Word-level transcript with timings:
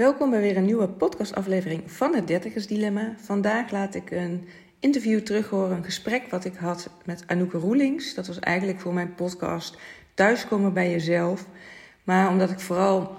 Welkom 0.00 0.30
bij 0.30 0.40
weer 0.40 0.56
een 0.56 0.64
nieuwe 0.64 0.88
podcastaflevering 0.88 1.82
van 1.86 2.14
het 2.14 2.26
Dertigers 2.26 2.66
Dilemma. 2.66 3.14
Vandaag 3.16 3.70
laat 3.70 3.94
ik 3.94 4.10
een 4.10 4.48
interview 4.78 5.20
terughoren, 5.20 5.76
een 5.76 5.84
gesprek 5.84 6.30
wat 6.30 6.44
ik 6.44 6.54
had 6.54 6.90
met 7.04 7.24
Anouk 7.26 7.52
Roelings. 7.52 8.14
Dat 8.14 8.26
was 8.26 8.38
eigenlijk 8.38 8.80
voor 8.80 8.94
mijn 8.94 9.14
podcast 9.14 9.76
Thuiskomen 10.14 10.72
bij 10.72 10.90
jezelf. 10.90 11.46
Maar 12.04 12.28
omdat 12.28 12.50
ik 12.50 12.60
vooral 12.60 13.18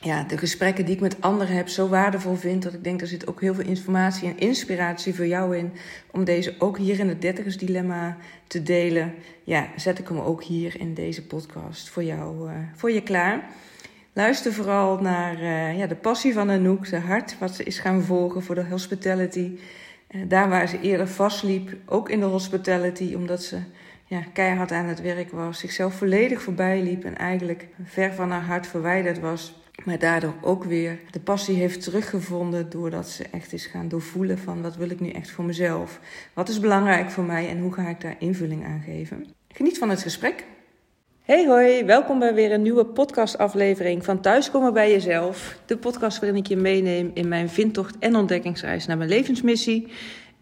ja, 0.00 0.22
de 0.22 0.38
gesprekken 0.38 0.84
die 0.84 0.94
ik 0.94 1.00
met 1.00 1.20
anderen 1.20 1.54
heb 1.54 1.68
zo 1.68 1.88
waardevol 1.88 2.34
vind, 2.34 2.62
dat 2.62 2.74
ik 2.74 2.84
denk 2.84 3.00
er 3.00 3.06
zit 3.06 3.26
ook 3.26 3.40
heel 3.40 3.54
veel 3.54 3.66
informatie 3.66 4.28
en 4.28 4.38
inspiratie 4.38 5.14
voor 5.14 5.26
jou 5.26 5.56
in 5.56 5.72
om 6.10 6.24
deze 6.24 6.54
ook 6.58 6.78
hier 6.78 6.98
in 6.98 7.08
het 7.08 7.22
Dertigers 7.22 7.56
Dilemma 7.56 8.16
te 8.46 8.62
delen. 8.62 9.14
Ja, 9.44 9.68
zet 9.76 9.98
ik 9.98 10.08
hem 10.08 10.18
ook 10.18 10.42
hier 10.42 10.80
in 10.80 10.94
deze 10.94 11.26
podcast 11.26 11.88
voor 11.88 12.04
jou, 12.04 12.50
uh, 12.50 12.56
voor 12.74 12.90
je 12.90 13.02
klaar. 13.02 13.48
Luister 14.16 14.52
vooral 14.52 14.98
naar 14.98 15.42
uh, 15.42 15.78
ja, 15.78 15.86
de 15.86 15.94
passie 15.94 16.32
van 16.32 16.50
Anouk, 16.50 16.90
de 16.90 16.98
hart, 16.98 17.38
wat 17.38 17.54
ze 17.54 17.62
is 17.62 17.78
gaan 17.78 18.02
volgen 18.02 18.42
voor 18.42 18.54
de 18.54 18.64
hospitality. 18.64 19.58
Uh, 20.10 20.22
daar 20.28 20.48
waar 20.48 20.68
ze 20.68 20.80
eerder 20.80 21.08
vastliep, 21.08 21.76
ook 21.86 22.10
in 22.10 22.20
de 22.20 22.26
hospitality, 22.26 23.14
omdat 23.14 23.42
ze 23.42 23.58
ja, 24.04 24.22
keihard 24.32 24.72
aan 24.72 24.84
het 24.84 25.00
werk 25.00 25.30
was, 25.30 25.58
zichzelf 25.58 25.94
volledig 25.94 26.42
voorbij 26.42 26.82
liep 26.82 27.04
en 27.04 27.16
eigenlijk 27.16 27.66
ver 27.84 28.14
van 28.14 28.30
haar 28.30 28.44
hart 28.44 28.66
verwijderd 28.66 29.20
was. 29.20 29.54
Maar 29.84 29.98
daardoor 29.98 30.34
ook 30.40 30.64
weer 30.64 30.98
de 31.10 31.20
passie 31.20 31.56
heeft 31.56 31.82
teruggevonden 31.82 32.70
doordat 32.70 33.08
ze 33.08 33.24
echt 33.30 33.52
is 33.52 33.66
gaan 33.66 33.88
doorvoelen 33.88 34.38
van 34.38 34.62
wat 34.62 34.76
wil 34.76 34.90
ik 34.90 35.00
nu 35.00 35.10
echt 35.10 35.30
voor 35.30 35.44
mezelf? 35.44 36.00
Wat 36.32 36.48
is 36.48 36.60
belangrijk 36.60 37.10
voor 37.10 37.24
mij 37.24 37.48
en 37.48 37.60
hoe 37.60 37.72
ga 37.72 37.88
ik 37.88 38.00
daar 38.00 38.16
invulling 38.18 38.64
aan 38.64 38.82
geven? 38.84 39.26
Geniet 39.48 39.78
van 39.78 39.90
het 39.90 40.02
gesprek. 40.02 40.44
Hey 41.26 41.46
hoi, 41.46 41.84
welkom 41.84 42.18
bij 42.18 42.34
weer 42.34 42.52
een 42.52 42.62
nieuwe 42.62 42.84
podcastaflevering 42.84 44.04
van 44.04 44.20
Thuiskomen 44.20 44.72
bij 44.72 44.90
Jezelf. 44.90 45.58
De 45.64 45.76
podcast 45.76 46.20
waarin 46.20 46.38
ik 46.38 46.46
je 46.46 46.56
meeneem 46.56 47.10
in 47.14 47.28
mijn 47.28 47.48
vindtocht 47.48 47.98
en 47.98 48.16
ontdekkingsreis 48.16 48.86
naar 48.86 48.96
mijn 48.96 49.08
levensmissie. 49.08 49.88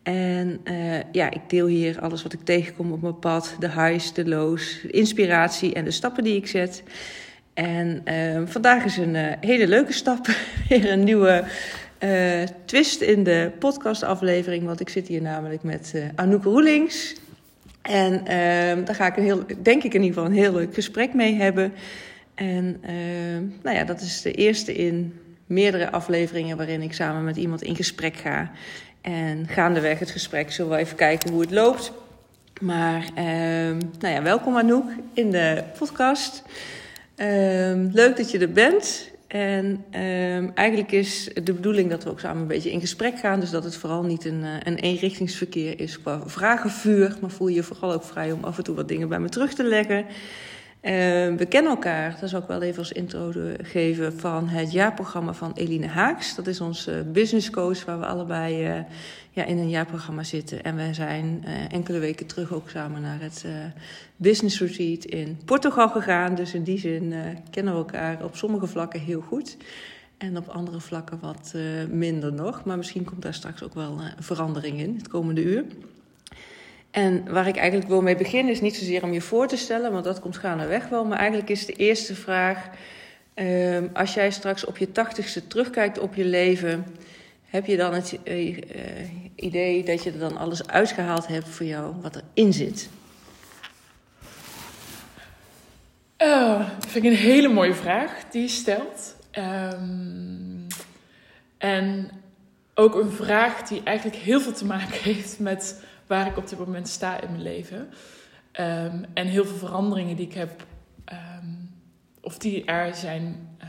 En 0.03 0.61
uh, 0.65 1.13
ja, 1.13 1.31
ik 1.31 1.41
deel 1.49 1.67
hier 1.67 2.01
alles 2.01 2.23
wat 2.23 2.33
ik 2.33 2.41
tegenkom 2.45 2.93
op 2.93 3.03
mijn 3.03 3.19
pad. 3.19 3.57
De 3.59 3.71
highs, 3.71 4.13
de 4.13 4.29
lows, 4.29 4.85
inspiratie 4.85 5.75
en 5.75 5.85
de 5.85 5.91
stappen 5.91 6.25
die 6.25 6.37
ik 6.37 6.47
zet. 6.47 6.83
En 7.55 8.03
uh, 8.05 8.43
vandaag 8.45 8.85
is 8.85 8.97
een 8.97 9.15
uh, 9.15 9.33
hele 9.41 9.69
leuke 9.69 9.93
stap. 9.93 10.27
Weer 10.69 10.91
een 10.91 11.05
nieuwe 11.05 11.45
twist 12.65 13.01
in 13.01 13.23
de 13.23 13.51
podcastaflevering. 13.59 14.65
Want 14.65 14.81
ik 14.81 14.89
zit 14.89 15.09
hier 15.09 15.23
namelijk 15.23 15.63
met 15.63 15.95
Anouk 16.15 16.45
Roelings. 16.45 17.15
En 17.85 18.13
uh, 18.13 18.87
daar 18.87 18.95
ga 18.95 19.07
ik 19.07 19.17
een 19.17 19.23
heel, 19.23 19.45
denk 19.63 19.83
ik 19.83 19.95
in 19.95 20.03
ieder 20.03 20.15
geval 20.15 20.25
een 20.25 20.39
heel 20.39 20.53
leuk 20.53 20.75
gesprek 20.75 21.15
mee 21.15 21.35
hebben. 21.35 21.73
En 22.35 22.81
uh, 22.85 22.91
nou 23.63 23.77
ja, 23.77 23.85
dat 23.85 24.01
is 24.01 24.23
de 24.23 24.33
eerste 24.33 24.75
in 24.75 25.19
meerdere 25.47 25.91
afleveringen 25.91 26.57
waarin 26.57 26.83
ik 26.83 26.93
samen 26.93 27.25
met 27.25 27.37
iemand 27.37 27.63
in 27.63 27.77
gesprek 27.77 28.17
ga. 28.17 28.51
En 29.01 29.49
gaandeweg 29.49 29.99
het 29.99 30.11
gesprek 30.11 30.53
zullen 30.53 30.71
we 30.71 30.79
even 30.79 30.97
kijken 30.97 31.31
hoe 31.31 31.41
het 31.41 31.51
loopt. 31.51 31.93
Maar 32.61 33.05
uh, 33.19 33.25
nou 33.99 34.15
ja, 34.15 34.23
welkom 34.23 34.57
Anouk 34.57 34.91
in 35.13 35.31
de 35.31 35.65
podcast. 35.79 36.43
Ehm, 37.15 37.89
leuk 37.93 38.17
dat 38.17 38.31
je 38.31 38.39
er 38.39 38.53
bent. 38.53 39.11
En 39.35 39.85
um, 40.01 40.51
eigenlijk 40.55 40.93
is 40.93 41.31
de 41.43 41.53
bedoeling 41.53 41.91
dat 41.91 42.05
we 42.05 42.11
ook 42.11 42.21
samen 42.21 42.43
een 42.43 42.49
beetje 42.49 42.71
in 42.71 42.81
gesprek 42.81 43.19
gaan. 43.19 43.41
Dus 43.41 43.51
dat 43.51 43.65
het 43.65 43.77
vooral 43.77 44.03
niet 44.03 44.25
een, 44.25 44.45
eh, 44.45 44.51
een 44.63 44.77
eenrichtingsverkeer 44.77 45.81
is 45.81 46.01
qua 46.01 46.23
vragenvuur. 46.27 47.17
Maar 47.21 47.31
voel 47.31 47.49
je 47.49 47.55
je 47.55 47.63
vooral 47.63 47.93
ook 47.93 48.05
vrij 48.05 48.33
om 48.33 48.45
af 48.45 48.57
en 48.57 48.65
toe 48.65 48.75
wat 48.75 48.89
dingen 48.89 49.09
bij 49.09 49.21
me 49.21 49.29
terug 49.29 49.55
te 49.55 49.65
leggen. 49.65 50.07
Uh, 50.85 50.91
we 51.37 51.47
kennen 51.49 51.71
elkaar, 51.73 52.17
dat 52.21 52.29
zal 52.29 52.41
ik 52.41 52.47
wel 52.47 52.63
even 52.63 52.79
als 52.79 52.93
intro 52.93 53.33
geven, 53.63 54.19
van 54.19 54.49
het 54.49 54.73
jaarprogramma 54.73 55.33
van 55.33 55.53
Eline 55.55 55.87
Haaks. 55.87 56.35
Dat 56.35 56.47
is 56.47 56.61
onze 56.61 57.05
business 57.13 57.51
coach 57.51 57.85
waar 57.85 57.99
we 57.99 58.07
allebei 58.07 58.69
uh, 58.69 58.85
ja, 59.31 59.45
in 59.45 59.59
een 59.59 59.69
jaarprogramma 59.69 60.23
zitten. 60.23 60.65
En 60.65 60.77
we 60.77 60.95
zijn 60.95 61.45
enkele 61.71 61.99
weken 61.99 62.27
terug 62.27 62.53
ook 62.53 62.71
samen 62.71 63.03
naar 63.03 63.21
het 63.21 63.45
business 64.17 64.61
retreat 64.61 65.05
in 65.05 65.39
Portugal 65.45 65.89
gegaan. 65.89 66.35
Dus 66.35 66.55
in 66.55 66.63
die 66.63 66.79
zin 66.79 67.15
kennen 67.51 67.73
we 67.73 67.79
elkaar 67.79 68.25
op 68.25 68.37
sommige 68.37 68.67
vlakken 68.67 69.01
heel 69.01 69.21
goed. 69.21 69.57
En 70.19 70.37
op 70.37 70.49
andere 70.49 70.81
vlakken 70.81 71.19
wat 71.21 71.55
minder 71.91 72.33
nog. 72.33 72.65
Maar 72.65 72.77
misschien 72.77 73.05
komt 73.05 73.23
daar 73.23 73.35
straks 73.35 73.63
ook 73.63 73.75
wel 73.75 73.99
verandering 74.19 74.79
in 74.79 74.95
het 74.97 75.09
komende 75.09 75.43
uur. 75.43 75.65
En 76.95 77.33
waar 77.33 77.47
ik 77.47 77.57
eigenlijk 77.57 77.89
wil 77.89 78.03
mee 78.03 78.17
beginnen 78.17 78.53
is 78.53 78.61
niet 78.61 78.77
zozeer 78.77 79.03
om 79.03 79.13
je 79.13 79.21
voor 79.21 79.47
te 79.47 79.57
stellen, 79.57 79.93
want 79.93 80.05
dat 80.05 80.21
komt 80.21 80.37
gaandeweg 80.37 80.89
wel. 80.89 81.05
Maar 81.05 81.19
eigenlijk 81.19 81.51
is 81.51 81.67
de 81.67 81.73
eerste 81.73 82.15
vraag, 82.15 82.69
ehm, 83.35 83.87
als 83.93 84.15
jij 84.15 84.31
straks 84.31 84.65
op 84.65 84.79
je 84.79 84.93
tachtigste 84.93 85.47
terugkijkt 85.47 85.99
op 85.99 86.15
je 86.15 86.25
leven... 86.25 86.87
Heb 87.55 87.67
je 87.67 87.77
dan 87.77 87.95
het 87.95 88.19
uh, 88.25 88.49
uh, 88.49 88.59
idee 89.35 89.85
dat 89.85 90.03
je 90.03 90.13
er 90.13 90.19
dan 90.19 90.37
alles 90.37 90.67
uitgehaald 90.67 91.27
hebt 91.27 91.49
voor 91.49 91.67
jou 91.67 91.95
wat 92.01 92.23
erin 92.35 92.53
zit? 92.53 92.89
Oh, 96.19 96.59
dat 96.59 96.91
vind 96.91 97.05
ik 97.05 97.11
een 97.11 97.17
hele 97.17 97.49
mooie 97.49 97.75
vraag 97.75 98.25
die 98.31 98.43
je 98.43 98.49
stelt. 98.49 99.17
Um, 99.39 100.67
en 101.59 102.11
ook 102.75 102.95
een 102.95 103.11
vraag 103.11 103.63
die 103.63 103.83
eigenlijk 103.85 104.17
heel 104.17 104.41
veel 104.41 104.53
te 104.53 104.65
maken 104.65 105.03
heeft 105.03 105.39
met 105.39 105.84
waar 106.07 106.27
ik 106.27 106.37
op 106.37 106.49
dit 106.49 106.59
moment 106.59 106.89
sta 106.89 107.21
in 107.21 107.31
mijn 107.31 107.43
leven. 107.43 107.79
Um, 108.61 109.05
en 109.15 109.27
heel 109.27 109.45
veel 109.45 109.57
veranderingen 109.57 110.17
die 110.17 110.27
ik 110.27 110.35
heb, 110.35 110.67
um, 111.13 111.71
of 112.21 112.39
die 112.39 112.65
er 112.65 112.95
zijn, 112.95 113.57
uh, 113.63 113.69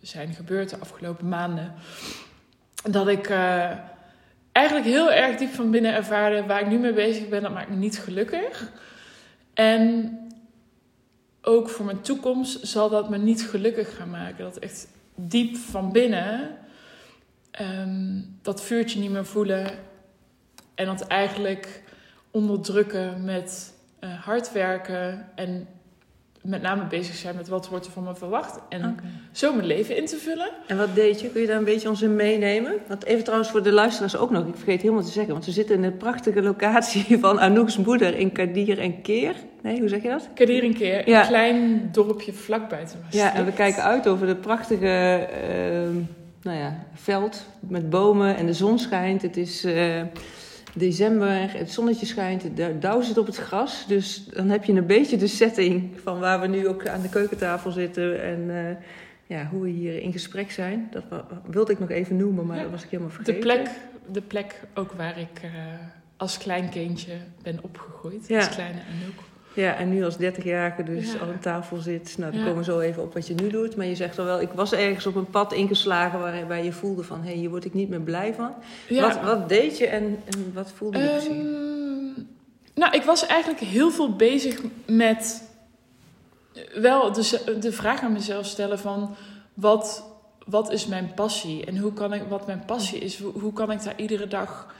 zijn 0.00 0.34
gebeurd 0.34 0.70
de 0.70 0.78
afgelopen 0.78 1.28
maanden 1.28 1.74
dat 2.82 3.08
ik 3.08 3.28
uh, 3.28 3.70
eigenlijk 4.52 4.86
heel 4.86 5.12
erg 5.12 5.36
diep 5.36 5.52
van 5.52 5.70
binnen 5.70 5.94
ervaarde 5.94 6.46
waar 6.46 6.60
ik 6.60 6.66
nu 6.66 6.78
mee 6.78 6.92
bezig 6.92 7.28
ben, 7.28 7.42
dat 7.42 7.52
maakt 7.52 7.70
me 7.70 7.76
niet 7.76 7.98
gelukkig. 7.98 8.72
En 9.54 10.18
ook 11.42 11.68
voor 11.68 11.84
mijn 11.84 12.00
toekomst 12.00 12.66
zal 12.66 12.88
dat 12.88 13.10
me 13.10 13.18
niet 13.18 13.42
gelukkig 13.42 13.96
gaan 13.96 14.10
maken. 14.10 14.44
Dat 14.44 14.58
echt 14.58 14.88
diep 15.14 15.56
van 15.56 15.92
binnen 15.92 16.56
um, 17.60 18.38
dat 18.42 18.62
vuurtje 18.62 19.00
niet 19.00 19.10
meer 19.10 19.26
voelen 19.26 19.70
en 20.80 20.86
dat 20.86 21.06
eigenlijk 21.06 21.82
onderdrukken 22.30 23.24
met 23.24 23.74
uh, 24.00 24.10
hard 24.24 24.52
werken 24.52 25.28
en 25.34 25.66
met 26.42 26.62
name 26.62 26.84
bezig 26.84 27.14
zijn 27.14 27.36
met 27.36 27.48
wat 27.48 27.68
wordt 27.68 27.86
er 27.86 27.92
van 27.92 28.04
me 28.04 28.14
verwacht. 28.14 28.58
En 28.68 28.80
okay. 28.80 29.10
zo 29.32 29.52
mijn 29.54 29.66
leven 29.66 29.96
in 29.96 30.06
te 30.06 30.16
vullen. 30.16 30.50
En 30.66 30.76
wat 30.76 30.94
deed 30.94 31.20
je? 31.20 31.30
Kun 31.30 31.40
je 31.40 31.46
daar 31.46 31.56
een 31.56 31.64
beetje 31.64 31.88
ons 31.88 32.02
in 32.02 32.16
meenemen? 32.16 32.72
Want 32.88 33.04
even 33.04 33.24
trouwens 33.24 33.50
voor 33.50 33.62
de 33.62 33.72
luisteraars 33.72 34.16
ook 34.16 34.30
nog. 34.30 34.46
Ik 34.46 34.56
vergeet 34.56 34.82
helemaal 34.82 35.02
te 35.02 35.10
zeggen. 35.10 35.32
Want 35.32 35.44
we 35.44 35.52
zitten 35.52 35.74
in 35.74 35.82
de 35.82 35.90
prachtige 35.90 36.42
locatie 36.42 37.18
van 37.26 37.40
Anouk's 37.40 37.76
moeder 37.76 38.16
in 38.16 38.32
Kadir 38.32 38.78
en 38.78 39.02
Keer. 39.02 39.34
Nee, 39.62 39.78
hoe 39.78 39.88
zeg 39.88 40.02
je 40.02 40.08
dat? 40.08 40.28
Kadir 40.34 40.62
en 40.64 40.74
Keer. 40.74 41.08
Ja. 41.08 41.20
Een 41.20 41.26
klein 41.26 41.88
dorpje 41.92 42.32
vlak 42.32 42.68
buiten 42.68 42.98
Ja, 43.10 43.34
en 43.34 43.44
we 43.44 43.52
kijken 43.52 43.82
uit 43.82 44.08
over 44.08 44.26
de 44.26 44.36
prachtige 44.36 45.28
uh, 45.44 46.02
nou 46.42 46.58
ja, 46.58 46.86
veld 46.94 47.46
met 47.60 47.90
bomen. 47.90 48.36
En 48.36 48.46
de 48.46 48.54
zon 48.54 48.78
schijnt. 48.78 49.22
Het 49.22 49.36
is... 49.36 49.64
Uh, 49.64 50.02
december, 50.74 51.52
het 51.58 51.70
zonnetje 51.70 52.06
schijnt, 52.06 52.56
de 52.56 52.78
dauw 52.78 53.00
zit 53.00 53.18
op 53.18 53.26
het 53.26 53.36
gras. 53.36 53.84
Dus 53.86 54.24
dan 54.24 54.48
heb 54.48 54.64
je 54.64 54.72
een 54.72 54.86
beetje 54.86 55.16
de 55.16 55.26
setting 55.26 55.90
van 56.02 56.18
waar 56.18 56.40
we 56.40 56.46
nu 56.46 56.68
ook 56.68 56.86
aan 56.86 57.02
de 57.02 57.08
keukentafel 57.08 57.70
zitten 57.70 58.22
en 58.22 58.40
uh, 58.40 58.76
ja, 59.26 59.46
hoe 59.46 59.62
we 59.62 59.68
hier 59.68 60.02
in 60.02 60.12
gesprek 60.12 60.50
zijn. 60.50 60.88
Dat 60.90 61.04
wilde 61.46 61.72
ik 61.72 61.78
nog 61.78 61.90
even 61.90 62.16
noemen, 62.16 62.46
maar 62.46 62.56
ja, 62.56 62.62
dat 62.62 62.70
was 62.70 62.82
ik 62.82 62.90
helemaal 62.90 63.12
vergeten. 63.12 63.34
De 63.34 63.46
plek, 63.46 63.68
de 64.12 64.22
plek 64.22 64.60
ook 64.74 64.92
waar 64.92 65.18
ik 65.18 65.42
uh, 65.44 65.50
als 66.16 66.38
klein 66.38 66.68
kindje 66.68 67.12
ben 67.42 67.58
opgegroeid, 67.62 68.28
ja. 68.28 68.36
als 68.36 68.48
kleine 68.48 68.78
Anouk. 68.78 69.29
Ja, 69.54 69.76
en 69.76 69.88
nu 69.88 70.04
als 70.04 70.16
30-jarige 70.16 70.82
dus 70.82 71.12
ja. 71.12 71.18
al 71.18 71.26
aan 71.26 71.38
tafel 71.40 71.76
zit. 71.76 72.14
Nou, 72.18 72.30
dan 72.30 72.40
ja. 72.40 72.46
komen 72.46 72.64
we 72.64 72.70
zo 72.70 72.80
even 72.80 73.02
op 73.02 73.14
wat 73.14 73.26
je 73.26 73.34
nu 73.34 73.48
doet. 73.48 73.76
Maar 73.76 73.86
je 73.86 73.94
zegt 73.94 74.18
al 74.18 74.24
wel, 74.24 74.40
ik 74.40 74.50
was 74.54 74.72
ergens 74.72 75.06
op 75.06 75.14
een 75.14 75.30
pad 75.30 75.52
ingeslagen 75.52 76.20
waarbij 76.20 76.64
je 76.64 76.72
voelde 76.72 77.02
van... 77.02 77.20
hé, 77.20 77.28
hey, 77.28 77.36
hier 77.36 77.50
word 77.50 77.64
ik 77.64 77.74
niet 77.74 77.88
meer 77.88 78.00
blij 78.00 78.34
van. 78.34 78.54
Ja. 78.88 79.02
Wat, 79.02 79.20
wat 79.22 79.48
deed 79.48 79.78
je 79.78 79.86
en, 79.86 80.22
en 80.24 80.52
wat 80.54 80.72
voelde 80.72 80.98
je 80.98 81.04
um, 81.04 81.10
precies? 81.10 82.24
Nou, 82.74 82.94
ik 82.94 83.02
was 83.02 83.26
eigenlijk 83.26 83.60
heel 83.60 83.90
veel 83.90 84.16
bezig 84.16 84.60
met... 84.86 85.42
wel 86.74 87.12
de, 87.12 87.56
de 87.60 87.72
vraag 87.72 88.02
aan 88.02 88.12
mezelf 88.12 88.46
stellen 88.46 88.78
van... 88.78 89.14
wat, 89.54 90.04
wat 90.46 90.72
is 90.72 90.86
mijn 90.86 91.12
passie? 91.14 91.64
En 91.64 91.78
hoe 91.78 91.92
kan 91.92 92.12
ik, 92.12 92.22
wat 92.28 92.46
mijn 92.46 92.64
passie 92.66 92.98
is, 92.98 93.18
hoe, 93.18 93.32
hoe 93.32 93.52
kan 93.52 93.70
ik 93.70 93.82
daar 93.82 93.96
iedere 93.96 94.26
dag 94.26 94.74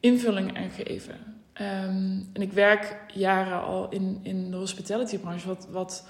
invulling 0.00 0.56
aan 0.56 0.70
geven? 0.70 1.39
Um, 1.60 2.28
en 2.32 2.42
ik 2.42 2.52
werk 2.52 2.96
jaren 3.12 3.62
al 3.62 3.88
in, 3.90 4.20
in 4.22 4.50
de 4.50 4.56
hospitality 4.56 5.18
branche, 5.18 5.46
wat, 5.46 5.66
wat, 5.70 6.06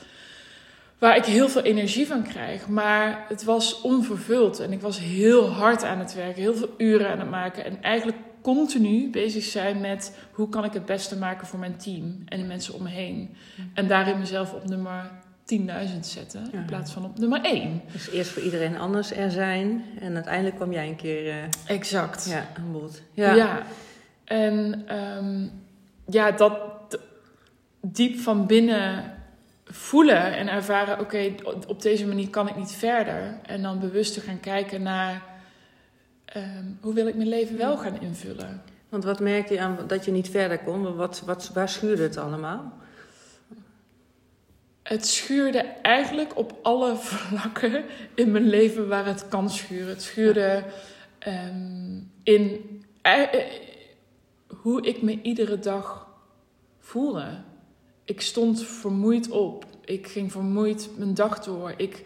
waar 0.99 1.17
ik 1.17 1.25
heel 1.25 1.49
veel 1.49 1.63
energie 1.63 2.07
van 2.07 2.23
krijg. 2.23 2.69
Maar 2.69 3.25
het 3.29 3.45
was 3.45 3.81
onvervuld 3.81 4.61
en 4.61 4.73
ik 4.73 4.81
was 4.81 4.99
heel 4.99 5.51
hard 5.51 5.85
aan 5.85 5.99
het 5.99 6.15
werken, 6.15 6.43
heel 6.43 6.55
veel 6.55 6.75
uren 6.77 7.11
aan 7.11 7.19
het 7.21 7.31
maken. 7.31 7.65
En 7.65 7.83
eigenlijk 7.83 8.19
continu 8.43 9.11
bezig 9.11 9.45
zijn 9.45 9.81
met 9.81 10.17
hoe 10.33 10.49
kan 10.49 10.65
ik 10.65 10.73
het 10.73 10.87
beste 10.87 11.17
maken 11.17 11.47
voor 11.47 11.59
mijn 11.59 11.77
team 11.77 12.23
en 12.27 12.41
de 12.41 12.47
mensen 12.47 12.75
om 12.75 12.83
me 12.83 12.89
heen. 12.89 13.37
En 13.75 13.89
daarin 13.89 14.19
mezelf 14.19 14.53
op 14.53 14.69
nummer 14.69 15.11
10.000 15.59 15.67
zetten 16.01 16.49
in 16.53 16.65
plaats 16.65 16.93
van 16.93 17.05
op 17.05 17.19
nummer 17.19 17.41
1. 17.41 17.83
Dus 17.93 18.11
eerst 18.11 18.31
voor 18.31 18.43
iedereen 18.43 18.79
anders 18.79 19.13
er 19.13 19.31
zijn. 19.31 19.85
En 20.01 20.15
uiteindelijk 20.15 20.57
kwam 20.57 20.73
jij 20.73 20.89
een 20.89 20.97
keer 20.97 21.29
eh, 21.29 21.37
Exact. 21.67 22.27
ja, 22.29 22.47
aan 22.57 22.73
bod. 22.73 23.03
Ja. 23.13 23.63
En 24.31 24.83
ehm, 24.87 25.47
ja, 26.07 26.31
dat 26.31 26.53
diep 27.81 28.19
van 28.19 28.47
binnen 28.47 29.15
voelen 29.65 30.37
en 30.37 30.49
ervaren, 30.49 31.01
oké, 31.01 31.35
op 31.67 31.83
deze 31.83 32.07
manier 32.07 32.31
kan 32.31 32.49
ik 32.49 32.57
niet 32.57 32.73
verder. 32.73 33.39
En 33.43 33.63
dan 33.63 33.81
bewust 33.81 34.15
te 34.15 34.21
gaan 34.21 34.41
kijken 34.41 34.83
naar 34.83 35.23
ehm, 36.25 36.65
hoe 36.81 36.95
wil 36.95 37.07
ik 37.07 37.15
mijn 37.15 37.29
leven 37.29 37.57
wel 37.57 37.77
gaan 37.77 38.01
invullen. 38.01 38.63
Want 38.89 39.05
wat 39.05 39.21
merkte 39.21 39.55
je 39.55 39.61
aan 39.61 39.79
dat 39.87 40.05
je 40.05 40.11
niet 40.11 40.29
verder 40.29 40.59
kon? 40.59 40.97
Wat, 40.97 41.23
wat, 41.27 41.51
waar 41.55 41.69
schuurde 41.69 42.03
het 42.03 42.17
allemaal? 42.17 42.73
Het 44.83 45.07
schuurde 45.07 45.59
eigenlijk 45.83 46.37
op 46.37 46.59
alle 46.63 46.97
vlakken 47.13 47.85
in 48.15 48.31
mijn 48.31 48.49
leven 48.49 48.89
waar 48.89 49.07
het 49.07 49.29
kan 49.29 49.51
schuren. 49.51 49.89
Het 49.89 50.03
schuurde 50.03 50.65
ehm, 51.19 52.01
in 52.23 52.79
eh, 53.03 53.23
hoe 54.63 54.83
ik 54.83 55.03
me 55.03 55.19
iedere 55.23 55.59
dag 55.59 56.07
voelde. 56.79 57.41
Ik 58.05 58.21
stond 58.21 58.63
vermoeid 58.63 59.31
op. 59.31 59.65
Ik 59.85 60.07
ging 60.07 60.33
vermoeid 60.33 60.91
mijn 60.97 61.15
dag 61.15 61.39
door. 61.45 61.75
Ik, 61.77 62.05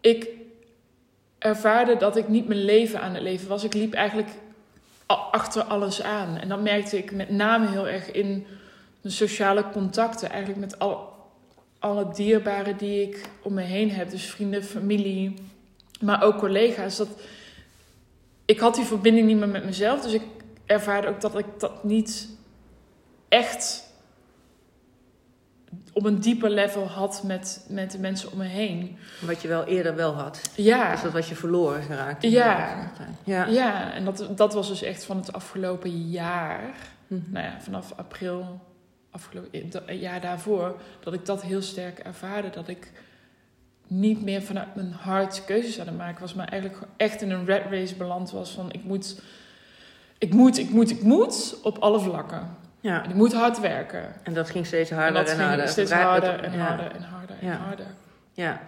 ik 0.00 0.28
ervaarde 1.38 1.96
dat 1.96 2.16
ik 2.16 2.28
niet 2.28 2.48
mijn 2.48 2.64
leven 2.64 3.00
aan 3.00 3.14
het 3.14 3.22
leven 3.22 3.48
was. 3.48 3.64
Ik 3.64 3.74
liep 3.74 3.92
eigenlijk 3.94 4.30
achter 5.06 5.62
alles 5.62 6.02
aan. 6.02 6.36
En 6.36 6.48
dat 6.48 6.62
merkte 6.62 6.98
ik 6.98 7.12
met 7.12 7.30
name 7.30 7.68
heel 7.68 7.88
erg 7.88 8.10
in 8.10 8.46
de 9.00 9.10
sociale 9.10 9.64
contacten. 9.72 10.30
Eigenlijk 10.30 10.60
met 10.60 10.78
al, 10.78 11.12
alle 11.78 12.08
dierbaren 12.14 12.76
die 12.76 13.02
ik 13.02 13.30
om 13.42 13.54
me 13.54 13.62
heen 13.62 13.90
heb. 13.90 14.10
Dus 14.10 14.30
vrienden, 14.30 14.64
familie, 14.64 15.34
maar 16.00 16.22
ook 16.22 16.38
collega's. 16.38 16.96
Dat, 16.96 17.08
ik 18.44 18.58
had 18.58 18.74
die 18.74 18.84
verbinding 18.84 19.26
niet 19.26 19.38
meer 19.38 19.48
met 19.48 19.64
mezelf. 19.64 20.02
Dus 20.02 20.12
ik 20.12 20.22
ervaarde 20.70 21.08
ook 21.08 21.20
dat 21.20 21.38
ik 21.38 21.46
dat 21.58 21.84
niet 21.84 22.28
echt 23.28 23.88
op 25.92 26.04
een 26.04 26.20
dieper 26.20 26.50
level 26.50 26.86
had 26.86 27.22
met, 27.22 27.66
met 27.68 27.90
de 27.90 27.98
mensen 27.98 28.32
om 28.32 28.38
me 28.38 28.44
heen. 28.44 28.98
Wat 29.20 29.42
je 29.42 29.48
wel 29.48 29.64
eerder 29.64 29.94
wel 29.94 30.12
had. 30.12 30.50
Ja, 30.54 30.90
Dus 30.90 31.02
dat 31.02 31.12
was 31.12 31.28
je 31.28 31.34
verloren 31.34 31.82
geraakt. 31.82 32.22
Ja. 32.22 32.90
Ja. 33.24 33.46
ja 33.46 33.92
en 33.92 34.04
dat, 34.04 34.28
dat 34.36 34.54
was 34.54 34.68
dus 34.68 34.82
echt 34.82 35.04
van 35.04 35.16
het 35.16 35.32
afgelopen 35.32 36.08
jaar. 36.08 36.74
Mhm. 37.06 37.32
Nou 37.32 37.44
ja, 37.44 37.60
vanaf 37.60 37.92
april, 37.96 38.60
afgelopen 39.10 39.70
dat 39.70 39.82
jaar 39.88 40.20
daarvoor, 40.20 40.80
dat 41.00 41.12
ik 41.12 41.26
dat 41.26 41.42
heel 41.42 41.62
sterk 41.62 41.98
ervaarde. 41.98 42.50
Dat 42.50 42.68
ik 42.68 42.92
niet 43.86 44.22
meer 44.22 44.42
vanuit 44.42 44.74
mijn 44.74 44.92
hart 44.92 45.44
keuzes 45.44 45.80
aan 45.80 45.86
het 45.86 45.96
maken 45.96 46.20
was, 46.20 46.34
maar 46.34 46.48
eigenlijk 46.48 46.82
echt 46.96 47.22
in 47.22 47.30
een 47.30 47.44
red 47.44 47.62
race 47.70 47.94
beland 47.94 48.30
was 48.30 48.50
van 48.50 48.72
ik 48.72 48.84
moet, 48.84 49.20
ik 50.20 50.32
moet, 50.34 50.58
ik 50.58 50.70
moet, 50.70 50.90
ik 50.90 51.02
moet 51.02 51.56
op 51.62 51.78
alle 51.78 52.00
vlakken. 52.00 52.56
ja. 52.80 53.04
En 53.04 53.10
ik 53.10 53.16
moet 53.16 53.32
hard 53.32 53.60
werken. 53.60 54.04
En 54.22 54.34
dat 54.34 54.50
ging 54.50 54.66
steeds 54.66 54.90
En 54.90 54.96
harder 54.96 55.14
dat 55.14 55.28
en, 55.30 55.36
ging 55.36 55.48
harder. 55.48 55.68
steeds 55.68 55.90
harder 55.92 56.40
en 56.44 56.52
ja. 56.52 56.58
harder 56.58 56.90
en 56.92 57.02
harder 57.02 57.36
en 57.40 57.46
Ja. 57.46 57.56
harder. 57.56 57.86
Ja. 58.32 58.60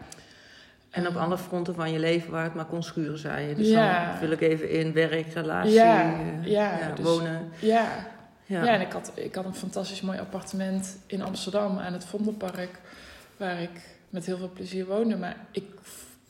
En 0.91 1.07
op 1.07 1.15
Ehm, 1.15 1.23
alle 1.25 1.39
fronten 1.39 1.75
van 1.75 1.93
je 1.93 1.99
leven 1.99 2.31
waar 2.31 2.45
het 2.45 2.55
maar 2.55 2.65
kon 2.65 2.83
schuren, 2.83 3.19
zei 3.19 3.49
je. 3.49 3.55
Dus 3.55 3.69
Ja. 3.69 4.07
dan 4.07 4.19
vul 4.19 4.31
ik 4.31 4.41
even 4.41 4.71
in 4.71 4.93
werk, 4.93 5.33
relatie, 5.33 5.73
Ja, 5.73 6.03
eh, 6.13 6.47
ja, 6.47 6.79
dus- 6.95 7.05
wonen. 7.05 7.49
Ja, 7.59 7.87
Ja. 8.47 8.65
Ja, 8.65 8.73
en 8.75 8.81
ik 8.81 8.93
had, 8.93 9.13
ik 9.15 9.35
had 9.35 9.45
een 9.45 9.55
fantastisch 9.55 10.01
mooi 10.01 10.19
appartement 10.19 10.97
in 11.07 11.23
Amsterdam 11.23 11.79
aan 11.79 11.93
het 11.93 12.05
Vondelpark, 12.05 12.79
waar 13.37 13.61
ik 13.63 13.71
met 14.11 14.27
heel 14.27 14.37
veel 14.39 14.51
plezier 14.55 14.87
woonde. 14.87 15.17
Maar 15.17 15.37
ik, 15.51 15.65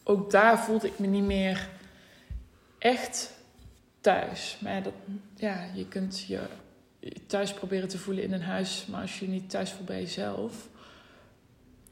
ook 0.05 0.31
daar 0.31 0.59
voelde 0.59 0.87
ik 0.87 0.99
me 0.99 1.07
niet 1.07 1.25
meer 1.25 1.69
echt 2.79 3.33
thuis. 4.03 4.59
Maar 4.61 4.73
ja, 4.75 4.81
dat, 4.81 4.93
ja, 5.35 5.65
je 5.75 5.89
kunt 5.89 6.21
je 6.21 6.41
thuis 7.27 7.53
proberen 7.55 7.89
te 7.89 7.99
voelen 7.99 8.25
in 8.25 8.33
een 8.33 8.43
huis, 8.43 8.87
maar 8.87 9.01
als 9.01 9.19
je 9.19 9.29
niet 9.29 9.51
thuis 9.51 9.71
voelt 9.73 9.87
bij 9.87 10.01
jezelf, 10.01 10.69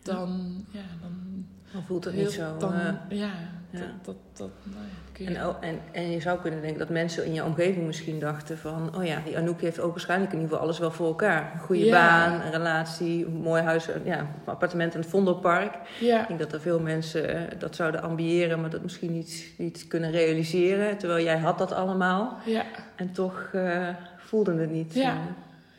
dan, 0.02 0.64
ja, 0.70 0.82
dan, 1.00 1.46
Dan 1.72 1.82
voelt 1.84 2.04
het 2.04 2.14
heel- 2.14 2.24
niet 2.24 2.32
zo. 2.32 2.56
dan, 2.58 2.72
eh, 2.74 2.94
ja, 3.18 3.32
ja. 3.70 3.78
Dat, 3.78 4.04
dat, 4.04 4.16
dat, 4.32 4.50
nou 4.64 4.84
ja, 4.84 5.09
en, 5.26 5.36
en, 5.60 5.78
en 5.92 6.10
je 6.10 6.20
zou 6.20 6.38
kunnen 6.40 6.60
denken 6.60 6.78
dat 6.78 6.88
mensen 6.88 7.24
in 7.24 7.32
je 7.34 7.44
omgeving 7.44 7.86
misschien 7.86 8.18
dachten 8.18 8.58
van... 8.58 8.96
oh 8.96 9.04
ja, 9.04 9.20
die 9.24 9.36
Anouk 9.38 9.60
heeft 9.60 9.80
ook 9.80 9.90
waarschijnlijk 9.90 10.30
in 10.32 10.36
ieder 10.38 10.50
geval 10.52 10.66
alles 10.68 10.78
wel 10.78 10.90
voor 10.90 11.06
elkaar. 11.06 11.50
Een 11.54 11.60
goede 11.60 11.84
Ja. 11.84 11.92
baan, 11.92 12.40
een 12.40 12.50
relatie, 12.50 13.26
een 13.26 13.32
mooi 13.32 13.62
huis, 13.62 13.86
een- 13.88 14.04
ja, 14.04 14.18
een 14.18 14.26
appartement 14.44 14.94
in 14.94 15.00
het 15.00 15.08
Vondelpark. 15.08 15.74
ja, 16.00 16.20
Ik 16.22 16.28
denk 16.28 16.40
dat 16.40 16.52
er 16.52 16.60
veel 16.60 16.80
mensen 16.80 17.28
eh, 17.50 17.58
dat 17.58 17.76
zouden 17.76 18.02
ambiëren... 18.02 18.60
maar 18.60 18.70
dat 18.70 18.82
misschien 18.82 19.12
niet, 19.12 19.52
niet 19.58 19.86
kunnen 19.88 20.10
realiseren. 20.10 20.98
Terwijl 20.98 21.24
jij 21.24 21.38
had 21.38 21.58
dat 21.58 21.72
allemaal 21.72 22.36
ja. 22.44 22.64
en 22.96 23.12
toch 23.12 23.48
eh 23.52 23.88
voelde 24.16 24.54
het 24.54 24.70
niet. 24.70 24.94
Ja. 24.94 25.02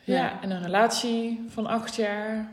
Ja, 0.04 0.14
Ja. 0.16 0.42
en 0.42 0.50
een 0.50 0.62
relatie 0.62 1.44
van 1.48 1.66
acht 1.66 1.94
jaar. 1.94 2.48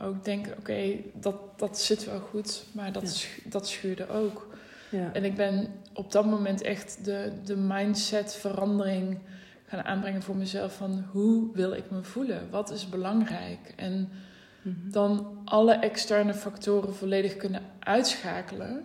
Ook 0.00 0.24
denken, 0.24 0.52
oké, 0.58 0.82
dat, 1.14 1.34
dat 1.56 1.78
zit 1.80 2.04
wel 2.04 2.18
goed, 2.20 2.64
maar 2.72 2.92
dat, 2.92 3.20
Ja. 3.22 3.28
dat 3.50 3.68
schuurde 3.68 4.08
ook. 4.08 4.46
ja. 4.88 5.10
En 5.12 5.24
ik 5.24 5.34
ben 5.34 5.68
op 5.94 6.12
dat 6.12 6.26
moment 6.26 6.62
echt 6.62 7.04
de, 7.04 7.32
de 7.44 7.56
mindset 7.56 8.34
verandering 8.34 9.18
gaan 9.66 9.84
aanbrengen 9.84 10.22
voor 10.22 10.36
mezelf 10.36 10.76
van 10.76 11.04
hoe 11.10 11.48
wil 11.52 11.72
ik 11.72 11.90
me 11.90 12.02
voelen? 12.02 12.50
Wat 12.50 12.70
is 12.70 12.88
belangrijk? 12.88 13.72
En 13.76 14.10
Mhm. 14.62 14.90
dan 14.90 15.38
alle 15.44 15.72
externe 15.74 16.34
factoren 16.34 16.94
volledig 16.94 17.36
kunnen 17.36 17.62
uitschakelen. 17.78 18.84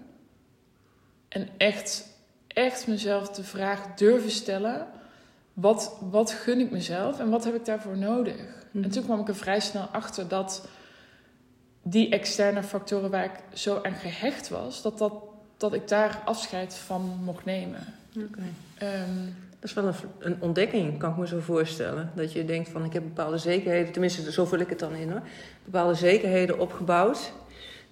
En 1.27 1.48
echt, 1.57 2.07
echt 2.48 2.88
mezelf 2.88 3.30
de 3.30 3.44
vraag 3.44 3.94
durven 3.95 4.31
stellen: 4.31 4.88
wat, 5.54 5.98
wat 6.01 6.31
gun 6.31 6.59
ik 6.59 6.71
mezelf 6.71 7.19
en 7.19 7.30
wat 7.30 7.44
heb 7.44 7.56
ik 7.56 7.65
daarvoor 7.65 7.98
nodig? 7.98 8.65
Mhm. 8.71 8.83
En 8.83 8.89
toen 8.89 9.04
kwam 9.04 9.19
ik 9.19 9.27
er 9.27 9.36
vrij 9.36 9.59
snel 9.59 9.83
achter 9.83 10.27
dat 10.27 10.68
die 11.83 12.09
externe 12.09 12.63
factoren 12.63 13.09
waar 13.12 13.25
ik 13.25 13.57
zo 13.57 13.80
aan 13.83 13.95
gehecht 13.95 14.50
was, 14.50 14.81
dat, 14.81 14.98
dat, 14.98 15.13
dat 15.57 15.74
ik 15.74 15.88
daar 15.88 16.21
afscheid 16.25 16.74
van 16.74 17.19
mocht 17.24 17.45
nemen. 17.45 17.80
Ehm, 18.77 18.92
Dat 19.59 19.69
is 19.69 19.74
wel 19.74 19.88
een, 19.88 19.94
een 20.19 20.38
ontdekking, 20.39 20.98
kan 21.00 21.12
ik 21.12 21.18
me 21.18 21.27
zo 21.27 21.39
voorstellen. 21.39 22.12
Dat 22.15 22.31
je 22.33 22.45
denkt 22.45 22.69
van 22.69 22.83
ik 22.86 22.94
heb 22.94 23.04
bepaalde 23.04 23.38
zekerheden, 23.38 23.92
tenminste 23.92 24.31
zo 24.31 24.45
vul 24.45 24.59
ik 24.59 24.69
het 24.69 24.80
dan 24.80 24.94
in 24.95 25.09
hoor. 25.12 25.21
Bepaalde 25.65 25.94
zekerheden 25.94 26.59
opgebouwd. 26.59 27.31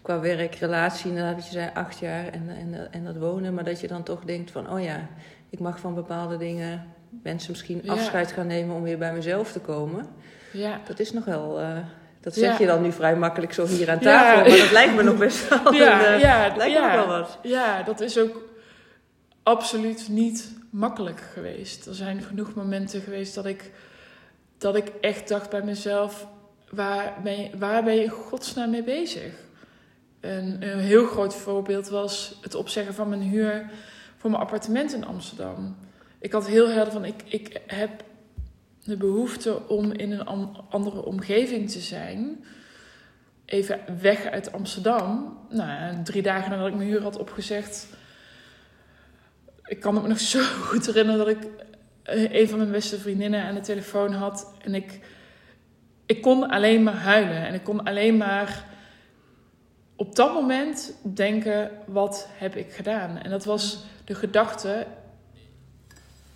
Qua 0.01 0.19
werk, 0.19 0.55
relatie, 0.55 1.09
inderdaad 1.09 1.35
wat 1.35 1.45
je 1.45 1.51
zei, 1.51 1.69
acht 1.73 1.99
jaar 1.99 2.27
en, 2.27 2.49
en, 2.49 2.91
en 2.91 3.03
dat 3.03 3.17
wonen. 3.17 3.53
Maar 3.53 3.63
dat 3.63 3.79
je 3.79 3.87
dan 3.87 4.03
toch 4.03 4.21
denkt 4.25 4.51
van 4.51 4.69
oh 4.71 4.83
ja, 4.83 5.07
ik 5.49 5.59
mag 5.59 5.79
van 5.79 5.93
bepaalde 5.93 6.37
dingen 6.37 6.85
mensen 7.23 7.51
misschien 7.51 7.79
Ja. 7.83 7.91
afscheid 7.93 8.31
gaan 8.31 8.47
nemen 8.47 8.75
om 8.75 8.83
weer 8.83 8.97
bij 8.97 9.13
mezelf 9.13 9.51
te 9.51 9.59
komen. 9.59 10.05
ja. 10.53 10.79
Dat 10.87 10.99
is 10.99 11.11
nog 11.11 11.25
wel, 11.25 11.59
eh, 11.59 11.77
dat 12.25 12.33
zeg 12.33 12.51
Ja. 12.51 12.59
je 12.59 12.65
dan 12.65 12.81
nu 12.81 12.91
vrij 12.91 13.15
makkelijk 13.15 13.53
zo 13.53 13.65
hier 13.65 13.89
aan 13.89 13.97
Ja. 14.01 14.01
tafel. 14.01 14.49
Maar 14.49 14.57
dat 14.59 14.71
lijkt 14.71 14.95
me 14.95 15.03
nog 15.03 15.17
best 15.17 15.47
wel, 15.49 15.73
Ja, 15.83 15.99
een, 16.07 16.13
eh, 16.13 16.19
ja, 16.21 16.53
lijkt 16.57 16.75
me 16.79 16.81
nog 16.85 16.95
wel 16.95 17.07
wat. 17.07 17.37
Ja, 17.41 17.83
dat 17.83 18.01
is 18.01 18.17
ook 18.19 18.41
absoluut 19.43 20.07
niet 20.09 20.51
makkelijk 20.69 21.21
geweest. 21.33 21.85
Er 21.85 21.95
zijn 21.95 22.21
genoeg 22.21 22.53
momenten 22.53 23.01
geweest 23.01 23.35
dat 23.35 23.45
ik, 23.45 23.71
dat 24.57 24.75
ik 24.75 24.91
echt 25.01 25.27
dacht 25.27 25.49
bij 25.49 25.61
mezelf: 25.61 26.27
waar 26.69 27.13
ben 27.23 27.41
je, 27.41 27.49
waar 27.57 27.83
ben 27.83 27.95
je 27.95 28.03
in 28.03 28.09
godsnaam 28.09 28.69
mee 28.69 28.83
bezig? 28.83 29.33
En 30.19 30.57
een 30.59 30.79
heel 30.79 31.05
groot 31.05 31.35
voorbeeld 31.35 31.87
was 31.89 32.37
het 32.41 32.55
opzeggen 32.55 32.93
van 32.93 33.09
mijn 33.09 33.21
huur 33.21 33.69
voor 34.17 34.29
mijn 34.29 34.41
appartement 34.43 34.93
in 34.93 35.05
Amsterdam. 35.05 35.77
Ik 36.19 36.31
had 36.31 36.47
heel 36.47 36.69
helder 36.69 36.93
van: 36.93 37.05
ik, 37.05 37.23
ik 37.25 37.61
heb 37.67 37.89
de 38.85 38.97
behoefte 38.97 39.67
om 39.67 39.91
in 39.91 40.11
een 40.11 40.25
an- 40.25 40.65
andere 40.69 41.05
omgeving 41.05 41.71
te 41.71 41.79
zijn. 41.79 42.45
Even 43.45 43.79
weg 44.01 44.25
uit 44.25 44.51
Amsterdam. 44.51 45.37
Nou, 45.49 46.03
drie 46.03 46.21
dagen 46.21 46.51
nadat 46.51 46.67
ik 46.67 46.75
mijn 46.75 46.89
huur 46.89 47.01
had 47.01 47.17
opgezegd. 47.17 47.87
Ik 49.65 49.79
kan 49.79 49.93
het 49.93 50.03
me 50.03 50.09
nog 50.09 50.19
zo 50.35 50.39
goed 50.43 50.85
herinneren 50.85 51.25
dat 51.25 51.27
ik 51.27 51.47
eh, 52.03 52.33
een 52.33 52.49
van 52.49 52.57
mijn 52.57 52.71
beste 52.71 52.99
vriendinnen 52.99 53.43
aan 53.43 53.55
de 53.55 53.61
telefoon 53.61 54.13
had. 54.13 54.53
En 54.61 54.75
ik, 54.75 54.99
ik 56.05 56.21
kon 56.21 56.49
alleen 56.49 56.83
maar 56.83 56.97
huilen. 56.97 57.45
En 57.47 57.53
ik 57.53 57.63
kon 57.63 57.83
alleen 57.83 58.17
maar 58.17 58.65
op 59.95 60.15
dat 60.15 60.33
moment 60.33 60.93
denken: 61.01 61.71
wat 61.85 62.29
heb 62.33 62.55
ik 62.55 62.73
gedaan? 62.73 63.17
En 63.17 63.29
dat 63.29 63.45
was 63.45 63.83
de 64.05 64.15
gedachte: 64.15 64.87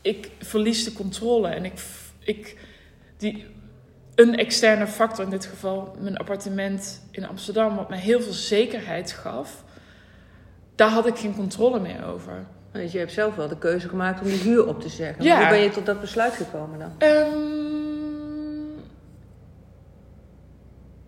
ik 0.02 0.32
verlies 0.40 0.84
de 0.84 0.94
controle. 0.94 1.48
En 1.48 1.66
ik, 1.66 1.80
ik 2.20 2.58
die, 3.18 3.46
een 4.16 4.38
externe 4.38 4.88
factor, 4.88 5.24
in 5.24 5.30
dit 5.30 5.46
geval 5.46 5.96
mijn 6.00 6.18
appartement 6.18 7.02
in 7.12 7.28
Amsterdam, 7.28 7.76
wat 7.76 7.90
mij 7.90 8.00
heel 8.00 8.22
veel 8.22 8.34
zekerheid 8.34 9.12
gaf, 9.12 9.64
daar 10.76 10.90
had 10.90 11.08
ik 11.08 11.18
geen 11.18 11.36
controle 11.36 11.80
meer 11.80 12.06
over. 12.06 12.46
Want 12.72 12.92
je 12.92 12.98
hebt 12.98 13.12
zelf 13.12 13.36
wel 13.36 13.48
de 13.48 13.58
keuze 13.58 13.90
gemaakt 13.90 14.22
om 14.22 14.28
die 14.28 14.40
huur 14.40 14.68
op 14.68 14.82
te 14.82 14.90
zeggen. 14.90 15.24
Ja. 15.24 15.40
Hoe 15.40 15.50
ben 15.50 15.60
je 15.60 15.70
tot 15.70 15.86
dat 15.86 16.02
besluit 16.02 16.34
gekomen 16.34 16.80
dan? 16.80 16.92
Ehm, 16.98 17.60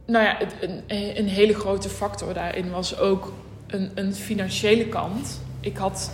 nou 0.06 0.26
ja, 0.26 0.38
een, 0.62 0.84
een 1.18 1.28
hele 1.28 1.54
grote 1.54 1.90
factor 1.90 2.34
daarin 2.34 2.72
was 2.72 3.00
ook 3.00 3.34
een, 3.68 3.92
een 3.96 4.14
financiële 4.14 4.88
kant. 4.88 5.42
Ik 5.60 5.78
had 5.78 6.12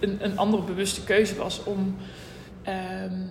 een, 0.00 0.24
een 0.24 0.38
andere 0.38 0.62
bewuste 0.62 1.04
keuze 1.04 1.34
was 1.36 1.64
om 1.64 1.96
ehm, 2.62 3.22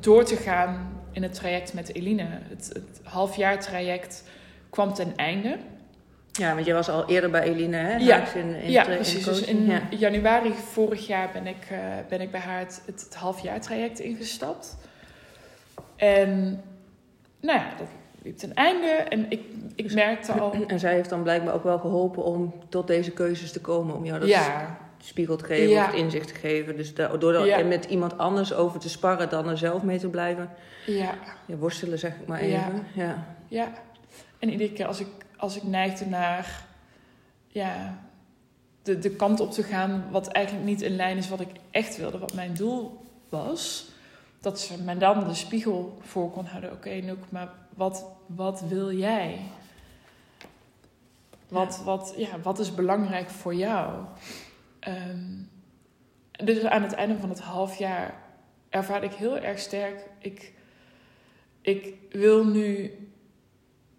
door 0.00 0.24
te 0.24 0.36
gaan 0.36 1.02
in 1.12 1.22
het 1.22 1.34
traject 1.34 1.74
met 1.74 1.94
Eline. 1.94 2.26
Het, 2.28 2.70
het 2.72 3.00
halfjaartraject 3.02 4.24
kwam 4.70 4.94
ten 4.94 5.16
einde. 5.16 5.58
Ja, 6.32 6.54
want 6.54 6.66
je 6.66 6.72
was 6.72 6.88
al 6.88 7.08
eerder 7.08 7.30
bij 7.30 7.42
Eline, 7.42 7.76
hè? 7.76 7.96
Ja, 7.96 8.34
in, 8.34 8.54
in 8.54 8.70
ja 8.70 8.84
precies. 8.84 9.24
dus 9.24 9.40
in 9.40 9.80
januari 9.90 10.52
vorig 10.52 11.06
jaar 11.06 11.30
ben 11.32 11.46
ik, 11.46 11.70
uh, 11.72 11.78
ben 12.08 12.20
ik 12.20 12.30
bij 12.30 12.40
haar 12.40 12.58
het, 12.58 12.82
het, 12.86 13.04
het 13.04 13.14
halfjaartraject 13.14 13.98
ingestapt. 13.98 14.76
En 15.96 16.62
nou 17.40 17.58
ja, 17.58 17.74
dat 17.78 17.86
liep 18.22 18.36
ten 18.36 18.54
einde. 18.54 18.86
En 18.86 19.26
ik, 19.28 19.40
ik 19.74 19.84
dus 19.84 19.94
merkte 19.94 20.32
al... 20.32 20.52
En 20.66 20.78
zij 20.78 20.94
heeft 20.94 21.10
dan 21.10 21.22
blijkbaar 21.22 21.54
ook 21.54 21.62
wel 21.64 21.78
geholpen 21.78 22.24
om 22.24 22.54
tot 22.68 22.86
deze 22.86 23.10
keuzes 23.10 23.52
te 23.52 23.60
komen. 23.60 23.94
Om 23.94 24.04
jou 24.04 24.20
dat 24.20 24.28
ja. 24.28 24.78
Spiegel 25.04 25.36
te 25.36 25.44
geven 25.44 25.84
of 25.84 25.92
inzicht 25.92 26.28
te 26.28 26.34
geven. 26.34 26.76
Dus 26.76 26.94
door 26.94 27.34
er 27.34 27.66
met 27.66 27.84
iemand 27.84 28.18
anders 28.18 28.52
over 28.52 28.80
te 28.80 28.88
sparren 28.88 29.28
dan 29.28 29.48
er 29.48 29.58
zelf 29.58 29.82
mee 29.82 29.98
te 29.98 30.08
blijven. 30.08 30.50
Ja. 30.86 31.14
ja 31.46 31.56
worstelen 31.56 31.98
zeg 31.98 32.14
ik 32.14 32.26
maar 32.26 32.40
even. 32.40 32.86
Ja. 32.94 33.26
ja. 33.48 33.72
En 34.38 34.50
iedere 34.50 34.72
keer 34.72 34.86
als 34.86 35.00
ik, 35.00 35.08
als 35.36 35.56
ik 35.56 35.62
neigde 35.62 36.06
naar... 36.06 36.62
Ja, 37.46 37.98
de, 38.82 38.98
de 38.98 39.10
kant 39.10 39.40
op 39.40 39.52
te 39.52 39.62
gaan 39.62 40.04
wat 40.10 40.26
eigenlijk 40.26 40.66
niet 40.66 40.82
in 40.82 40.96
lijn 40.96 41.16
is 41.16 41.28
wat 41.28 41.40
ik 41.40 41.48
echt 41.70 41.96
wilde. 41.96 42.18
Wat 42.18 42.34
mijn 42.34 42.54
doel 42.54 43.04
was 43.28 43.88
dat 44.40 44.60
ze 44.60 44.82
me 44.82 44.96
dan 44.96 45.28
de 45.28 45.34
spiegel 45.34 45.98
voor 46.00 46.30
kon 46.30 46.44
houden. 46.44 46.72
Oké, 46.72 46.88
okay, 46.88 47.00
Noek, 47.00 47.30
maar 47.30 47.52
wat, 47.74 48.06
wat 48.26 48.62
wil 48.68 48.92
jij? 48.92 49.40
Wat. 51.48 51.82
Wat, 51.84 52.14
ja, 52.16 52.40
wat 52.42 52.58
is 52.58 52.74
belangrijk 52.74 53.30
voor 53.30 53.54
jou? 53.54 53.92
Um, 54.88 55.50
dus 56.30 56.64
aan 56.64 56.82
het 56.82 56.92
einde 56.92 57.18
van 57.18 57.28
het 57.28 57.40
half 57.40 57.78
jaar 57.78 58.14
ervaar 58.68 59.04
ik 59.04 59.12
heel 59.12 59.38
erg 59.38 59.58
sterk. 59.58 60.08
Ik, 60.18 60.52
ik 61.60 61.94
wil 62.10 62.44
nu. 62.44 62.90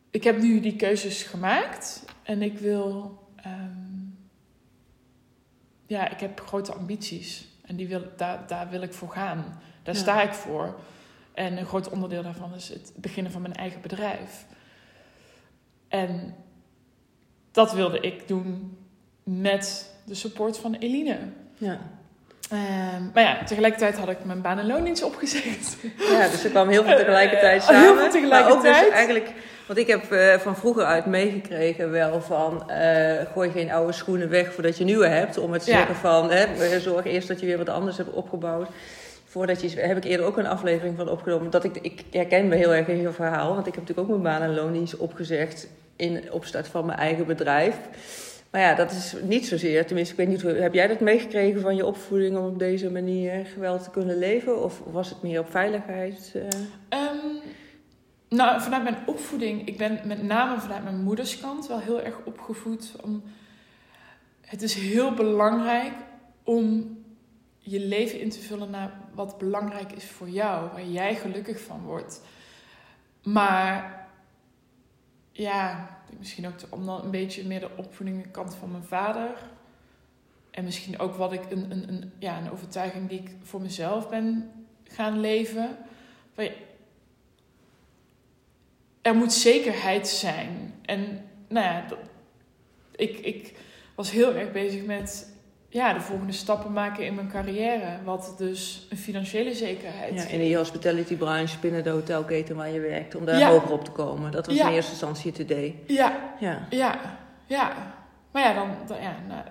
Ik 0.09 0.23
heb 0.23 0.37
nu 0.37 0.59
die 0.59 0.75
keuzes 0.75 1.23
gemaakt 1.23 2.05
en 2.23 2.41
ik 2.41 2.57
wil. 2.57 3.19
Um, 3.45 4.17
ja, 5.85 6.09
ik 6.09 6.19
heb 6.19 6.41
grote 6.41 6.73
ambities 6.73 7.47
en 7.65 7.75
die 7.75 7.87
wil, 7.87 8.03
daar, 8.17 8.47
daar 8.47 8.69
wil 8.69 8.81
ik 8.81 8.93
voor 8.93 9.09
gaan. 9.09 9.59
Daar 9.83 9.95
sta 9.95 10.21
ik 10.21 10.33
voor. 10.33 10.79
En 11.33 11.57
een 11.57 11.65
groot 11.65 11.89
onderdeel 11.89 12.23
daarvan 12.23 12.53
is 12.53 12.69
het 12.69 12.93
beginnen 12.95 13.31
van 13.31 13.41
mijn 13.41 13.53
eigen 13.53 13.81
bedrijf. 13.81 14.45
En 15.87 16.35
dat 17.51 17.73
wilde 17.73 17.99
ik 17.99 18.27
doen 18.27 18.77
met 19.23 19.94
de 20.05 20.15
support 20.15 20.57
van 20.57 20.75
Eline. 20.79 21.17
Ja. 21.57 21.79
Um, 22.53 23.11
maar 23.13 23.23
ja, 23.23 23.43
tegelijkertijd 23.43 23.97
had 23.97 24.09
ik 24.09 24.25
mijn 24.25 24.41
baan 24.41 24.59
en 24.59 24.67
loondienst 24.67 25.03
opgezet. 25.03 25.77
Ja, 25.97 26.27
dus 26.27 26.43
er 26.43 26.49
kwam 26.49 26.69
heel 26.69 26.83
veel 26.83 26.97
tegelijkertijd 26.97 27.63
samen. 27.63 27.81
Heel 27.81 27.95
veel 27.95 28.09
tegelijkertijd. 28.09 28.63
Maar 28.63 28.73
ook 28.73 28.83
dus 28.83 28.93
eigenlijk, 28.93 29.31
want 29.67 29.79
ik 29.79 29.87
heb 29.87 30.11
uh, 30.11 30.33
van 30.33 30.55
vroeger 30.55 30.83
uit 30.83 31.05
meegekregen 31.05 31.91
wel 31.91 32.21
van... 32.21 32.63
Uh, 32.69 33.13
gooi 33.33 33.49
geen 33.49 33.71
oude 33.71 33.93
schoenen 33.93 34.29
weg 34.29 34.53
voordat 34.53 34.77
je 34.77 34.83
nieuwe 34.83 35.07
hebt. 35.07 35.37
Om 35.37 35.53
het 35.53 35.63
te 35.63 35.71
ja. 35.71 35.77
zeggen 35.77 35.95
van, 35.95 36.31
hè, 36.31 36.79
zorg 36.79 37.05
eerst 37.05 37.27
dat 37.27 37.39
je 37.39 37.45
weer 37.45 37.57
wat 37.57 37.69
anders 37.69 37.97
hebt 37.97 38.13
opgebouwd 38.13 38.67
voordat 39.35 39.61
je 39.61 39.79
heb 39.79 39.97
ik 39.97 40.03
eerder 40.03 40.25
ook 40.25 40.37
een 40.37 40.47
aflevering 40.47 40.97
van 40.97 41.09
opgenomen. 41.09 41.49
Dat 41.49 41.63
ik, 41.63 41.77
ik 41.81 42.03
herken 42.11 42.47
me 42.47 42.55
heel 42.55 42.73
erg 42.73 42.87
in 42.87 43.01
je 43.01 43.11
verhaal. 43.11 43.53
Want 43.53 43.67
ik 43.67 43.75
heb 43.75 43.87
natuurlijk 43.87 44.09
ook 44.09 44.21
mijn 44.21 44.33
baan 44.33 44.49
en 44.49 44.55
loondienst 44.55 44.97
opgezegd 44.97 45.67
in 45.95 46.31
opstart 46.31 46.67
van 46.67 46.85
mijn 46.85 46.97
eigen 46.97 47.25
bedrijf. 47.25 47.75
Maar 48.51 48.61
ja, 48.61 48.75
dat 48.75 48.91
is 48.91 49.15
niet 49.21 49.47
zozeer. 49.47 49.85
Tenminste, 49.85 50.13
ik 50.13 50.19
weet 50.19 50.27
niet, 50.27 50.59
heb 50.59 50.73
jij 50.73 50.87
dat 50.87 50.99
meegekregen 50.99 51.61
van 51.61 51.75
je 51.75 51.85
opvoeding 51.85 52.37
om 52.37 52.45
op 52.45 52.59
deze 52.59 52.91
manier 52.91 53.47
wel 53.57 53.79
te 53.79 53.89
kunnen 53.89 54.17
leven? 54.17 54.63
Of 54.63 54.81
was 54.85 55.09
het 55.09 55.21
meer 55.21 55.39
op 55.39 55.51
veiligheid? 55.51 56.33
Uh... 56.35 56.43
Um, 56.43 57.41
nou, 58.29 58.61
vanuit 58.61 58.83
mijn 58.83 58.97
opvoeding, 59.05 59.67
ik 59.67 59.77
ben 59.77 59.99
met 60.03 60.23
name 60.23 60.59
vanuit 60.59 60.83
mijn 60.83 61.03
moederskant 61.03 61.67
wel 61.67 61.79
heel 61.79 62.01
erg 62.01 62.19
opgevoed. 62.25 62.95
Om, 63.03 63.23
het 64.41 64.61
is 64.61 64.73
heel 64.73 65.13
belangrijk 65.13 65.93
om 66.43 66.97
je 67.59 67.79
leven 67.79 68.19
in 68.19 68.29
te 68.29 68.39
vullen 68.39 68.69
naar 68.69 68.91
wat 69.13 69.37
belangrijk 69.37 69.91
is 69.91 70.05
voor 70.05 70.29
jou, 70.29 70.69
waar 70.71 70.85
jij 70.85 71.15
gelukkig 71.15 71.61
van 71.61 71.81
wordt. 71.83 72.21
Maar 73.23 74.07
ja, 75.31 75.94
misschien 76.17 76.47
ook 76.47 76.53
om 76.69 76.85
dan 76.85 77.03
een 77.03 77.11
beetje 77.11 77.45
meer 77.45 77.59
de 77.59 77.69
opvoeding 77.75 78.31
kant 78.31 78.55
van 78.55 78.71
mijn 78.71 78.83
vader. 78.83 79.29
En 80.51 80.63
misschien 80.63 80.99
ook 80.99 81.15
wat 81.15 81.33
ik 81.33 81.51
een, 81.51 81.71
een, 81.71 81.87
een, 81.87 82.11
ja, 82.19 82.37
een 82.37 82.51
overtuiging 82.51 83.09
die 83.09 83.19
ik 83.19 83.31
voor 83.43 83.61
mezelf 83.61 84.09
ben 84.09 84.51
gaan 84.83 85.19
leven. 85.19 85.77
Er 89.01 89.15
moet 89.15 89.33
zekerheid 89.33 90.07
zijn. 90.07 90.73
En 90.81 91.25
nou 91.47 91.65
ja, 91.65 91.85
ik, 92.95 93.19
ik 93.19 93.53
was 93.95 94.11
heel 94.11 94.35
erg 94.35 94.51
bezig 94.51 94.85
met 94.85 95.34
ja, 95.75 95.93
de 95.93 96.01
volgende 96.01 96.33
stappen 96.33 96.73
maken 96.73 97.05
in 97.05 97.15
mijn 97.15 97.29
carrière. 97.29 98.03
Wat 98.03 98.33
dus 98.37 98.87
een 98.89 98.97
financiële 98.97 99.55
zekerheid 99.55 100.13
ja, 100.13 100.23
In 100.23 100.39
de 100.39 100.57
hospitality 100.57 101.15
branche 101.15 101.59
binnen 101.59 101.83
de 101.83 101.89
hotelketen 101.89 102.55
waar 102.55 102.69
je 102.69 102.79
werkt. 102.79 103.15
Om 103.15 103.25
daar 103.25 103.51
hoger 103.51 103.71
op 103.71 103.83
te 103.83 103.91
komen. 103.91 104.31
Dat 104.31 104.45
was 104.45 104.55
in 104.55 104.67
eerste 104.67 104.91
instantie 104.91 105.31
het 105.31 105.39
idee. 105.39 105.83
Ja. 105.87 106.35
Ja. 106.39 106.67
Ja. 106.69 106.99
ja. 107.45 107.95
Maar 108.31 108.43
ja, 108.43 108.53
dan, 108.53 108.69
dan 108.87 109.01
ja, 109.01 109.15
nou, 109.27 109.43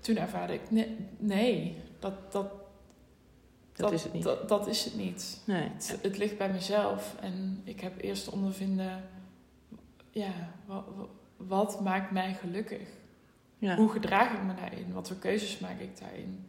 toen 0.00 0.16
ervaarde 0.16 0.52
ik, 0.52 0.60
nee, 0.68 0.96
nee 1.18 1.82
dat, 1.98 2.32
dat, 2.32 2.46
dat, 3.72 3.92
is 3.92 4.02
het 4.02 4.12
niet. 4.12 4.22
Dat, 4.22 4.48
dat 4.48 4.66
is 4.66 4.84
het 4.84 4.96
niet. 4.96 5.40
Nee. 5.44 5.70
Het, 5.74 5.98
het, 6.02 6.18
ligt 6.18 6.38
bij 6.38 6.50
mezelf. 6.50 7.14
En 7.20 7.60
ik 7.64 7.80
heb 7.80 7.92
eerst 8.00 8.28
ondervinden, 8.28 9.04
ja, 10.10 10.32
wat, 10.66 10.84
wat 11.36 11.80
maakt 11.80 12.10
mij 12.10 12.34
gelukkig? 12.40 12.88
Ja. 13.64 13.76
Hoe 13.76 13.90
gedraag 13.90 14.32
ik 14.32 14.42
me 14.42 14.54
daarin? 14.54 14.92
Wat 14.92 15.08
voor 15.08 15.16
keuzes 15.16 15.58
maak 15.58 15.80
ik 15.80 16.00
daarin? 16.00 16.46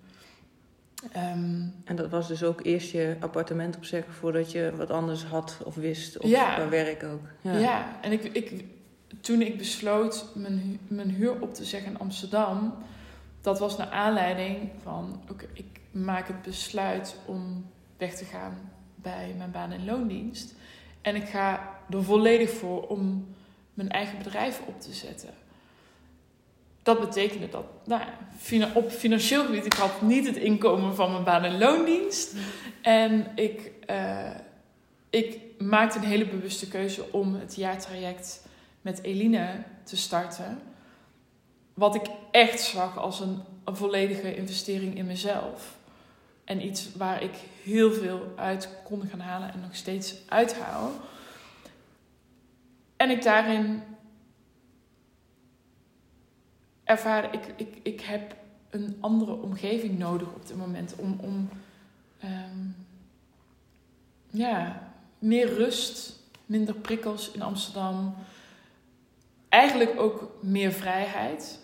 Um, 1.04 1.74
en 1.86 1.96
dat 1.96 2.10
was 2.10 2.28
dus 2.28 2.44
ook 2.44 2.66
eerst 2.66 2.92
je 2.92 3.16
appartement 3.20 3.76
opzeggen 3.76 4.14
voordat 4.14 4.52
je 4.52 4.74
wat 4.76 4.90
anders 4.90 5.24
had 5.24 5.58
of 5.64 5.76
wist. 5.76 6.18
Of 6.18 6.30
ja. 6.30 6.54
qua 6.54 6.70
werk 6.70 7.04
ook. 7.04 7.28
Ja, 7.42 7.58
ja. 7.58 8.00
en 8.02 8.12
ik, 8.12 8.24
ik, 8.24 8.64
toen 9.22 9.42
ik 9.42 9.58
besloot 9.58 10.26
mijn, 10.34 10.80
mijn 10.88 11.10
huur 11.10 11.42
op 11.42 11.54
te 11.54 11.66
zeggen 11.66 11.92
in 11.92 12.00
Amsterdam, 12.00 12.74
dat 13.42 13.60
was 13.60 13.78
naar 13.78 13.90
aanleiding 13.90 14.70
van: 14.84 15.22
oké, 15.30 15.46
ik 15.54 15.80
maak 15.92 16.28
het 16.28 16.42
besluit 16.42 17.16
om 17.26 17.66
weg 17.98 18.16
te 18.16 18.26
gaan 18.26 18.72
bij 18.96 19.34
mijn 19.38 19.52
baan- 19.52 19.72
en 19.72 19.86
loondienst. 19.86 20.56
En 21.02 21.16
ik 21.16 21.28
ga 21.28 21.74
er 21.90 22.04
volledig 22.04 22.50
voor 22.50 22.88
om 22.88 23.28
mijn 23.74 23.90
eigen 23.90 24.18
bedrijf 24.18 24.62
op 24.68 24.82
te 24.82 24.94
zetten 24.94 25.30
dat 26.86 27.00
betekende 27.00 27.50
dat 27.50 27.66
nou, 27.86 28.02
op 28.74 28.92
financieel 28.92 29.46
gebied, 29.46 29.66
ik 29.66 29.74
had 29.74 30.02
niet 30.02 30.26
het 30.26 30.36
inkomen 30.36 30.96
van 30.96 31.12
mijn 31.12 31.24
baan- 31.24 31.44
en 31.44 31.58
loondienst. 31.58 32.36
En 32.82 33.28
ik, 33.36 33.72
uh, 33.90 34.30
ik 35.10 35.40
maakte 35.58 35.98
een 35.98 36.04
hele 36.04 36.26
bewuste 36.26 36.68
keuze 36.68 37.12
om 37.12 37.36
het 37.36 37.56
jaartraject 37.56 38.48
met 38.82 39.04
Eline 39.04 39.64
te 39.84 39.98
starten. 39.98 40.60
Wat 41.74 41.96
ik 41.96 42.06
echt 42.32 42.60
zag 42.60 42.98
als 42.98 43.20
een, 43.20 43.42
een 43.64 43.76
volledige 43.76 44.36
investering 44.36 44.98
in 44.98 45.06
mezelf. 45.06 45.78
En 46.44 46.66
iets 46.66 46.90
waar 46.96 47.24
ik 47.24 47.34
heel 47.64 47.94
veel 47.94 48.34
uit 48.36 48.70
kon 48.84 49.08
gaan 49.10 49.20
halen 49.20 49.54
en 49.54 49.60
nog 49.60 49.76
steeds 49.76 50.16
uithaal. 50.30 50.92
En 52.98 53.10
ik 53.10 53.24
daarin 53.24 53.84
ervaren, 56.86 57.34
ik, 57.34 57.54
ik, 57.56 57.78
ik 57.84 58.02
heb 58.02 58.36
een 58.70 58.98
andere 59.00 59.34
omgeving 59.34 59.98
nodig 59.98 60.28
op 60.28 60.48
dit 60.48 60.58
moment 60.58 60.96
om, 60.96 61.20
om 61.22 61.50
ehm, 62.20 62.68
ja, 64.30 64.82
meer 65.20 65.54
rust, 65.54 66.20
minder 66.46 66.76
prikkels 66.76 67.32
in 67.32 67.42
Amsterdam. 67.42 68.16
Eigenlijk 69.50 70.00
ook 70.00 70.32
meer 70.42 70.72
vrijheid. 70.72 71.60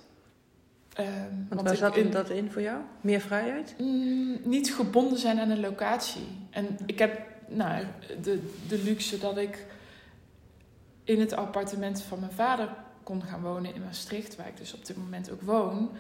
Um, 1.00 1.46
want 1.50 1.62
waar 1.62 1.76
zat 1.76 1.98
in, 1.98 2.12
dat 2.12 2.30
in 2.30 2.52
voor 2.52 2.62
jou? 2.62 2.82
Meer 3.02 3.22
vrijheid? 3.22 3.76
Mm, 3.78 4.40
niet 4.44 4.74
gebonden 4.74 5.20
zijn 5.20 5.40
aan 5.40 5.50
een 5.50 5.60
locatie. 5.60 6.28
En 6.50 6.78
ik 6.86 7.00
heb 7.00 7.22
nou, 7.48 7.86
de, 8.22 8.50
de 8.68 8.78
luxe 8.78 9.18
dat 9.18 9.38
ik 9.38 9.66
in 11.04 11.20
het 11.20 11.34
appartement 11.34 12.02
van 12.02 12.20
mijn 12.20 12.32
vader 12.32 12.70
kon 13.12 13.24
gaan 13.24 13.42
wonen 13.42 13.76
in 13.76 13.84
Maastricht, 13.84 14.36
waar 14.36 14.48
ik 14.48 14.58
dus 14.58 14.74
op 14.74 14.86
dit 14.86 14.98
moment 14.98 15.32
ook 15.32 15.42
woon. 15.42 15.92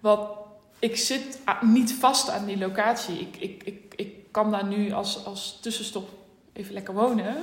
Wat, 0.00 0.30
ik 0.78 0.96
zit 0.96 1.38
niet 1.60 1.92
vast 1.92 2.30
aan 2.30 2.44
die 2.44 2.58
locatie. 2.58 3.18
Ik, 3.20 3.36
ik, 3.36 3.62
ik, 3.64 3.92
ik 3.96 4.14
kan 4.30 4.50
daar 4.50 4.66
nu 4.66 4.92
als, 4.92 5.24
als 5.24 5.58
tussenstop 5.62 6.08
even 6.52 6.74
lekker 6.74 6.94
wonen. 6.94 7.36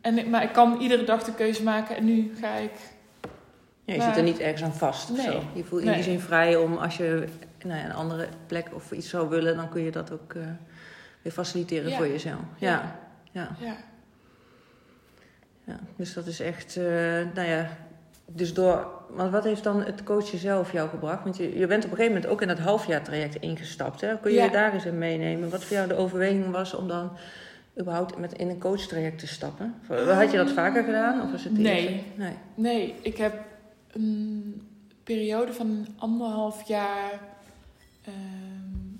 en, 0.00 0.18
ik- 0.18 0.28
maar 0.28 0.42
ik 0.42 0.52
kan 0.52 0.80
iedere 0.80 1.04
dag 1.04 1.22
de 1.24 1.34
keuze 1.34 1.62
maken 1.62 1.96
en 1.96 2.04
nu 2.04 2.32
ga 2.40 2.54
ik. 2.54 2.72
Ja, 3.84 3.92
je 3.92 3.98
Maar- 3.98 4.06
zit 4.08 4.16
er 4.16 4.22
niet 4.22 4.38
ergens 4.38 4.62
aan 4.62 4.74
vast 4.74 5.08
Nee. 5.10 5.26
zo. 5.26 5.42
Je 5.54 5.64
voelt 5.64 5.80
in 5.80 5.86
Nee. 5.86 5.94
die 5.96 6.04
zin 6.04 6.20
vrij 6.20 6.56
om 6.56 6.76
als 6.76 6.96
je 6.96 7.26
nou 7.64 7.78
ja, 7.78 7.84
een 7.84 7.92
andere 7.92 8.28
plek 8.46 8.68
of 8.74 8.92
iets 8.92 9.08
zou 9.08 9.28
willen, 9.28 9.56
dan 9.56 9.68
kun 9.68 9.82
je 9.82 9.90
dat 9.90 10.10
ook 10.12 10.34
eh, 10.34 10.42
weer 11.22 11.32
faciliteren 11.32 11.90
Ja. 11.90 11.96
voor 11.96 12.08
jezelf. 12.08 12.40
Ja, 12.58 12.96
ja, 13.32 13.56
Ja. 13.60 13.76
ja. 15.64 15.78
Dus 15.96 16.14
dat 16.14 16.26
is 16.26 16.40
echt, 16.40 16.76
eh, 16.76 16.84
nou 17.34 17.42
ja, 17.48 17.68
dus 18.26 18.54
door, 18.54 18.88
want 19.10 19.30
wat 19.32 19.44
heeft 19.44 19.64
dan 19.64 19.82
het 19.84 20.02
coachen 20.02 20.38
zelf 20.38 20.72
jou 20.72 20.88
gebracht? 20.88 21.24
Want 21.24 21.36
je, 21.36 21.58
je 21.58 21.66
bent 21.66 21.84
op 21.84 21.90
een 21.90 21.96
gegeven 21.96 22.14
moment 22.14 22.26
ook 22.32 22.42
in 22.42 22.48
dat 22.48 22.58
halfjaartraject 22.58 23.34
ingestapt. 23.36 24.00
Hè? 24.00 24.18
Kun 24.18 24.30
je 24.30 24.36
Ja. 24.36 24.44
je 24.44 24.50
daar 24.50 24.72
eens 24.74 24.84
in 24.84 24.98
meenemen? 24.98 25.50
Wat 25.50 25.64
voor 25.64 25.76
jou 25.76 25.88
de 25.88 25.96
overweging 25.96 26.50
was 26.50 26.74
om 26.74 26.88
dan 26.88 27.10
überhaupt 27.80 28.18
met 28.18 28.32
in 28.32 28.48
een 28.48 28.58
coachtraject 28.58 29.18
te 29.18 29.26
stappen? 29.26 29.74
Had 29.88 30.30
je 30.30 30.36
dat 30.36 30.50
vaker 30.50 30.84
gedaan? 30.84 31.22
Of 31.22 31.30
was 31.30 31.44
het 31.44 31.58
Nee. 31.58 31.88
eerste? 31.88 32.04
Nee. 32.16 32.34
Nee, 32.54 32.94
ik 33.02 33.16
heb 33.16 33.34
een 33.92 34.62
periode 35.04 35.52
van 35.52 35.86
anderhalf 35.96 36.68
jaar 36.68 37.20
ehm, 38.04 38.14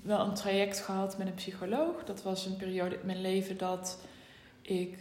wel 0.03 0.19
een 0.19 0.33
traject 0.33 0.79
gehad 0.79 1.17
met 1.17 1.27
een 1.27 1.33
psycholoog. 1.33 2.03
Dat 2.03 2.23
was 2.23 2.45
een 2.45 2.55
periode 2.57 2.95
in 2.95 3.05
mijn 3.05 3.21
leven 3.21 3.57
dat 3.57 3.99
ik 4.61 4.97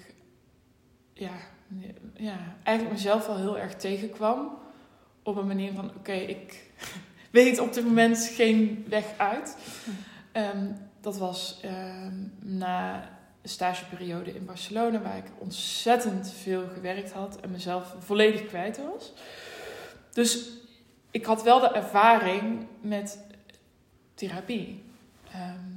ja, 1.13 1.31
ja, 2.15 2.39
eigenlijk 2.63 2.97
mezelf 2.97 3.27
wel 3.27 3.37
heel 3.37 3.59
erg 3.59 3.75
tegenkwam. 3.75 4.59
Op 5.23 5.37
een 5.37 5.47
manier 5.47 5.73
van, 5.73 5.91
oké, 5.97 6.13
ik 6.13 6.71
weet 7.31 7.59
op 7.59 7.73
dit 7.73 7.85
moment 7.85 8.31
geen 8.35 8.85
weg 8.89 9.05
uit. 9.17 9.57
Ehm, 10.33 10.67
dat 11.01 11.17
was 11.17 11.59
ehm, 11.63 12.15
na 12.39 13.09
een 13.43 13.49
stageperiode 13.49 14.35
in 14.35 14.45
Barcelona, 14.45 15.01
waar 15.01 15.17
ik 15.17 15.31
ontzettend 15.39 16.33
veel 16.33 16.69
gewerkt 16.75 17.13
had 17.13 17.41
en 17.41 17.51
mezelf 17.51 17.95
volledig 17.99 18.47
kwijt 18.47 18.81
was. 18.93 19.13
Dus 20.13 20.49
ik 21.11 21.25
had 21.25 21.43
wel 21.43 21.61
de 21.61 21.69
ervaring 21.69 22.67
met 22.81 23.19
therapie. 24.15 24.83
Ehm, 25.31 25.74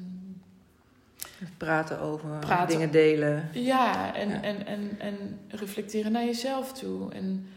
Praten 1.58 2.00
over, 2.00 2.40
Praten. 2.40 2.68
dingen 2.68 2.92
delen. 2.92 3.50
ja, 3.54 4.16
en, 4.16 4.30
Ja. 4.30 4.42
En, 4.42 4.66
en, 4.66 5.00
en 5.00 5.40
reflecteren 5.48 6.12
naar 6.12 6.26
jezelf 6.26 6.74
toe. 6.74 7.12
En 7.14 7.48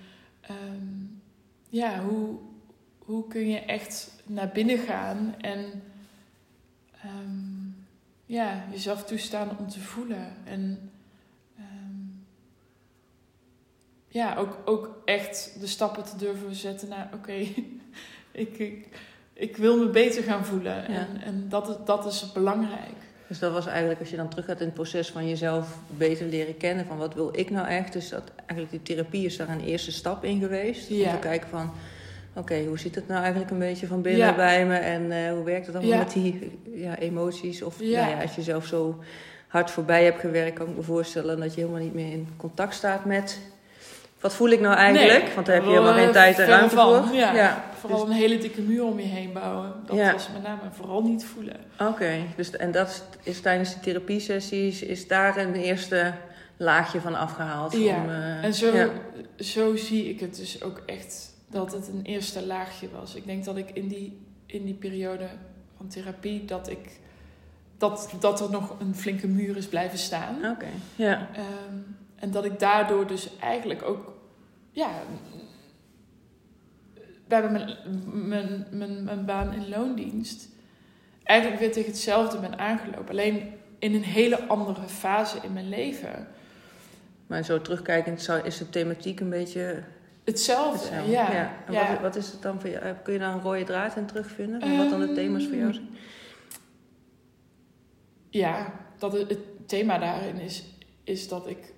ehm, 0.41 1.11
ja, 1.69 2.03
hoe, 2.03 2.39
hoe 2.99 3.27
kun 3.29 3.49
je 3.49 3.59
echt 3.59 4.13
naar 4.27 4.49
binnen 4.49 4.79
gaan 4.79 5.35
en 5.41 5.83
ehm, 7.03 7.61
ja, 8.27 8.65
jezelf 8.71 9.05
toestaan 9.05 9.59
om 9.59 9.69
te 9.69 9.81
voelen. 9.81 10.37
En 10.45 10.91
ehm, 11.57 11.97
ja, 14.09 14.37
ook, 14.37 14.59
ook 14.65 15.03
echt 15.05 15.61
de 15.61 15.67
stappen 15.67 16.05
te 16.05 16.17
durven 16.17 16.55
zetten 16.55 16.89
naar 16.89 17.11
oké, 17.15 17.33
ik, 18.33 18.59
ik, 18.59 18.89
ik 19.33 19.57
wil 19.57 19.79
me 19.79 19.89
beter 19.91 20.23
gaan 20.23 20.45
voelen. 20.45 20.87
En, 20.87 21.21
en 21.23 21.49
dat, 21.49 21.87
dat 21.87 22.07
is 22.07 22.33
belangrijk. 22.33 23.09
Dus 23.31 23.39
dat 23.39 23.53
was 23.53 23.67
eigenlijk, 23.67 24.01
als 24.01 24.11
je 24.11 24.17
dan 24.17 24.29
terug 24.29 24.45
gaat 24.45 24.61
in 24.61 24.65
het 24.67 24.75
proces 24.75 25.09
van 25.11 25.29
jezelf 25.29 25.77
beter 25.97 26.27
leren 26.27 26.57
kennen, 26.57 26.87
van 26.87 26.97
wat 26.97 27.15
wil 27.15 27.31
ik 27.33 27.51
nou 27.51 27.67
echt. 27.69 27.93
Dus 27.93 28.09
dat 28.09 28.23
eigenlijk 28.37 28.71
die 28.71 28.83
therapie 28.83 29.25
is 29.25 29.37
daar 29.37 29.49
een 29.49 29.65
eerste 29.65 29.93
stap 29.93 30.25
in 30.25 30.41
geweest. 30.41 30.89
Ja. 30.89 31.05
Om 31.07 31.11
te 31.15 31.19
kijken 31.19 31.49
van, 31.49 31.73
oké, 32.35 32.65
hoe 32.65 32.79
zit 32.79 32.95
het 32.95 33.09
nou 33.09 33.21
eigenlijk 33.21 33.51
een 33.51 33.59
beetje 33.59 33.87
van 33.87 34.03
binnen 34.03 34.27
Ja. 34.27 34.35
bij 34.35 34.67
me? 34.67 34.77
En 34.77 35.13
eh, 35.13 35.33
hoe 35.33 35.45
werkt 35.45 35.67
het 35.67 35.75
dan 35.75 35.87
Ja. 35.87 35.99
met 35.99 36.13
die 36.13 36.59
ja, 36.75 36.99
emoties? 36.99 37.63
Of. 37.63 37.81
Nou 37.81 37.91
ja, 37.91 38.21
als 38.23 38.35
je 38.35 38.43
zelf 38.43 38.67
zo 38.67 38.99
hard 39.47 39.71
voorbij 39.71 40.05
hebt 40.05 40.21
gewerkt, 40.21 40.59
kan 40.59 40.69
ik 40.69 40.77
me 40.77 40.83
voorstellen 40.83 41.41
dat 41.41 41.55
je 41.55 41.61
helemaal 41.61 41.83
niet 41.83 41.95
meer 41.95 42.13
in 42.13 42.29
contact 42.37 42.75
staat 42.75 43.05
met... 43.05 43.39
Wat 44.21 44.35
voel 44.35 44.49
ik 44.49 44.61
nou 44.61 44.75
eigenlijk? 44.77 45.25
Nee, 45.25 45.35
Want 45.35 45.47
daar 45.47 45.55
heb 45.55 45.65
je 45.65 45.71
wel, 45.71 45.79
helemaal 45.83 45.99
geen 45.99 46.15
eh, 46.15 46.21
tijd 46.23 46.39
en 46.39 46.47
ruimte 46.47 46.75
van, 46.75 47.07
voor. 47.07 47.17
Ja, 47.17 47.65
vooral 47.79 48.01
dus- 48.05 48.09
een 48.15 48.21
hele 48.21 48.39
dikke 48.39 48.61
muur 48.61 48.85
om 48.85 48.99
je 49.01 49.07
heen 49.07 49.33
bouwen. 49.33 49.73
Dat 49.87 49.97
Ja. 49.97 50.13
was 50.13 50.29
met 50.33 50.43
name 50.43 50.61
vooral 50.71 51.03
niet 51.03 51.25
voelen. 51.25 51.57
Oké, 51.79 52.13
dus, 52.37 52.51
en 52.51 52.73
dat 52.73 53.05
is, 53.23 53.41
tijdens 53.41 53.75
de 53.75 53.81
therapiesessies, 53.81 54.83
is 54.83 55.09
daar 55.09 55.37
een 55.37 55.55
eerste 55.55 56.13
laagje 56.57 57.01
van 57.01 57.15
afgehaald? 57.15 57.73
Ja, 57.73 57.97
om, 57.97 58.11
eh, 58.11 58.45
En 58.45 58.55
zo, 58.55 58.77
ja. 58.77 58.89
zo 59.39 59.77
zie 59.77 60.09
ik 60.09 60.21
het 60.21 60.37
dus 60.37 60.63
ook 60.63 60.83
echt 60.87 61.35
dat 61.51 61.73
het 61.73 61.89
een 61.89 62.03
eerste 62.03 62.47
laagje 62.47 62.89
was. 63.01 63.15
Ik 63.15 63.27
denk 63.27 63.45
dat 63.45 63.57
ik 63.57 63.71
in 63.73 63.89
die, 63.89 64.27
in 64.47 64.65
die 64.65 64.75
periode 64.75 65.27
van 65.77 65.89
therapie 65.89 66.45
dat 66.45 66.69
ik 66.71 66.99
dat, 67.79 68.11
dat 68.21 68.41
er 68.41 68.51
nog 68.51 68.75
een 68.81 68.95
flinke 68.95 69.27
muur 69.27 69.57
is 69.57 69.67
blijven 69.67 69.99
staan. 69.99 70.37
Oké, 70.45 70.67
ja. 70.97 71.29
Ehm, 71.33 71.77
en 72.21 72.31
dat 72.31 72.45
ik 72.45 72.59
daardoor 72.59 73.07
dus 73.07 73.39
eigenlijk 73.39 73.83
ook, 73.83 74.13
ja, 74.71 74.91
bij 77.29 77.51
mijn, 77.51 77.77
mijn, 78.29 78.67
mijn, 78.71 79.05
mijn 79.05 79.25
baan 79.25 79.53
in 79.53 79.69
loondienst 79.69 80.49
eigenlijk 81.23 81.61
weer 81.61 81.73
tegen 81.73 81.91
hetzelfde 81.91 82.39
ben 82.39 82.59
aangelopen. 82.59 83.09
Alleen 83.09 83.53
in 83.79 83.95
een 83.95 84.03
hele 84.03 84.47
andere 84.47 84.89
fase 84.89 85.39
in 85.43 85.53
mijn 85.53 85.69
leven. 85.69 86.29
Maar 87.27 87.45
zo 87.45 87.61
terugkijkend 87.61 88.23
zou, 88.23 88.41
is 88.45 88.59
de 88.59 88.69
thematiek 88.69 89.21
een 89.21 89.31
beetje 89.31 89.83
Hetzelfde, 90.25 90.79
hetzelfde. 90.79 91.11
ja. 91.11 91.53
En 91.67 91.73
ja. 91.73 91.93
Wat, 91.93 92.01
wat 92.01 92.17
is 92.17 92.33
het 92.33 92.43
dan 92.43 92.61
voor 92.61 92.71
jou? 92.71 92.95
Kun 93.03 93.13
je 93.13 93.19
daar 93.19 93.35
een 93.35 93.41
rode 93.41 93.65
draad 93.65 93.97
in 93.97 94.07
terugvinden? 94.07 94.77
Wat 94.77 94.91
dan 94.91 95.01
de 95.01 95.13
thema's 95.13 95.47
voor 95.47 95.57
jou 95.57 95.73
zijn? 95.73 95.89
Ja, 98.29 98.73
dat 98.99 99.13
het, 99.13 99.29
het 99.29 99.69
thema 99.69 99.99
daarin 99.99 100.41
is, 100.41 100.65
is 101.05 101.29
dat 101.29 101.49
ik 101.49 101.73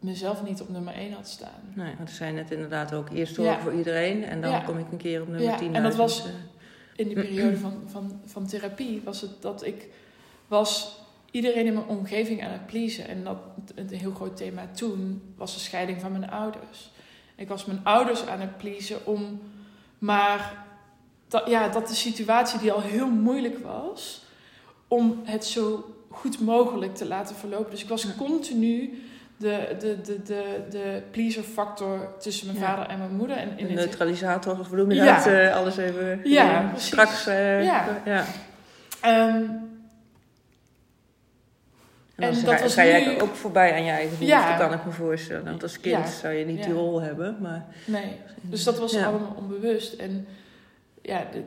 mezelf 0.00 0.42
niet 0.42 0.60
op 0.60 0.68
nummer 0.68 0.94
1 0.94 1.12
had 1.12 1.28
staan. 1.28 1.60
Nee, 1.74 1.94
want 1.96 2.08
er 2.08 2.14
zijn 2.14 2.34
net 2.34 2.50
inderdaad 2.50 2.94
ook 2.94 3.08
eerst 3.10 3.36
Ja. 3.36 3.42
horen 3.42 3.60
voor 3.60 3.74
iedereen 3.74 4.24
en 4.24 4.40
dan 4.40 4.50
Ja. 4.50 4.60
kom 4.60 4.78
ik 4.78 4.86
een 4.92 4.98
keer 4.98 5.20
op 5.22 5.28
nummer 5.28 5.46
Ja, 5.46 5.56
10 5.56 5.66
en 5.74 5.82
dat 5.82 5.90
uit. 5.92 5.96
was- 6.00 6.22
Dus, 6.22 6.30
eh, 6.32 6.36
In 6.96 7.06
die 7.06 7.14
periode 7.14 7.56
van, 7.56 7.82
van, 7.86 8.20
van 8.24 8.46
therapie 8.46 9.00
was 9.04 9.20
het 9.20 9.42
dat 9.42 9.64
ik 9.66 9.88
was 10.48 11.00
iedereen 11.30 11.66
in 11.66 11.74
mijn 11.74 11.86
omgeving 11.86 12.44
aan 12.44 12.50
het 12.52 12.66
pleasen. 12.66 13.08
En 13.08 13.24
dat 13.24 13.36
een 13.74 13.88
heel 13.88 14.12
groot 14.14 14.36
thema 14.36 14.66
toen 14.76 15.22
was 15.36 15.54
de 15.54 15.60
scheiding 15.60 16.00
van 16.00 16.12
mijn 16.12 16.30
ouders. 16.30 16.90
Ik 17.36 17.48
was 17.48 17.64
mijn 17.64 17.80
ouders 17.84 18.26
aan 18.26 18.40
het 18.40 18.56
pleasen 18.56 19.06
om 19.06 19.40
maar 19.98 20.64
dat, 21.28 21.48
ja, 21.48 21.68
dat 21.68 21.88
de 21.88 21.94
situatie 21.94 22.58
die 22.58 22.72
al 22.72 22.80
heel 22.80 23.10
moeilijk 23.10 23.58
was, 23.58 24.22
om 24.88 25.20
het 25.24 25.44
zo 25.44 25.94
goed 26.08 26.40
mogelijk 26.40 26.94
te 26.94 27.06
laten 27.06 27.36
verlopen. 27.36 27.70
Dus 27.70 27.82
ik 27.82 27.88
was 27.88 28.16
continu 28.16 29.02
de, 29.38 29.76
de, 29.80 30.00
de, 30.00 30.22
de, 30.22 30.60
de 30.70 31.02
pleaser 31.10 31.42
factor 31.42 32.14
tussen 32.20 32.46
mijn 32.46 32.58
Ja. 32.58 32.64
vader 32.66 32.86
en 32.86 32.98
mijn 32.98 33.16
moeder. 33.16 33.36
En 33.36 33.58
in 33.58 33.66
het, 33.66 33.74
neutralisator, 33.74 34.58
of 34.58 34.70
je 34.70 34.94
Ja. 34.94 35.16
dat? 35.16 35.26
eh, 35.26 35.56
alles 35.56 35.76
even 35.76 36.20
Ja, 36.24 36.72
straks. 36.76 37.26
eh, 37.26 37.64
Ja. 37.64 38.00
ja. 38.04 38.24
Ehm, 39.00 39.42
En 42.16 42.34
dat 42.44 42.60
was 42.60 42.74
ga 42.74 42.84
jij 42.84 43.06
nu- 43.06 43.20
ook 43.20 43.34
voorbij 43.34 43.72
aan 43.72 43.84
je 43.84 43.90
eigen 43.90 44.18
behoeften, 44.18 44.38
Ja. 44.50 44.56
kan 44.56 44.72
ik 44.72 44.84
me 44.84 44.90
voorstellen. 44.90 45.44
Want 45.44 45.62
als 45.62 45.80
kind 45.80 46.04
Ja. 46.06 46.10
zou 46.10 46.34
je 46.34 46.44
niet 46.44 46.64
die 46.64 46.72
rol 46.72 47.00
hebben. 47.00 47.36
Maar, 47.40 47.66
Nee, 47.84 48.16
dus 48.40 48.64
dat 48.64 48.78
was 48.78 48.96
allemaal 48.96 49.34
onbewust. 49.36 49.92
En 49.92 50.26
ja, 51.02 51.24
de, 51.32 51.42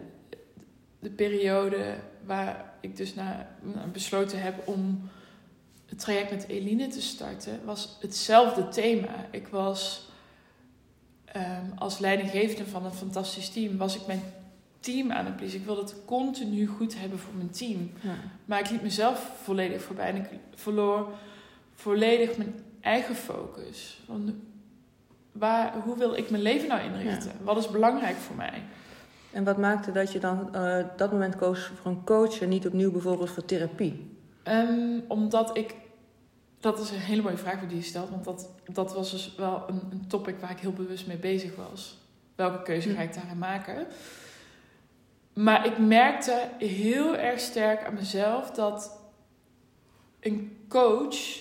de 0.99 1.09
periode 1.09 1.77
waar 2.25 2.65
ik 2.79 2.97
dus 2.97 3.15
na, 3.15 3.47
nou, 3.61 3.87
besloten 3.87 4.41
heb 4.41 4.53
om 4.67 5.09
het 5.91 5.99
traject 5.99 6.31
met 6.31 6.47
Eline 6.47 6.87
te 6.87 7.01
starten, 7.01 7.59
was 7.65 7.97
hetzelfde 7.99 8.69
thema. 8.69 9.25
Ik 9.31 9.47
was 9.47 10.09
ehm, 11.25 11.65
als 11.77 11.99
leidinggevende 11.99 12.65
van 12.65 12.85
een 12.85 12.93
fantastisch 12.93 13.49
team, 13.49 13.77
was 13.77 13.95
ik 13.95 14.07
mijn 14.07 14.21
team 14.79 15.11
aan 15.11 15.25
het 15.25 15.35
pleasen. 15.35 15.59
Ik 15.59 15.65
wilde 15.65 15.81
het 15.81 15.95
continu 16.05 16.67
goed 16.67 16.99
hebben 16.99 17.19
voor 17.19 17.33
mijn 17.33 17.49
team. 17.49 17.91
ja. 18.01 18.15
Maar 18.45 18.59
ik 18.59 18.69
liet 18.69 18.81
mezelf 18.81 19.31
volledig 19.43 19.81
voorbij 19.81 20.07
en 20.07 20.15
ik 20.15 20.29
verloor 20.55 21.13
volledig 21.75 22.37
mijn 22.37 22.55
eigen 22.81 23.15
focus. 23.15 23.99
Van 24.05 24.41
waar, 25.31 25.73
hoe 25.83 25.97
wil 25.97 26.13
ik 26.13 26.29
mijn 26.29 26.43
leven 26.43 26.67
nou 26.67 26.81
inrichten? 26.81 27.31
Wat 27.43 27.57
is 27.57 27.69
belangrijk 27.69 28.15
voor 28.15 28.35
mij? 28.35 28.63
En 29.31 29.43
wat 29.43 29.57
maakte 29.57 29.91
dat 29.91 30.11
je 30.11 30.19
dan 30.19 30.55
eh, 30.55 30.85
dat 30.97 31.11
moment 31.11 31.35
koos 31.35 31.71
voor 31.81 31.91
een 31.91 32.03
coach 32.03 32.41
en 32.41 32.49
niet 32.49 32.67
opnieuw 32.67 32.91
bijvoorbeeld 32.91 33.29
voor 33.29 33.45
therapie? 33.45 34.11
Ehm, 34.43 34.99
omdat 35.07 35.57
ik. 35.57 35.75
Dat 36.61 36.79
is 36.79 36.91
een 36.91 36.99
hele 36.99 37.21
mooie 37.21 37.37
vraag 37.37 37.59
die 37.67 37.77
je 37.77 37.83
stelt, 37.83 38.09
want 38.09 38.23
dat, 38.23 38.49
dat 38.71 38.93
was 38.93 39.11
dus 39.11 39.35
wel 39.35 39.63
een, 39.67 39.81
een 39.91 40.07
topic 40.07 40.39
waar 40.39 40.51
ik 40.51 40.59
heel 40.59 40.73
bewust 40.73 41.07
mee 41.07 41.17
bezig 41.17 41.55
was. 41.55 41.97
Welke 42.35 42.61
keuze 42.61 42.93
ga 42.93 43.01
ik 43.01 43.13
daarin 43.13 43.37
maken? 43.37 43.87
Maar 45.33 45.65
ik 45.65 45.77
merkte 45.77 46.49
heel 46.57 47.17
erg 47.17 47.39
sterk 47.39 47.85
aan 47.85 47.93
mezelf 47.93 48.51
dat 48.51 48.99
een 50.19 50.65
coach 50.67 51.39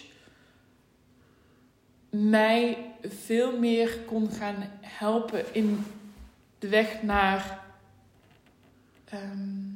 mij 2.10 2.92
veel 3.02 3.58
meer 3.58 3.98
kon 4.06 4.30
gaan 4.30 4.56
helpen 4.80 5.54
in 5.54 5.84
de 6.58 6.68
weg 6.68 7.02
naar. 7.02 7.64
ehm, 9.04 9.70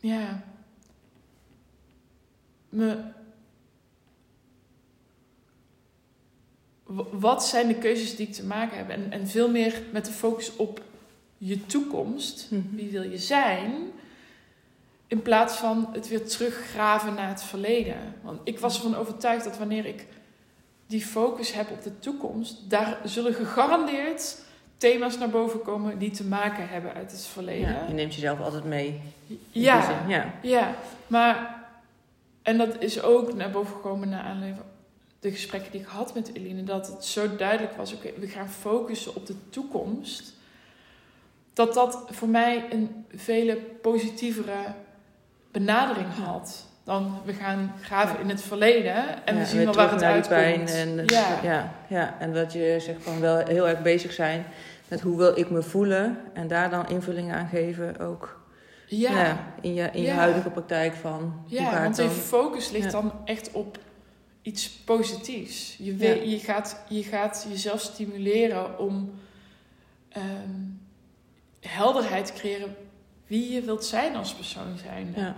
ja. 0.00 0.42
Me 2.68 2.96
wat 7.10 7.46
zijn 7.46 7.68
de 7.68 7.74
keuzes 7.74 8.16
die 8.16 8.26
ik 8.26 8.32
te 8.32 8.44
maken 8.44 8.76
heb. 8.76 8.88
En, 8.88 9.12
en 9.12 9.28
veel 9.28 9.50
meer 9.50 9.82
met 9.92 10.04
de 10.04 10.12
focus 10.12 10.56
op 10.56 10.82
je 11.38 11.66
toekomst. 11.66 12.46
Mhm. 12.50 12.62
Wie 12.70 12.90
wil 12.90 13.02
je 13.02 13.18
zijn? 13.18 13.72
In 15.06 15.22
plaats 15.22 15.56
van 15.56 15.88
het 15.92 16.08
weer 16.08 16.26
teruggraven 16.26 17.14
naar 17.14 17.28
het 17.28 17.42
verleden. 17.42 17.96
Want 18.22 18.40
ik 18.44 18.58
was 18.58 18.76
ervan 18.76 18.96
overtuigd 18.96 19.44
dat 19.44 19.58
wanneer 19.58 19.86
ik 19.86 20.06
die 20.86 21.02
focus 21.02 21.52
heb 21.52 21.70
op 21.70 21.82
de 21.82 21.98
toekomst, 21.98 22.70
daar 22.70 22.98
zullen 23.04 23.34
gegarandeerd 23.34 24.36
thema's 24.76 25.18
naar 25.18 25.30
boven 25.30 25.62
komen 25.62 25.98
die 25.98 26.10
te 26.10 26.24
maken 26.24 26.68
hebben 26.68 26.94
uit 26.94 27.10
het 27.10 27.26
verleden. 27.26 27.68
Ja, 27.68 27.84
je 27.88 27.94
neemt 27.94 28.14
jezelf 28.14 28.40
altijd 28.40 28.64
mee. 28.64 29.00
Ja, 29.50 30.04
ja. 30.08 30.34
ja, 30.42 30.74
maar 31.06 31.57
en 32.48 32.58
dat 32.58 32.76
is 32.78 33.02
ook 33.02 33.34
naar 33.34 33.50
boven 33.50 33.74
gekomen 33.74 34.08
naar 34.08 34.22
aanleiding 34.22 34.56
van 34.56 34.66
de 35.20 35.30
gesprekken 35.30 35.72
die 35.72 35.80
ik 35.80 35.86
had 35.86 36.14
met 36.14 36.30
Eline, 36.34 36.64
dat 36.64 36.86
het 36.86 37.04
zo 37.04 37.36
duidelijk 37.36 37.76
was: 37.76 37.94
oké, 37.94 38.10
we 38.18 38.26
gaan 38.26 38.48
focussen 38.48 39.14
op 39.14 39.26
de 39.26 39.34
toekomst. 39.50 40.32
Dat 41.52 41.74
dat 41.74 42.04
voor 42.10 42.28
mij 42.28 42.64
een 42.70 43.04
vele 43.14 43.56
positievere 43.56 44.74
benadering 45.50 46.14
had 46.14 46.66
dan 46.84 47.20
we 47.24 47.32
gaan 47.32 47.74
graven 47.82 48.20
in 48.20 48.28
het 48.28 48.42
verleden 48.42 49.26
en 49.26 49.34
Ja, 49.34 49.40
we 49.40 49.46
zien 49.46 49.64
wel 49.64 49.74
waar 49.74 49.90
het 49.90 50.00
naar 50.00 50.20
die 50.20 50.28
pijn 50.28 50.60
uitkomt. 50.60 50.70
En, 50.70 51.04
Ja. 51.06 51.38
ja. 51.42 51.72
Ja, 51.88 52.14
en 52.18 52.32
dat 52.32 52.52
je 52.52 52.76
zegt 52.80 53.02
van 53.02 53.20
wel 53.20 53.46
heel 53.46 53.68
erg 53.68 53.82
bezig 53.82 54.12
zijn 54.12 54.44
met 54.88 55.00
hoe 55.00 55.16
wil 55.16 55.38
ik 55.38 55.50
me 55.50 55.62
voelen. 55.62 56.18
En 56.32 56.48
daar 56.48 56.70
dan 56.70 56.88
invulling 56.88 57.32
aan 57.32 57.48
geven 57.48 57.98
ook 57.98 58.37
ja. 58.88 59.54
in, 59.60 59.74
je, 59.74 59.90
in 59.92 60.00
je 60.02 60.06
Ja. 60.06 60.14
huidige 60.14 60.50
praktijk 60.50 60.94
van 60.94 61.42
Ja, 61.46 61.82
want 61.82 61.96
dan... 61.96 62.08
die 62.08 62.16
focus 62.16 62.70
ligt 62.70 62.84
Ja. 62.84 62.90
dan 62.90 63.12
echt 63.24 63.52
op 63.52 63.78
iets 64.42 64.70
positiefs. 64.70 65.76
Je, 65.78 65.94
weet, 65.94 66.30
je, 66.30 66.38
gaat, 66.38 66.82
je 66.88 67.02
gaat 67.02 67.46
jezelf 67.50 67.80
stimuleren 67.80 68.78
om 68.78 69.10
ehm, 70.08 70.50
helderheid 71.60 72.26
te 72.26 72.32
creëren 72.32 72.76
wie 73.26 73.52
je 73.52 73.60
wilt 73.60 73.84
zijn 73.84 74.16
als 74.16 74.34
persoon 74.34 74.78
zijn. 74.78 75.12
Ja. 75.16 75.34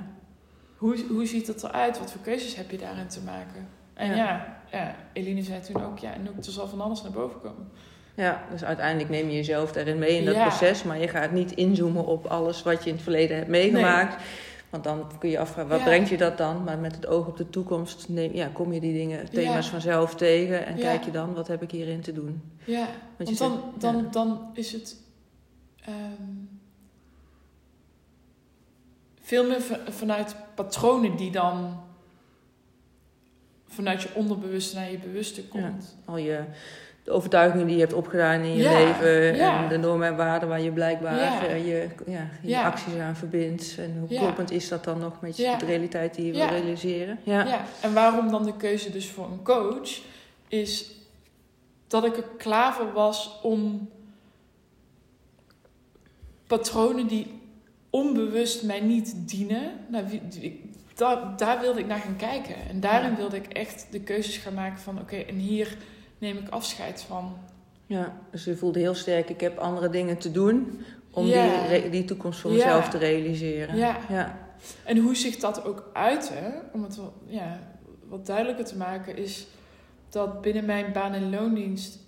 Hoe, 0.76 1.04
hoe 1.08 1.26
ziet 1.26 1.46
het 1.46 1.62
eruit? 1.62 1.98
Wat 1.98 2.12
voor 2.12 2.20
keuzes 2.20 2.54
heb 2.54 2.70
je 2.70 2.78
daarin 2.78 3.08
te 3.08 3.20
maken? 3.20 3.68
En 3.94 4.08
Ja. 4.08 4.14
ja, 4.16 4.60
ja, 4.70 4.96
Eline 5.12 5.42
zei 5.42 5.60
toen 5.60 5.84
ook, 5.84 5.98
ja, 5.98 6.12
en 6.12 6.28
ook 6.28 6.36
er 6.36 6.52
zal 6.52 6.68
van 6.68 6.80
alles 6.80 7.02
naar 7.02 7.12
boven 7.12 7.40
komen. 7.40 7.70
Ja, 8.20 8.44
dus 8.50 8.64
uiteindelijk 8.64 9.10
neem 9.10 9.28
je 9.28 9.34
jezelf 9.36 9.72
daarin 9.72 9.98
mee 9.98 10.16
in 10.18 10.24
dat 10.24 10.34
Ja. 10.34 10.46
proces. 10.48 10.82
Maar 10.82 10.98
je 10.98 11.08
gaat 11.08 11.30
niet 11.32 11.52
inzoomen 11.52 12.04
op 12.06 12.26
alles 12.26 12.62
wat 12.62 12.82
je 12.82 12.88
in 12.88 12.94
het 12.94 13.02
verleden 13.04 13.36
hebt 13.36 13.48
meegemaakt. 13.48 14.22
Want 14.70 14.84
dan 14.84 15.10
kun 15.18 15.30
je 15.30 15.38
afvragen, 15.38 15.70
wat 15.70 15.78
Ja. 15.78 15.84
brengt 15.84 16.08
je 16.08 16.16
dat 16.16 16.38
dan? 16.38 16.64
Maar 16.64 16.78
met 16.78 16.94
het 16.94 17.06
oog 17.06 17.26
op 17.26 17.36
de 17.36 17.50
toekomst 17.50 18.08
neem, 18.08 18.34
ja, 18.34 18.48
kom 18.52 18.72
je 18.72 18.80
die 18.80 18.92
dingen, 18.92 19.30
thema's 19.30 19.64
Ja. 19.64 19.70
vanzelf 19.70 20.14
tegen. 20.14 20.66
En 20.66 20.76
kijk 20.76 21.04
je 21.04 21.10
dan, 21.10 21.34
wat 21.34 21.48
heb 21.48 21.62
ik 21.62 21.70
hierin 21.70 22.00
te 22.00 22.12
doen? 22.12 22.42
Ja, 22.64 22.86
want 23.16 23.38
dan, 23.38 23.50
zegt- 23.50 23.80
dan, 23.80 24.08
dan 24.10 24.50
is 24.54 24.72
het 24.72 24.96
ehm, 25.84 26.22
veel 29.20 29.46
meer 29.48 29.60
va- 29.60 29.80
vanuit 29.88 30.36
patronen 30.54 31.16
die 31.16 31.30
dan 31.30 31.80
vanuit 33.68 34.02
je 34.02 34.08
onderbewuste 34.14 34.76
naar 34.76 34.90
je 34.90 34.98
bewuste 34.98 35.48
komt. 35.48 35.96
Al 36.04 36.16
je 36.16 36.40
de 37.04 37.10
overtuigingen 37.10 37.66
die 37.66 37.74
je 37.74 37.80
hebt 37.80 37.92
opgedaan 37.92 38.40
in 38.40 38.56
je 38.56 38.62
Ja, 38.62 38.78
leven. 38.78 39.36
ja. 39.36 39.62
En 39.62 39.68
de 39.68 39.76
normen 39.78 40.08
en 40.08 40.16
waarden 40.16 40.48
waar 40.48 40.60
je 40.60 40.70
blijkbaar 40.70 41.18
eh, 41.48 41.66
je, 41.66 41.88
ja, 42.06 42.28
je 42.42 42.60
acties 42.60 42.98
aan 42.98 43.16
verbindt. 43.16 43.74
En 43.78 43.96
hoe 43.98 44.18
kloppend 44.18 44.50
is 44.50 44.68
dat 44.68 44.84
dan 44.84 44.98
nog 44.98 45.20
met 45.20 45.36
de 45.36 45.66
realiteit 45.66 46.14
die 46.14 46.26
je 46.26 46.32
wil 46.32 46.46
realiseren? 46.46 47.18
Ja. 47.22 47.44
Ja. 47.46 47.64
en 47.80 47.94
waarom 47.94 48.30
dan 48.30 48.44
de 48.44 48.56
keuze 48.56 48.90
dus 48.90 49.10
voor 49.10 49.24
een 49.24 49.42
coach 49.42 50.00
is 50.48 50.90
dat 51.86 52.04
ik 52.04 52.16
er 52.16 52.24
klaar 52.36 52.72
voor 52.74 52.92
was 52.92 53.38
om 53.42 53.88
patronen 56.46 57.06
die 57.06 57.40
onbewust 57.90 58.62
mij 58.62 58.80
niet 58.80 59.14
dienen, 59.28 59.72
nou, 59.88 60.04
daar, 60.94 61.36
daar 61.36 61.60
wilde 61.60 61.80
ik 61.80 61.86
naar 61.86 61.98
gaan 61.98 62.16
kijken. 62.16 62.54
En 62.68 62.80
daarin 62.80 63.16
wilde 63.16 63.36
ik 63.36 63.46
echt 63.46 63.86
de 63.90 64.00
keuzes 64.00 64.36
gaan 64.36 64.54
maken 64.54 64.78
van 64.80 65.00
oké, 65.00 65.16
en 65.16 65.34
hier 65.34 65.76
neem 66.20 66.36
ik 66.36 66.48
afscheid 66.48 67.02
van. 67.02 67.36
Ja, 67.86 68.20
dus 68.30 68.44
je 68.44 68.56
voelde 68.56 68.78
heel 68.78 68.94
sterk, 68.94 69.28
ik 69.28 69.40
heb 69.40 69.58
andere 69.58 69.88
dingen 69.88 70.18
te 70.18 70.30
doen 70.30 70.80
om 71.10 71.26
Ja. 71.26 71.68
die, 71.68 71.90
die 71.90 72.04
toekomst 72.04 72.40
voor 72.40 72.50
Ja. 72.50 72.56
mezelf 72.56 72.88
te 72.88 72.98
realiseren. 72.98 73.76
Ja. 73.76 73.98
ja. 74.08 74.48
En 74.84 74.96
hoe 74.98 75.16
zich 75.16 75.36
dat 75.36 75.64
ook 75.64 75.90
uitte, 75.92 76.62
om 76.72 76.82
het 76.82 76.96
wel, 76.96 77.12
ja, 77.26 77.58
wat 78.08 78.26
duidelijker 78.26 78.64
te 78.64 78.76
maken, 78.76 79.16
is 79.16 79.46
dat 80.08 80.40
binnen 80.40 80.64
mijn 80.64 80.92
baan- 80.92 81.12
en 81.14 81.30
loondienst, 81.30 81.98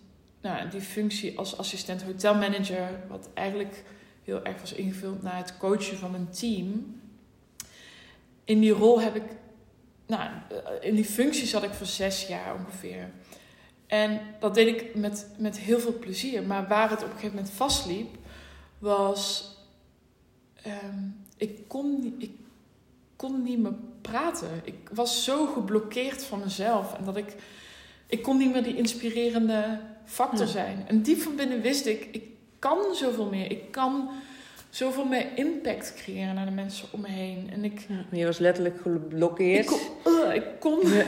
nou, 0.40 0.68
die 0.68 0.80
functie 0.80 1.38
als 1.38 1.58
assistent 1.58 2.02
hotelmanager, 2.02 2.88
wat 3.08 3.28
eigenlijk 3.34 3.84
heel 4.24 4.44
erg 4.44 4.60
was 4.60 4.72
ingevuld 4.72 5.22
naar 5.22 5.36
het 5.36 5.56
coachen 5.58 5.96
van 5.96 6.14
een 6.14 6.28
team. 6.30 7.00
In 8.44 8.60
die 8.60 8.72
rol 8.72 9.00
heb 9.00 9.14
ik, 9.14 9.22
nou, 10.06 10.30
in 10.80 10.94
die 10.94 11.04
functie 11.04 11.46
zat 11.46 11.62
ik 11.62 11.72
voor 11.72 11.86
zes 11.86 12.26
jaar 12.26 12.54
ongeveer. 12.54 13.10
En 13.92 14.20
dat 14.40 14.54
deed 14.54 14.66
ik 14.66 14.94
met, 14.94 15.26
met 15.38 15.58
heel 15.58 15.78
veel 15.80 15.98
plezier. 15.98 16.42
Maar 16.42 16.68
waar 16.68 16.90
het 16.90 16.98
op 16.98 17.04
een 17.06 17.14
gegeven 17.14 17.36
moment 17.36 17.54
vastliep, 17.54 18.08
was. 18.78 19.50
ehm, 20.62 20.98
ik, 21.36 21.58
kon, 21.68 22.00
niet- 22.00 22.22
ik 22.22 22.30
kon 23.16 23.42
niet 23.42 23.58
meer 23.58 23.74
praten. 24.00 24.48
Ik 24.64 24.74
was 24.92 25.24
zo 25.24 25.46
geblokkeerd 25.46 26.24
van 26.24 26.40
mezelf. 26.40 26.94
En 26.94 27.04
dat 27.04 27.16
ik. 27.16 27.34
Ik 28.06 28.22
kon 28.22 28.36
niet 28.36 28.52
meer 28.52 28.62
die 28.62 28.76
inspirerende 28.76 29.80
factor 30.04 30.46
Ja. 30.46 30.52
zijn. 30.52 30.84
En 30.88 31.02
diep 31.02 31.20
van 31.20 31.36
binnen 31.36 31.60
wist 31.60 31.86
ik, 31.86 32.08
ik 32.12 32.24
kan 32.58 32.94
zoveel 32.94 33.26
meer. 33.26 33.50
Ik 33.50 33.70
kan 33.70 34.08
zoveel 34.72 35.04
meer 35.04 35.26
impact 35.34 35.94
creëren 35.96 36.34
naar 36.34 36.44
de 36.44 36.50
mensen 36.50 36.88
om 36.90 37.00
me 37.00 37.08
heen. 37.08 37.50
En 37.52 37.64
ik. 37.64 37.86
Ja, 37.88 38.18
Je 38.18 38.24
was 38.24 38.38
letterlijk 38.38 38.80
geblokkeerd. 38.80 39.64
Ik 39.64 39.66
kon. 39.66 40.12
Ugh, 40.12 40.34
ik 40.34 40.44
kon 40.58 40.78
Ja. 40.80 40.88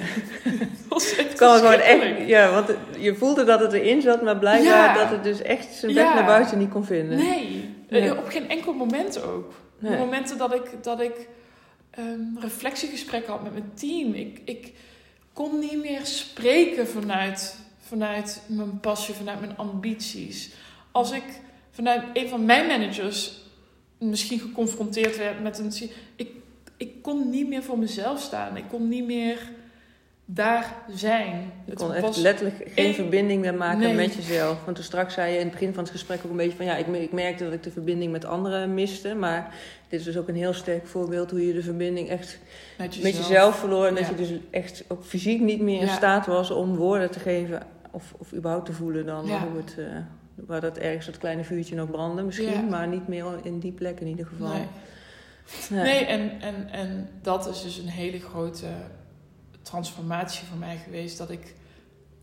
het 0.61 0.89
was 0.89 1.17
echt 1.17 1.39
gewoon 1.39 1.73
echt, 1.73 2.29
ja, 2.29 2.51
want 2.51 2.71
je 2.99 3.15
voelde 3.15 3.45
dat 3.45 3.61
het 3.61 3.73
erin 3.73 4.01
zat, 4.03 4.23
maar 4.23 4.39
blijkbaar 4.39 4.73
Ja. 4.73 4.95
dat 4.95 5.11
het 5.11 5.25
dus 5.25 5.43
echt 5.43 5.75
zijn 5.75 5.95
weg 5.95 6.15
naar 6.15 6.25
buiten 6.25 6.59
niet 6.59 6.71
kon 6.71 6.85
vinden. 6.85 7.19
Nee, 7.19 7.73
Nee. 7.89 8.11
Eh, 8.11 8.19
op 8.19 8.27
geen 8.29 8.49
enkel 8.49 8.73
moment 8.73 9.23
ook. 9.23 9.53
Nee. 9.79 9.99
Momenten 9.99 10.39
dat 10.39 10.55
ik, 10.55 10.71
dat 10.83 11.01
ik 11.01 11.29
ehm, 11.91 12.21
reflectiegesprekken 12.41 13.33
had 13.33 13.43
met 13.43 13.53
mijn 13.53 13.71
team. 13.75 14.13
Ik, 14.15 14.41
ik 14.45 14.73
kon 15.33 15.59
niet 15.59 15.83
meer 15.83 16.01
spreken 16.07 16.89
vanuit, 16.89 17.57
vanuit 17.81 18.43
mijn 18.47 18.81
passie, 18.81 19.15
vanuit 19.15 19.41
mijn 19.41 19.57
ambities. 19.57 20.51
Als 20.93 21.11
ik 21.11 21.23
vanuit 21.71 22.03
een 22.13 22.29
van 22.29 22.45
mijn 22.45 22.67
managers 22.67 23.43
misschien 23.99 24.39
geconfronteerd 24.39 25.17
werd 25.17 25.43
met 25.43 25.59
een... 25.59 25.73
Ik, 26.17 26.29
ik 26.77 27.03
kon 27.03 27.31
niet 27.31 27.49
meer 27.49 27.63
voor 27.63 27.79
mezelf 27.79 28.21
staan. 28.21 28.57
Ik 28.57 28.65
kon 28.69 28.89
niet 28.89 29.07
meer 29.07 29.39
daar 30.27 30.75
zijn. 30.95 31.31
Je 31.65 31.71
Het 31.71 31.79
kon 31.79 31.93
echt 31.93 32.03
was- 32.03 32.17
letterlijk 32.17 32.71
geen 32.75 32.95
verbinding 32.95 33.41
meer 33.41 33.55
maken 33.55 33.79
Nee. 33.79 33.95
met 33.95 34.15
jezelf. 34.15 34.65
Want 34.65 34.77
toen 34.77 34.85
straks 34.85 35.15
zei 35.15 35.31
je 35.33 35.39
in 35.39 35.43
het 35.45 35.53
begin 35.53 35.75
van 35.75 35.83
het 35.83 35.93
gesprek 35.93 36.21
ook 36.25 36.31
een 36.31 36.37
beetje 36.37 36.57
van... 36.57 36.67
ja, 36.67 36.77
ik, 36.77 36.87
ik 36.87 37.13
merkte 37.13 37.45
dat 37.45 37.53
ik 37.53 37.63
de 37.63 37.71
verbinding 37.71 38.13
met 38.13 38.25
anderen 38.25 38.75
miste. 38.75 39.15
Maar 39.15 39.55
dit 39.89 39.99
is 40.01 40.05
dus 40.07 40.17
ook 40.17 40.29
een 40.29 40.35
heel 40.35 40.53
sterk 40.53 40.87
voorbeeld... 40.87 41.31
hoe 41.31 41.47
je 41.47 41.53
de 41.53 41.63
verbinding 41.63 42.09
echt 42.09 42.39
met 42.79 43.03
met 43.03 43.17
jezelf 43.17 43.59
verloor. 43.59 43.87
En 43.87 43.95
dat 43.95 44.07
je 44.09 44.15
dus 44.15 44.31
echt 44.51 44.85
ook 44.89 45.05
fysiek 45.05 45.41
niet 45.41 45.61
meer 45.61 45.81
in 45.81 45.87
Ja. 45.87 45.95
staat 45.95 46.27
was 46.27 46.51
om 46.51 46.77
woorden 46.77 47.11
te 47.11 47.19
geven... 47.19 47.63
of, 47.91 48.15
of 48.19 48.33
überhaupt 48.35 48.67
te 48.67 48.73
voelen 48.73 49.07
dan 49.07 49.27
Ja. 49.27 49.47
hoe 49.49 49.61
het... 49.61 49.75
eh, 49.79 49.85
waar 50.35 50.61
dat 50.61 50.79
ergens 50.79 51.07
dat 51.07 51.19
kleine 51.19 51.45
vuurtje 51.45 51.75
nog 51.75 51.91
brandde 51.91 52.23
misschien. 52.23 52.51
Ja. 52.51 52.61
Maar 52.61 52.89
niet 52.89 53.09
meer 53.09 53.27
in 53.43 53.59
die 53.59 53.73
plek 53.73 54.01
in 54.01 54.07
ieder 54.07 54.27
geval. 54.27 54.53
Nee. 54.53 54.67
Ja. 55.69 55.83
Nee, 55.83 56.05
en, 56.05 56.41
en, 56.41 56.69
en 56.71 57.09
dat 57.23 57.49
is 57.49 57.63
dus 57.63 57.79
een 57.79 57.89
hele 57.89 58.21
grote 58.21 58.67
transformatie 59.63 60.47
voor 60.47 60.59
mij 60.59 60.77
geweest. 60.77 61.19
Dat 61.19 61.31
ik 61.31 61.55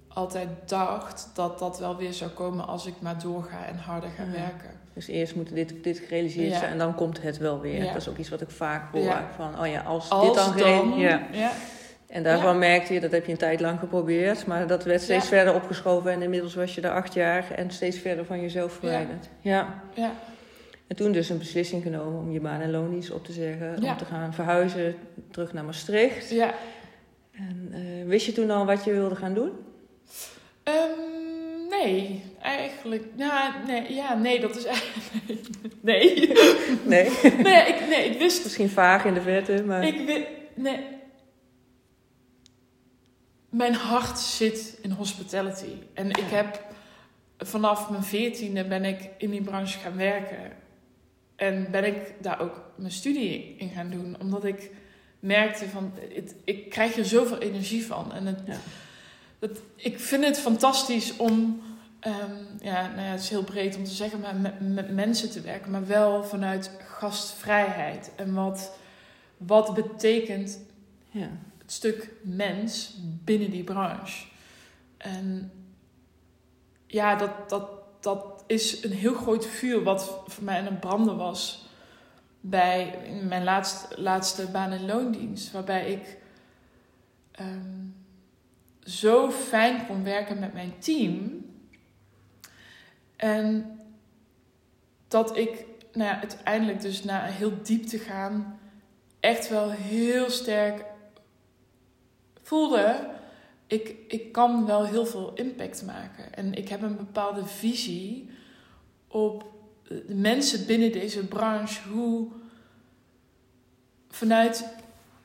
altijd 0.07 0.49
dacht 0.65 1.29
dat 1.33 1.59
dat 1.59 1.79
wel 1.79 1.97
weer 1.97 2.13
zou 2.13 2.31
komen 2.31 2.67
als 2.67 2.85
ik 2.85 2.93
maar 2.99 3.19
doorga 3.19 3.65
en 3.65 3.77
harder 3.77 4.09
ga 4.09 4.23
Ja. 4.23 4.31
werken. 4.31 4.69
Dus 4.93 5.07
eerst 5.07 5.35
moet 5.35 5.55
dit, 5.55 5.83
dit 5.83 5.99
gerealiseerd 5.99 6.53
zijn 6.55 6.71
en 6.71 6.77
dan 6.77 6.95
komt 6.95 7.21
het 7.21 7.37
wel 7.37 7.59
weer. 7.59 7.85
Dat 7.85 7.95
is 7.95 8.09
ook 8.09 8.17
iets 8.17 8.29
wat 8.29 8.41
ik 8.41 8.49
vaak 8.49 8.91
hoor. 8.91 9.21
Van, 9.35 9.59
oh 9.59 9.67
ja, 9.67 9.81
als, 9.81 10.09
Als 10.09 10.25
dit 10.25 10.35
dan, 10.35 10.57
dan, 10.57 10.91
geen... 10.91 10.99
Ja. 11.31 11.51
En 12.11 12.23
daarvan 12.23 12.53
Ja. 12.53 12.59
merkte 12.59 12.93
je, 12.93 12.99
dat 12.99 13.11
heb 13.11 13.25
je 13.25 13.31
een 13.31 13.37
tijd 13.37 13.59
lang 13.59 13.79
geprobeerd, 13.79 14.45
maar 14.45 14.67
dat 14.67 14.83
werd 14.83 15.01
steeds 15.01 15.23
Ja. 15.29 15.29
verder 15.35 15.53
opgeschoven 15.55 16.11
en 16.11 16.21
inmiddels 16.21 16.55
was 16.55 16.75
je 16.75 16.81
er 16.81 16.91
acht 16.91 17.13
jaar 17.13 17.51
en 17.55 17.71
steeds 17.71 17.97
verder 17.97 18.25
van 18.25 18.41
jezelf 18.41 18.73
verwijderd. 18.73 19.29
Ja. 19.41 19.81
ja. 19.93 20.11
En 20.87 20.95
toen 20.95 21.11
dus 21.11 21.29
een 21.29 21.37
beslissing 21.37 21.83
genomen 21.83 22.19
om 22.19 22.31
je 22.31 22.39
baan 22.39 22.61
en 22.61 22.71
loondienst 22.71 23.11
op 23.11 23.25
te 23.25 23.31
zeggen, 23.31 23.75
om 23.83 23.97
te 23.97 24.05
gaan 24.05 24.33
verhuizen 24.33 24.95
terug 25.31 25.53
naar 25.53 25.63
Maastricht. 25.63 26.29
ja. 26.29 26.53
En 27.31 27.69
eh, 27.73 28.07
wist 28.07 28.25
je 28.25 28.31
toen 28.31 28.51
al 28.51 28.65
wat 28.65 28.83
je 28.83 28.91
wilde 28.91 29.15
gaan 29.15 29.33
doen? 29.33 29.51
Ehm, 30.63 30.75
nee, 31.69 32.23
eigenlijk. 32.41 33.03
Ja, 33.15 33.53
nee, 33.67 33.93
ja, 33.93 34.13
nee, 34.15 34.39
dat 34.39 34.55
is 34.55 34.65
eigenlijk. 34.65 35.39
Nee. 35.81 36.13
Nee. 36.85 37.09
nee, 37.43 37.67
ik, 37.67 37.87
nee, 37.89 38.09
ik 38.09 38.17
wist. 38.19 38.43
Misschien 38.43 38.69
vaag 38.69 39.05
in 39.05 39.13
de 39.13 39.21
verte, 39.21 39.63
maar... 39.65 39.83
Ik 39.87 40.05
wist. 40.05 40.25
Nee. 40.53 40.79
Mijn 43.51 43.73
hart 43.73 44.19
zit 44.19 44.77
in 44.81 44.91
hospitality. 44.91 45.73
En 45.93 46.09
ik 46.09 46.29
heb 46.29 46.65
vanaf 47.37 47.89
mijn 47.89 48.03
veertiende 48.03 48.65
ben 48.65 48.85
ik 48.85 49.09
in 49.17 49.29
die 49.29 49.41
branche 49.41 49.79
gaan 49.79 49.95
werken. 49.97 50.51
En 51.35 51.67
ben 51.71 51.83
ik 51.83 52.13
daar 52.21 52.41
ook 52.41 52.71
mijn 52.75 52.91
studie 52.91 53.55
in 53.57 53.69
gaan 53.69 53.89
doen. 53.89 54.15
Omdat 54.21 54.43
ik 54.43 54.71
merkte 55.19 55.69
van, 55.69 55.93
het, 56.15 56.35
ik 56.43 56.69
krijg 56.69 56.97
er 56.97 57.05
zoveel 57.05 57.37
energie 57.37 57.85
van. 57.85 58.13
En 58.13 58.25
het, 58.25 58.39
Ja. 58.45 58.57
het, 59.39 59.61
ik 59.75 59.99
vind 59.99 60.25
het 60.25 60.39
fantastisch 60.39 61.17
om, 61.17 61.61
ehm, 61.99 62.35
ja, 62.61 62.87
nou 62.87 63.01
ja, 63.01 63.11
het 63.11 63.21
is 63.21 63.29
heel 63.29 63.43
breed 63.43 63.75
om 63.75 63.83
te 63.83 63.91
zeggen, 63.91 64.19
maar 64.19 64.35
met, 64.35 64.73
met 64.73 64.89
mensen 64.93 65.31
te 65.31 65.41
werken. 65.41 65.71
Maar 65.71 65.87
wel 65.87 66.23
vanuit 66.23 66.71
gastvrijheid. 66.87 68.11
En 68.15 68.33
wat, 68.33 68.71
wat 69.37 69.73
betekent 69.73 70.59
Ja. 71.09 71.29
Stuk 71.71 72.09
mens 72.21 72.97
binnen 73.23 73.51
die 73.51 73.63
branche. 73.63 74.25
En 74.97 75.51
ja, 76.87 77.15
dat, 77.15 77.49
dat, 77.49 77.69
dat 77.99 78.43
is 78.47 78.83
een 78.83 78.91
heel 78.91 79.13
groot 79.13 79.45
vuur 79.45 79.83
wat 79.83 80.21
voor 80.27 80.43
mij 80.43 80.57
aan 80.57 80.65
het 80.65 80.79
branden 80.79 81.17
was 81.17 81.69
bij 82.41 82.99
mijn 83.27 83.43
laatste, 83.43 84.01
laatste 84.01 84.47
baan 84.47 84.71
in 84.71 84.85
loondienst. 84.85 85.51
Waarbij 85.51 85.91
ik 85.91 86.17
ehm, 87.31 87.85
zo 88.83 89.31
fijn 89.31 89.85
kon 89.85 90.03
werken 90.03 90.39
met 90.39 90.53
mijn 90.53 90.73
team. 90.79 91.45
En 93.15 93.79
dat 95.07 95.37
ik 95.37 95.65
nou 95.93 96.09
ja, 96.09 96.19
uiteindelijk 96.19 96.81
dus 96.81 97.03
na 97.03 97.23
heel 97.23 97.53
diep 97.63 97.85
te 97.85 97.99
gaan 97.99 98.59
echt 99.19 99.49
wel 99.49 99.69
heel 99.69 100.29
sterk 100.29 100.89
voelde, 102.51 103.07
ik, 103.67 103.95
ik 104.07 104.31
kan 104.31 104.65
wel 104.65 104.85
heel 104.85 105.05
veel 105.05 105.33
impact 105.33 105.83
maken. 105.85 106.33
En 106.33 106.53
ik 106.53 106.69
heb 106.69 106.81
een 106.81 106.95
bepaalde 106.95 107.45
visie 107.45 108.29
op 109.07 109.45
de 109.87 110.15
mensen 110.15 110.65
binnen 110.65 110.91
deze 110.91 111.25
branche, 111.25 111.89
hoe 111.89 112.27
vanuit 114.09 114.65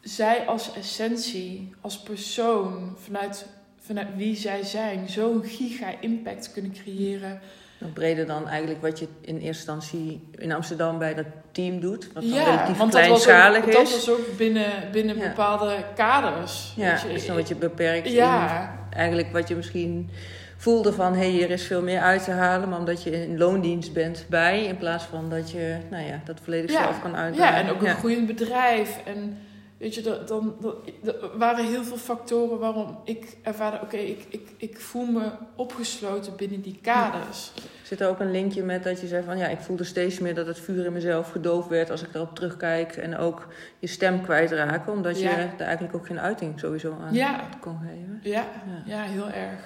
zij 0.00 0.46
als 0.46 0.72
essentie, 0.72 1.74
als 1.80 2.02
persoon, 2.02 2.96
vanuit, 2.96 3.46
vanuit 3.78 4.16
wie 4.16 4.36
zij 4.36 4.62
zijn, 4.62 5.08
zo'n 5.08 5.44
giga-impact 5.44 6.52
kunnen 6.52 6.72
creëren. 6.72 7.40
Nog 7.78 7.92
breder 7.92 8.26
dan 8.26 8.48
eigenlijk 8.48 8.82
wat 8.82 8.98
je 8.98 9.06
in 9.20 9.34
eerste 9.34 9.46
instantie 9.72 10.28
in 10.38 10.52
Amsterdam 10.52 10.98
bij 10.98 11.14
dat 11.14 11.26
team 11.52 11.80
doet. 11.80 12.12
Wat 12.12 12.22
dan 12.22 12.32
ja, 12.32 12.44
relatief 12.44 12.76
want 12.76 12.92
dat 12.92 13.00
kleinschalig 13.00 13.62
ook, 13.62 13.66
is. 13.68 13.74
dat 13.74 13.90
was 13.90 14.10
ook 14.10 14.36
binnen, 14.36 14.70
binnen 14.92 15.16
Ja. 15.16 15.28
bepaalde 15.28 15.76
kaders. 15.94 16.72
ja, 16.76 16.90
weet 16.92 17.00
je. 17.00 17.08
dus 17.08 17.26
dan 17.26 17.34
word 17.36 17.48
je 17.48 17.54
beperkt 17.56 18.10
Ja, 18.10 18.60
in 18.90 18.96
eigenlijk 18.96 19.32
wat 19.32 19.48
je 19.48 19.54
misschien 19.56 20.10
voelde 20.56 20.92
van... 20.92 21.12
hé, 21.12 21.18
hey, 21.18 21.28
hier 21.28 21.50
is 21.50 21.62
veel 21.62 21.82
meer 21.82 22.00
uit 22.00 22.24
te 22.24 22.30
halen. 22.30 22.68
Maar 22.68 22.78
omdat 22.78 23.02
je 23.02 23.22
in 23.22 23.38
loondienst 23.38 23.92
bent 23.92 24.24
bij... 24.28 24.64
in 24.64 24.76
plaats 24.76 25.04
van 25.04 25.30
dat 25.30 25.50
je 25.50 25.76
nou 25.90 26.04
ja, 26.06 26.20
dat 26.24 26.38
volledig 26.42 26.70
Ja. 26.72 26.82
zelf 26.82 27.02
kan 27.02 27.16
uithalen. 27.16 27.52
Ja, 27.52 27.60
en 27.60 27.70
ook 27.70 27.82
een 27.82 27.96
groeiend 27.96 28.26
bedrijf. 28.26 28.98
En 29.06 29.38
weet 29.78 29.94
je, 29.94 30.00
dat- 30.02 30.28
dan, 30.28 30.56
er 31.04 31.38
waren 31.38 31.66
heel 31.66 31.84
veel 31.84 31.96
factoren 31.96 32.58
waarom 32.58 32.98
ik 33.04 33.36
ervaarde... 33.42 33.80
oké, 33.82 33.96
ik, 33.96 34.26
ik, 34.28 34.48
ik 34.56 34.80
voel 34.80 35.06
me 35.06 35.30
opgesloten 35.56 36.36
binnen 36.36 36.60
die 36.60 36.78
kaders. 36.82 37.52
Zit 37.82 38.00
er 38.00 38.08
ook 38.08 38.20
een 38.20 38.30
linkje 38.30 38.62
met 38.62 38.82
dat 38.84 39.00
je 39.00 39.06
zei 39.06 39.24
van... 39.24 39.38
ja, 39.38 39.46
ik 39.46 39.58
voelde 39.60 39.84
steeds 39.84 40.18
meer 40.18 40.34
dat 40.34 40.46
het 40.46 40.60
vuur 40.60 40.84
in 40.84 40.92
mezelf 40.92 41.30
gedoofd 41.30 41.68
werd... 41.68 41.90
als 41.90 42.02
ik 42.02 42.14
erop 42.14 42.34
terugkijk. 42.34 42.96
En 42.96 43.16
ook 43.16 43.46
je 43.78 43.86
stem 43.86 44.22
kwijtraken. 44.22 44.92
Omdat 44.92 45.18
je 45.18 45.24
Ja. 45.24 45.38
er 45.38 45.60
eigenlijk 45.60 45.94
ook 45.94 46.06
geen 46.06 46.20
uiting 46.20 46.60
sowieso 46.60 46.96
aan 47.06 47.14
Ja. 47.14 47.48
kon 47.60 47.78
geven. 47.78 48.20
Ja, 48.22 48.44
Ja. 48.66 48.82
ja, 48.96 49.02
heel 49.02 49.28
erg. 49.28 49.58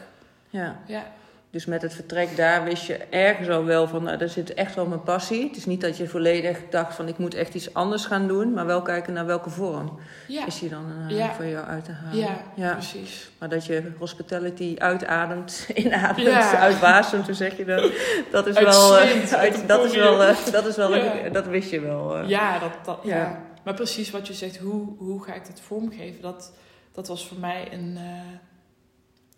ja. 0.50 0.80
Ja, 0.86 1.02
Dus 1.50 1.64
met 1.66 1.82
het 1.82 1.94
vertrek 1.94 2.36
daar 2.36 2.64
wist 2.64 2.86
je 2.86 2.94
ergens 2.96 3.48
al 3.48 3.64
wel 3.64 3.88
van, 3.88 4.02
nou, 4.02 4.16
daar 4.18 4.28
zit 4.28 4.54
echt 4.54 4.74
wel 4.74 4.86
mijn 4.86 5.02
passie. 5.02 5.46
Het 5.48 5.56
is 5.56 5.66
niet 5.66 5.80
dat 5.80 5.96
je 5.96 6.08
volledig 6.08 6.58
dacht 6.70 6.94
van, 6.94 7.08
ik 7.08 7.18
moet 7.18 7.34
echt 7.34 7.54
iets 7.54 7.74
anders 7.74 8.04
gaan 8.04 8.28
doen, 8.28 8.52
maar 8.52 8.66
wel 8.66 8.82
kijken 8.82 9.12
naar 9.12 9.26
welke 9.26 9.50
vorm 9.50 9.98
ja, 10.28 10.46
is 10.46 10.58
die 10.58 10.68
dan 10.68 10.84
Ja. 11.08 11.32
voor 11.34 11.44
jou 11.44 11.66
uit 11.66 11.84
te 11.84 11.92
halen. 11.92 12.18
ja, 12.18 12.42
ja. 12.54 12.72
precies. 12.72 13.30
Maar 13.38 13.48
dat 13.48 13.66
je 13.66 13.92
hospitality 13.98 14.74
uitademt, 14.78 15.66
inademt, 15.74 16.54
uitwasemt, 16.54 17.26
hoe 17.26 17.34
zeg 17.34 17.56
je 17.56 17.64
dat? 17.64 17.92
Dat 18.30 18.46
is 18.46 18.58
wel, 18.58 18.98
eh, 18.98 19.08
dat 19.66 19.84
is 19.84 19.94
wel, 19.96 20.22
eh, 20.22 20.36
dat 20.52 20.66
is 20.66 20.76
wel, 20.76 20.92
dat 21.32 21.46
wist 21.46 21.70
je 21.70 21.80
wel. 21.80 22.18
Ja, 22.26 22.58
dat, 22.58 22.72
dat, 22.84 22.98
ja. 23.02 23.40
Maar 23.64 23.74
precies 23.74 24.10
wat 24.10 24.26
je 24.26 24.34
zegt, 24.34 24.56
hoe, 24.56 24.96
hoe 24.98 25.24
ga 25.24 25.34
ik 25.34 25.46
dat 25.46 25.60
vormgeven? 25.60 26.22
Dat, 26.22 26.52
dat 26.92 27.08
was 27.08 27.26
voor 27.28 27.38
mij 27.38 27.68
een, 27.72 27.98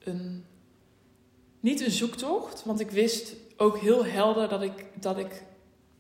een... 0.05 0.44
Niet 1.62 1.81
een 1.81 1.90
zoektocht, 1.90 2.62
want 2.64 2.81
ik 2.81 2.90
wist 2.90 3.35
ook 3.57 3.79
heel 3.79 4.05
helder 4.07 4.48
dat 4.48 4.62
ik, 4.62 4.85
dat 4.94 5.18
ik 5.18 5.42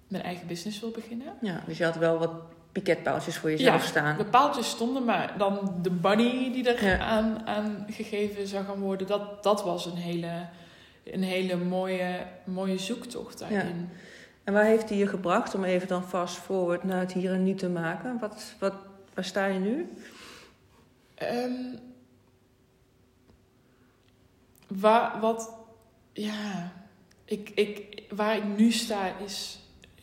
mijn 0.08 0.22
eigen 0.24 0.46
business 0.46 0.80
wil 0.80 0.90
beginnen. 0.90 1.26
Ja, 1.40 1.62
dus 1.66 1.78
je 1.78 1.84
had 1.84 1.96
wel 1.96 2.18
wat 2.18 2.30
piketpaaltjes 2.72 3.36
voor 3.36 3.50
jezelf 3.50 3.82
Ja, 3.82 3.88
staan. 3.88 4.16
De 4.16 4.24
paaltjes 4.24 4.70
stonden, 4.70 5.04
maar 5.04 5.34
dan 5.38 5.74
de 5.82 5.90
money 5.90 6.50
die 6.52 6.68
er 6.74 6.84
Ja. 6.84 6.98
aan, 6.98 7.46
aan 7.46 7.86
gegeven 7.90 8.46
zou 8.46 8.64
gaan 8.64 8.78
worden, 8.78 9.06
dat, 9.06 9.42
dat 9.42 9.62
was 9.64 9.86
een 9.86 9.96
hele, 9.96 10.46
een 11.04 11.22
hele 11.22 11.56
mooie, 11.56 12.26
mooie 12.44 12.78
zoektocht 12.78 13.38
daarin. 13.38 13.88
En 14.44 14.52
waar 14.52 14.64
heeft 14.64 14.88
die 14.88 14.98
je 14.98 15.06
gebracht 15.06 15.54
om 15.54 15.64
even 15.64 15.88
dan 15.88 16.04
fast 16.04 16.36
forward 16.36 16.84
naar 16.84 17.00
het 17.00 17.12
hier 17.12 17.32
en 17.32 17.44
nu 17.44 17.54
te 17.54 17.68
maken? 17.68 18.18
Wat, 18.20 18.54
wat, 18.58 18.74
waar 19.14 19.24
sta 19.24 19.46
je 19.46 19.58
nu? 19.58 19.88
Ehm, 21.14 21.50
waar, 24.80 25.20
wat, 25.20 25.54
ja, 26.12 26.72
ik, 27.24 27.50
ik, 27.50 28.02
waar 28.14 28.36
ik 28.36 28.44
nu 28.56 28.72
sta 28.72 29.16
is 29.16 29.58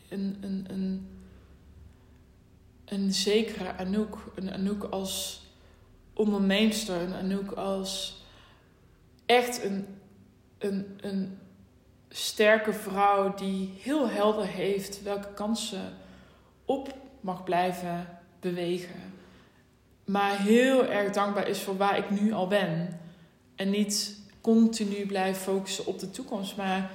een, 0.10 0.38
een, 0.42 0.66
een, 0.70 1.10
een 2.86 3.14
zekere 3.14 3.76
Anouk. 3.76 4.18
Een 4.36 4.52
Anouk 4.52 4.84
als 4.84 5.44
onderneemster, 6.14 7.02
een 7.02 7.14
Anouk 7.14 7.52
als 7.52 8.24
echt 9.26 9.64
een, 9.64 9.88
een, 10.58 10.98
een 11.02 11.38
sterke 12.10 12.74
vrouw 12.74 13.34
die 13.34 13.74
heel 13.82 14.10
helder 14.10 14.46
heeft 14.46 15.04
welke 15.04 15.34
kansen 15.34 15.94
op 16.66 16.96
mag 17.22 17.44
blijven 17.44 18.20
bewegen 18.40 19.10
maar 20.10 20.38
heel 20.38 20.86
erg 20.86 21.12
dankbaar 21.12 21.48
is 21.48 21.62
voor 21.62 21.78
waar 21.78 21.98
ik 21.98 22.10
nu 22.10 22.32
al 22.32 22.48
ben. 22.48 23.00
En 23.56 23.70
niet 23.70 24.19
continu 24.42 25.06
blijven 25.06 25.42
focussen 25.42 25.86
op 25.86 26.00
de 26.00 26.10
toekomst, 26.10 26.58
maar 26.58 26.92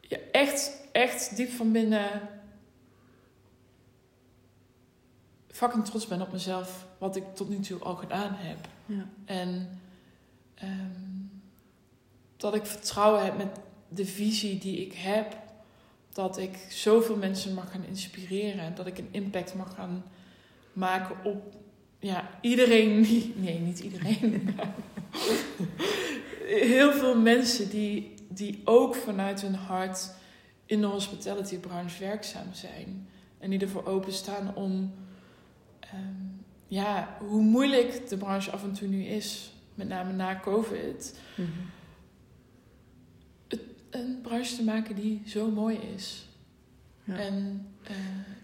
ja, 0.00 0.18
echt, 0.32 0.72
echt 0.92 1.36
diep 1.36 1.50
van 1.50 1.72
binnen 1.72 2.08
fucking 5.54 5.84
trots 5.84 6.06
ben 6.06 6.20
op 6.20 6.32
mezelf, 6.32 6.86
wat 6.98 7.16
ik 7.16 7.24
tot 7.34 7.48
nu 7.48 7.60
toe 7.60 7.78
al 7.78 7.94
gedaan 7.94 8.34
heb. 8.34 8.68
Ja. 8.86 9.06
En 9.24 9.80
ehm, 10.54 11.02
dat 12.36 12.54
ik 12.54 12.66
vertrouwen 12.66 13.24
heb 13.24 13.36
met 13.36 13.58
de 13.88 14.06
visie 14.06 14.58
die 14.58 14.86
ik 14.86 14.92
heb. 14.92 15.36
Dat 16.12 16.38
ik 16.38 16.66
zoveel 16.68 17.16
mensen 17.16 17.54
mag 17.54 17.70
gaan 17.70 17.84
inspireren. 17.84 18.74
Dat 18.74 18.86
ik 18.86 18.98
een 18.98 19.08
impact 19.10 19.54
mag 19.54 19.74
gaan 19.74 20.04
maken 20.72 21.24
op 21.24 21.54
ja, 22.04 22.30
iedereen. 22.40 23.06
Nee, 23.36 23.58
niet 23.58 23.78
iedereen. 23.80 24.54
heel 26.70 26.92
veel 26.92 27.20
mensen 27.20 27.70
die, 27.70 28.14
die 28.28 28.60
ook 28.64 28.94
vanuit 28.94 29.40
hun 29.40 29.54
hart 29.54 30.10
in 30.66 30.80
de 30.80 30.86
hospitality 30.86 31.58
branche 31.58 32.00
werkzaam 32.04 32.52
zijn. 32.52 33.08
En 33.38 33.50
die 33.50 33.58
ervoor 33.60 33.86
openstaan 33.86 34.54
om, 34.54 34.94
ehm, 35.80 36.22
ja, 36.68 37.16
hoe 37.20 37.42
moeilijk 37.42 38.08
de 38.08 38.16
branche 38.16 38.50
af 38.50 38.62
en 38.64 38.72
toe 38.72 38.88
nu 38.88 39.04
is, 39.04 39.52
met 39.74 39.88
name 39.88 40.12
na 40.12 40.40
COVID, 40.40 41.18
Mhm. 41.36 41.48
een 43.90 44.18
branche 44.22 44.56
te 44.56 44.64
maken 44.64 44.94
die 44.94 45.22
zo 45.26 45.50
mooi 45.50 45.78
is. 45.94 46.26
Ja. 47.04 47.16
En, 47.18 47.66
eh, 47.82 47.94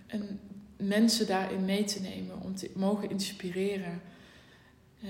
en 0.06 0.40
mensen 0.80 1.26
daarin 1.26 1.64
mee 1.64 1.84
te 1.84 2.00
nemen, 2.00 2.34
om 2.44 2.54
te 2.54 2.70
mogen 2.74 3.10
inspireren. 3.10 4.00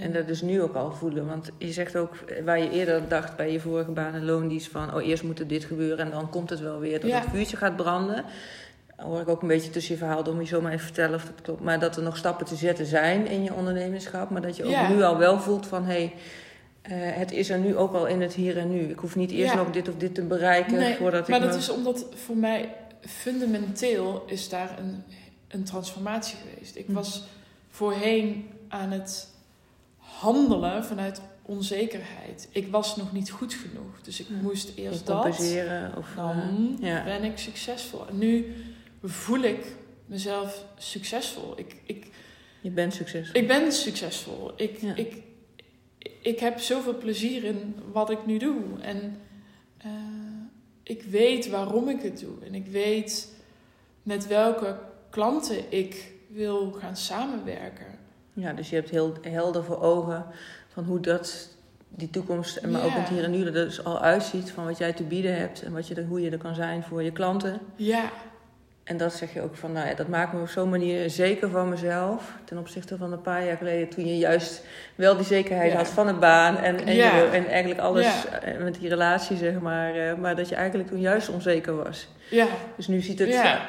En 0.00 0.12
dat 0.12 0.26
dus 0.26 0.42
nu 0.42 0.62
ook 0.62 0.74
al 0.74 0.92
voelen. 0.92 1.26
Want 1.26 1.50
je 1.58 1.72
zegt 1.72 1.96
ook, 1.96 2.14
eh, 2.14 2.44
waar 2.44 2.58
je 2.58 2.70
eerder 2.70 3.08
dacht 3.08 3.36
bij 3.36 3.52
je 3.52 3.60
vorige 3.60 3.90
baan 3.90 4.14
en 4.14 4.24
loondienst 4.24 4.68
van... 4.68 4.94
oh, 4.94 5.06
eerst 5.06 5.22
moet 5.22 5.38
er 5.38 5.46
dit 5.46 5.64
gebeuren 5.64 6.04
en 6.04 6.10
dan 6.10 6.30
komt 6.30 6.50
het 6.50 6.60
wel 6.60 6.78
weer. 6.78 7.00
Dat 7.00 7.10
Ja. 7.10 7.20
het 7.20 7.30
vuurtje 7.30 7.56
gaat 7.56 7.76
branden. 7.76 8.24
Dan 8.96 9.06
hoor 9.06 9.20
ik 9.20 9.28
ook 9.28 9.42
een 9.42 9.48
beetje 9.48 9.70
tussen 9.70 9.92
je 9.92 9.98
verhaal. 9.98 10.22
Moet 10.34 10.48
je 10.48 10.54
zomaar 10.54 10.72
even 10.72 10.84
vertellen 10.84 11.14
of 11.14 11.24
dat 11.24 11.40
klopt. 11.42 11.60
Maar 11.60 11.80
dat 11.80 11.96
er 11.96 12.02
nog 12.02 12.16
stappen 12.16 12.46
te 12.46 12.54
zetten 12.56 12.86
zijn 12.86 13.26
in 13.26 13.42
je 13.42 13.54
ondernemerschap. 13.54 14.30
Maar 14.30 14.42
dat 14.42 14.56
je 14.56 14.64
ook 14.64 14.70
Ja. 14.70 14.88
nu 14.88 15.02
al 15.02 15.18
wel 15.18 15.40
voelt 15.40 15.66
van... 15.66 15.84
hé, 15.84 16.12
hey, 16.82 17.12
het 17.12 17.32
is 17.32 17.50
er 17.50 17.58
nu 17.58 17.76
ook 17.76 17.94
al 17.94 18.06
in 18.06 18.20
het 18.20 18.34
hier 18.34 18.58
en 18.58 18.70
nu. 18.70 18.80
Ik 18.80 18.98
hoef 18.98 19.16
niet 19.16 19.30
eerst 19.30 19.52
Ja. 19.52 19.58
nog 19.58 19.70
dit 19.70 19.88
of 19.88 19.94
dit 19.96 20.14
te 20.14 20.22
bereiken 20.22 20.74
Nee, 20.78 20.96
voordat 20.96 21.28
maar 21.28 21.38
ik 21.38 21.44
dat 21.44 21.52
me- 21.54 21.58
is 21.60 21.70
omdat 21.70 22.06
voor 22.14 22.36
mij 22.36 22.74
fundamenteel 23.00 24.22
is 24.26 24.48
daar 24.48 24.76
een, 24.78 25.02
een 25.50 25.64
transformatie 25.64 26.36
geweest. 26.36 26.76
Ik 26.76 26.86
Hm. 26.86 26.92
was 26.92 27.22
voorheen 27.68 28.50
aan 28.68 28.90
het 28.90 29.28
handelen 29.96 30.84
vanuit 30.84 31.20
onzekerheid. 31.42 32.48
Ik 32.52 32.70
was 32.70 32.96
nog 32.96 33.12
niet 33.12 33.30
goed 33.30 33.54
genoeg. 33.54 34.00
Dus 34.02 34.20
ik 34.20 34.26
Ja. 34.28 34.34
moest 34.42 34.72
eerst 34.76 35.06
dat. 35.06 35.20
compenseren 35.22 35.96
of 35.96 36.06
Dan 36.16 36.76
eh, 36.80 36.88
ja. 36.88 37.04
ben 37.04 37.24
ik 37.24 37.38
succesvol. 37.38 38.06
En 38.08 38.18
nu 38.18 38.54
voel 39.02 39.40
ik 39.40 39.66
mezelf 40.06 40.64
succesvol. 40.78 41.52
Ik, 41.58 41.76
ik, 41.84 42.06
je 42.60 42.70
bent 42.70 42.94
succesvol. 42.94 43.40
ik 43.40 43.46
ben 43.48 43.72
succesvol. 43.72 44.52
Ik, 44.56 44.80
Ja. 44.80 44.94
ik, 44.94 45.22
ik 46.22 46.38
heb 46.40 46.58
zoveel 46.58 46.96
plezier 46.98 47.44
in 47.44 47.74
wat 47.92 48.10
ik 48.10 48.26
nu 48.26 48.38
doe. 48.38 48.56
En 48.80 49.16
eh, 49.78 49.90
ik 50.82 51.02
weet 51.02 51.48
waarom 51.48 51.88
ik 51.88 52.02
het 52.02 52.20
doe. 52.20 52.44
En 52.44 52.54
ik 52.54 52.66
weet 52.66 53.34
met 54.02 54.26
welke 54.26 54.78
klanten 55.10 55.56
ik 55.68 56.12
wil 56.28 56.76
gaan 56.80 56.96
samenwerken. 56.96 57.86
Ja, 58.32 58.52
dus 58.52 58.68
je 58.70 58.74
hebt 58.76 58.90
heel 58.90 59.14
helder 59.28 59.64
voor 59.64 59.80
ogen 59.82 60.26
van 60.72 60.84
hoe 60.84 61.00
dat, 61.00 61.48
die 61.88 62.10
toekomst, 62.10 62.56
en 62.56 62.70
maar 62.70 62.84
ook 62.84 62.94
het 62.94 63.08
hier 63.08 63.24
en 63.24 63.30
nu 63.30 63.44
er 63.44 63.52
dus 63.52 63.84
al 63.84 64.00
uitziet 64.00 64.50
van 64.50 64.64
wat 64.64 64.78
jij 64.78 64.92
te 64.92 65.02
bieden 65.02 65.36
hebt 65.38 65.62
en 65.62 65.72
wat 65.72 65.88
je 65.88 66.04
hoe 66.08 66.20
je 66.22 66.30
er 66.30 66.38
kan 66.38 66.54
zijn 66.54 66.82
voor 66.82 67.02
je 67.02 67.10
klanten. 67.10 67.58
Ja, 67.76 68.10
En 68.84 68.96
dat 68.96 69.12
zeg 69.12 69.32
je 69.34 69.42
ook 69.42 69.56
van, 69.56 69.72
nou 69.72 69.88
ja, 69.88 69.94
dat 69.94 70.08
maakt 70.08 70.32
me 70.32 70.40
op 70.40 70.48
zo'n 70.48 70.68
manier 70.70 71.10
zeker 71.10 71.50
van 71.50 71.68
mezelf. 71.68 72.34
Ten 72.44 72.58
opzichte 72.58 72.96
van 72.96 73.12
een 73.12 73.20
paar 73.22 73.44
jaar 73.46 73.56
geleden, 73.56 73.88
toen 73.88 74.06
je 74.06 74.18
juist 74.18 74.64
wel 74.94 75.16
die 75.16 75.26
zekerheid 75.26 75.72
had 75.72 75.88
van 75.88 76.08
een 76.08 76.18
baan 76.18 76.56
en, 76.56 76.86
en, 76.86 76.94
je, 76.94 77.28
en 77.32 77.46
eigenlijk 77.46 77.80
alles 77.80 78.26
eh, 78.26 78.58
met 78.62 78.74
die 78.74 78.88
relatie, 78.88 79.36
zeg 79.36 79.60
maar. 79.60 79.94
eh, 79.94 80.14
maar 80.14 80.36
dat 80.36 80.48
je 80.48 80.54
eigenlijk 80.54 80.88
toen 80.88 81.00
juist 81.00 81.28
onzeker 81.28 81.76
was. 81.76 82.08
ja, 82.30 82.46
Dus 82.76 82.86
nu 82.88 83.00
ziet 83.00 83.18
het, 83.18 83.28
ja. 83.28 83.68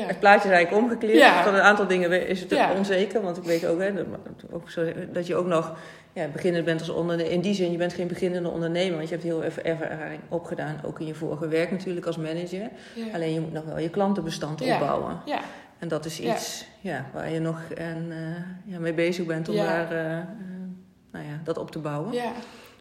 Ja. 0.00 0.06
het 0.06 0.20
plaatje 0.20 0.48
is 0.48 0.54
eigenlijk 0.54 0.84
omgekleerd. 0.84 1.18
Ja. 1.18 1.44
Van 1.44 1.54
een 1.54 1.60
aantal 1.60 1.86
dingen 1.86 2.28
is 2.28 2.40
het 2.40 2.50
Ja. 2.50 2.72
onzeker. 2.74 3.22
Want 3.22 3.36
ik 3.36 3.42
weet 3.42 3.66
ook, 3.66 3.80
hè, 3.80 3.94
dat, 3.94 4.04
ook 4.52 4.70
zo, 4.70 4.92
dat 5.12 5.26
je 5.26 5.34
ook 5.34 5.46
nog 5.46 5.76
ja, 6.12 6.26
beginnend 6.28 6.64
bent 6.64 6.80
als 6.80 6.88
ondernemer. 6.88 7.32
In 7.32 7.40
die 7.40 7.54
zin, 7.54 7.70
je 7.72 7.76
bent 7.78 7.92
geen 7.92 8.06
beginnende 8.08 8.48
ondernemer. 8.48 8.96
Want 8.96 9.08
je 9.08 9.14
hebt 9.14 9.26
heel 9.26 9.42
veel 9.50 9.62
ervaring 9.62 10.20
opgedaan. 10.28 10.80
Ook 10.84 11.00
in 11.00 11.06
je 11.06 11.14
vorige 11.14 11.48
werk 11.48 11.70
natuurlijk 11.70 12.06
als 12.06 12.16
manager. 12.16 12.68
Alleen 13.14 13.32
je 13.32 13.40
moet 13.40 13.52
nog 13.52 13.64
wel 13.64 13.78
je 13.78 13.88
klantenbestand 13.90 14.60
opbouwen. 14.60 15.20
Ja, 15.24 15.40
En 15.78 15.88
dat 15.88 16.04
is 16.04 16.20
iets 16.20 16.66
ja, 16.80 17.06
waar 17.12 17.30
je 17.30 17.40
nog 17.40 17.60
en, 17.76 18.06
eh, 18.10 18.72
ja, 18.72 18.78
mee 18.78 18.94
bezig 18.94 19.26
bent 19.26 19.48
om 19.48 19.56
daar, 19.56 19.90
eh, 19.92 20.18
eh, 20.18 20.24
nou 21.12 21.24
ja, 21.24 21.40
dat 21.44 21.58
op 21.58 21.70
te 21.70 21.78
bouwen. 21.78 22.12
ja. 22.12 22.32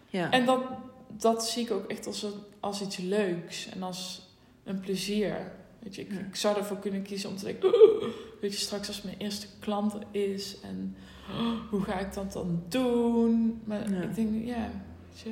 Ja. 0.10 0.32
En 0.32 0.46
dat, 0.46 0.60
dat 1.08 1.48
zie 1.48 1.64
ik 1.64 1.72
ook 1.72 1.88
echt 1.88 2.08
als, 2.08 2.24
een, 2.24 2.34
als 2.60 2.82
iets 2.82 2.98
leuks 2.98 3.70
en 3.70 3.84
als 3.84 4.30
een 4.64 4.80
plezier. 4.80 5.36
Weet 5.84 5.96
je, 5.96 6.02
ik, 6.02 6.12
Ja. 6.12 6.20
ik 6.20 6.36
zou 6.36 6.58
ervoor 6.58 6.80
kunnen 6.80 7.02
kiezen 7.02 7.30
om 7.30 7.36
te 7.38 7.46
denken, 7.46 7.66
"Oeh, 7.74 8.04
weet 8.42 8.52
je, 8.54 8.60
straks 8.60 8.88
als 8.88 9.02
mijn 9.02 9.16
eerste 9.18 9.48
klant 9.60 9.94
er 9.94 10.04
is 10.22 10.58
en 10.64 10.96
oh, 11.32 11.52
hoe 11.70 11.82
ga 11.84 12.00
ik 12.00 12.14
dat 12.14 12.34
dan 12.34 12.64
doen? 12.68 13.62
Maar 13.64 13.92
Ja. 13.94 14.02
ik 14.02 14.16
denk, 14.16 14.46
ja, 14.46 14.70
weet 15.10 15.20
je, 15.24 15.30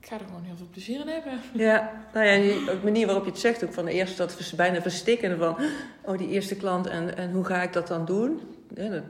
ik 0.00 0.06
ga 0.08 0.18
er 0.20 0.26
gewoon 0.26 0.42
heel 0.42 0.56
veel 0.56 0.66
plezier 0.70 1.00
in 1.00 1.08
hebben. 1.08 1.40
Ja, 1.66 2.04
nou 2.14 2.26
ja, 2.26 2.36
de 2.64 2.80
manier 2.84 3.06
waarop 3.06 3.24
je 3.24 3.30
het 3.30 3.40
zegt 3.40 3.64
ook 3.64 3.72
van 3.72 3.86
eerst 3.86 4.16
dat 4.16 4.34
vers- 4.34 4.52
bijna 4.54 4.80
verstikken 4.82 5.38
van, 5.38 5.56
oh 6.06 6.18
die 6.18 6.28
eerste 6.28 6.54
klant 6.56 6.86
en, 6.86 7.16
en 7.16 7.30
hoe 7.32 7.44
ga 7.44 7.62
ik 7.62 7.72
dat 7.72 7.86
dan 7.88 8.04
doen? 8.04 8.40
Ja, 8.74 8.88
dat- 8.88 9.02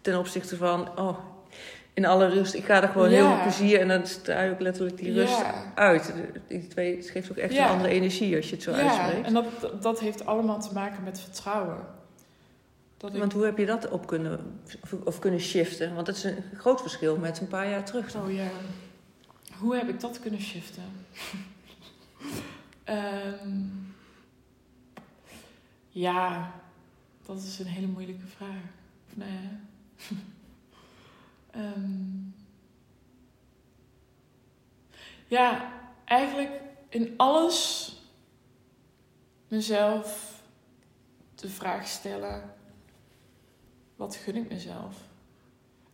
ten 0.00 0.18
opzichte 0.18 0.56
van, 0.56 0.98
oh 0.98 1.18
in 1.94 2.04
alle 2.06 2.28
rust, 2.28 2.54
ik 2.54 2.64
ga 2.64 2.82
er 2.82 2.88
gewoon 2.88 3.10
Ja. 3.10 3.16
heel 3.16 3.26
veel 3.34 3.42
plezier 3.42 3.80
en 3.80 3.88
dan 3.88 4.06
straal 4.06 4.44
je 4.44 4.50
ook 4.50 4.60
letterlijk 4.60 4.96
die 4.96 5.12
rust 5.12 5.38
Ja. 5.38 5.72
uit. 5.74 6.12
Die 6.48 6.66
twee, 6.66 6.96
het 6.96 7.10
geeft 7.10 7.30
ook 7.30 7.36
echt 7.36 7.52
Ja. 7.52 7.64
een 7.64 7.70
andere 7.70 7.88
energie 7.90 8.36
als 8.36 8.48
je 8.48 8.54
het 8.54 8.64
zo 8.64 8.70
ja, 8.70 8.76
uitspreekt. 8.76 9.26
en 9.26 9.32
dat, 9.34 9.82
dat 9.82 10.00
heeft 10.00 10.26
allemaal 10.26 10.60
te 10.60 10.72
maken 10.74 11.04
met 11.04 11.20
vertrouwen. 11.20 11.76
Dat 12.96 13.12
ik, 13.12 13.18
Want 13.18 13.32
hoe 13.32 13.44
heb 13.44 13.58
je 13.58 13.66
dat 13.66 13.88
op 13.88 14.06
kunnen, 14.06 14.60
of, 14.82 14.92
of 15.04 15.18
kunnen 15.18 15.40
shiften? 15.40 15.94
Want 15.94 16.06
dat 16.06 16.16
is 16.16 16.24
een 16.24 16.36
groot 16.56 16.80
verschil 16.80 17.16
met 17.16 17.40
een 17.40 17.48
paar 17.48 17.68
jaar 17.70 17.84
terug. 17.84 18.14
Oh 18.16 18.32
ja. 18.32 18.46
Hoe 19.58 19.76
heb 19.76 19.88
ik 19.88 20.00
dat 20.00 20.20
kunnen 20.20 20.40
shiften? 20.40 20.82
Ehm, 22.84 23.58
ja, 25.88 26.50
dat 27.26 27.36
is 27.42 27.58
een 27.58 27.66
hele 27.66 27.86
moeilijke 27.86 28.26
vraag. 28.36 28.62
Of 29.16 29.24
ja. 31.54 31.60
Ehm, 31.60 32.14
ja, 35.26 35.72
eigenlijk 36.04 36.60
in 36.88 37.14
alles 37.16 37.92
mezelf 39.48 40.40
de 41.34 41.48
vraag 41.48 41.86
stellen: 41.86 42.54
wat 43.96 44.16
gun 44.16 44.36
ik 44.36 44.48
mezelf? 44.48 44.96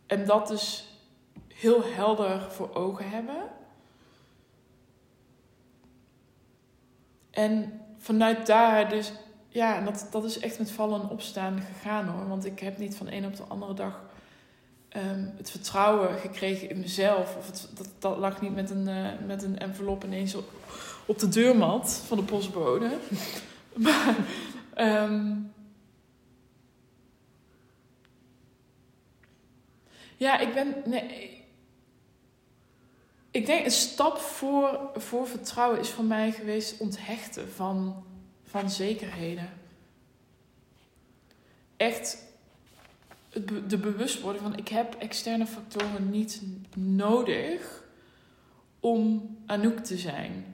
En 0.05 0.25
dat 0.25 0.47
dus 0.47 0.91
heel 1.47 1.83
helder 1.83 2.51
voor 2.51 2.75
ogen 2.75 3.09
hebben. 3.09 3.49
En 7.31 7.81
vanuit 7.97 8.45
daar 8.45 8.89
dus, 8.89 9.13
ja, 9.47 9.81
dat, 9.81 10.07
dat 10.11 10.23
is 10.23 10.39
echt 10.39 10.59
met 10.59 10.71
vallen 10.71 11.01
en 11.01 11.09
opstaan 11.09 11.61
gegaan 11.61 12.07
hoor. 12.07 12.27
Want 12.27 12.45
ik 12.45 12.59
heb 12.59 12.77
niet 12.77 12.95
van 12.95 13.07
een 13.07 13.25
op 13.25 13.35
de 13.35 13.43
andere 13.43 13.73
dag 13.73 14.10
ehm, 14.91 15.25
het 15.37 15.51
vertrouwen 15.51 16.19
gekregen 16.19 16.69
in 16.69 16.79
mezelf. 16.79 17.35
Of 17.35 17.45
het, 17.45 17.69
dat, 17.73 17.89
dat 17.99 18.17
lag 18.17 18.41
niet 18.41 18.55
met 18.55 18.69
een, 18.69 18.87
eh, 18.87 19.25
met 19.25 19.43
een 19.43 19.59
envelop 19.59 20.03
ineens 20.03 20.35
op, 20.35 20.51
op 21.05 21.19
de 21.19 21.29
deurmat 21.29 22.03
van 22.07 22.17
de 22.17 22.23
postbode. 22.23 22.89
maar, 23.73 24.15
ehm, 24.73 25.35
ja, 30.17 30.39
ik 30.39 30.53
ben, 30.53 30.75
nee, 30.85 31.43
ik 33.31 33.45
denk 33.45 33.65
een 33.65 33.71
stap 33.71 34.17
voor, 34.17 34.79
voor 34.95 35.27
vertrouwen 35.27 35.79
is 35.79 35.89
voor 35.89 36.03
mij 36.03 36.31
geweest 36.31 36.79
onthechten 36.79 37.51
van, 37.51 38.03
van 38.43 38.69
zekerheden. 38.69 39.49
Echt 41.77 42.29
het 43.31 43.69
de 43.69 43.77
bewustwording 43.77 44.43
van 44.43 44.57
ik 44.57 44.67
heb 44.67 44.95
externe 44.95 45.45
factoren 45.45 46.09
niet 46.09 46.41
nodig 46.75 47.83
om 48.79 49.35
Anouk 49.45 49.79
te 49.79 49.97
zijn. 49.97 50.45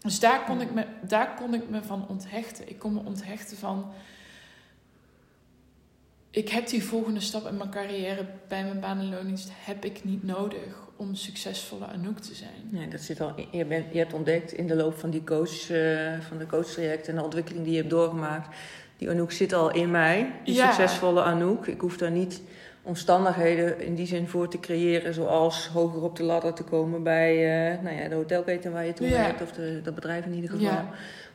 Dus 0.00 0.20
daar 0.20 0.44
kon, 0.44 0.60
ik 0.60 0.70
me, 0.74 0.86
daar 1.02 1.34
kon 1.34 1.54
ik 1.54 1.68
me 1.68 1.82
van 1.82 2.08
onthechten. 2.08 2.68
Ik 2.68 2.78
kon 2.78 2.92
me 2.92 3.00
onthechten 3.04 3.56
van 3.56 3.92
ik 6.30 6.48
heb 6.48 6.68
die 6.68 6.84
volgende 6.84 7.20
stap 7.20 7.46
in 7.46 7.56
mijn 7.56 7.70
carrière 7.70 8.26
bij 8.48 8.64
mijn 8.64 8.80
baan 8.80 8.98
en 8.98 9.08
loondienst 9.08 9.50
heb 9.52 9.84
ik 9.84 10.04
niet 10.04 10.22
nodig 10.22 10.88
om 10.96 11.14
succesvolle 11.14 11.86
Anouk 11.86 12.18
te 12.18 12.34
zijn. 12.34 12.68
Nee, 12.70 12.88
dat 12.88 13.00
zit 13.00 13.20
al. 13.20 13.34
Je, 13.50 13.64
bent, 13.64 13.92
je 13.92 13.98
hebt 13.98 14.12
ontdekt 14.12 14.52
in 14.52 14.66
de 14.66 14.74
loop 14.74 14.98
van 14.98 15.10
die 15.10 15.24
coach, 15.24 15.70
eh, 15.70 16.20
van 16.20 16.38
de 16.38 16.46
coachtraject 16.46 17.08
en 17.08 17.14
de 17.14 17.22
ontwikkeling 17.22 17.64
die 17.64 17.72
je 17.72 17.78
hebt 17.78 17.90
doorgemaakt. 17.90 18.56
Die 19.00 19.10
Anouk 19.10 19.32
zit 19.32 19.52
al 19.52 19.70
in 19.72 19.90
mij. 19.90 20.32
Die 20.44 20.54
Ja. 20.54 20.72
succesvolle 20.72 21.22
Anouk. 21.22 21.66
Ik 21.66 21.80
hoef 21.80 21.96
daar 21.96 22.10
niet 22.10 22.40
omstandigheden 22.82 23.80
in 23.80 23.94
die 23.94 24.06
zin 24.06 24.28
voor 24.28 24.48
te 24.48 24.60
creëren, 24.60 25.14
zoals 25.14 25.66
hoger 25.68 26.02
op 26.02 26.16
de 26.16 26.22
ladder 26.22 26.52
te 26.52 26.62
komen 26.62 27.02
bij 27.02 27.32
eh, 27.72 27.82
nou 27.82 27.96
ja, 27.96 28.08
de 28.08 28.14
hotelketen 28.14 28.72
waar 28.72 28.86
je 28.86 28.92
toen 28.92 29.08
Ja. 29.08 29.16
werkt, 29.16 29.42
of 29.42 29.52
de, 29.52 29.80
dat 29.82 29.94
bedrijf 29.94 30.24
in 30.24 30.34
ieder 30.34 30.50
geval. 30.50 30.66
Ja. 30.66 30.88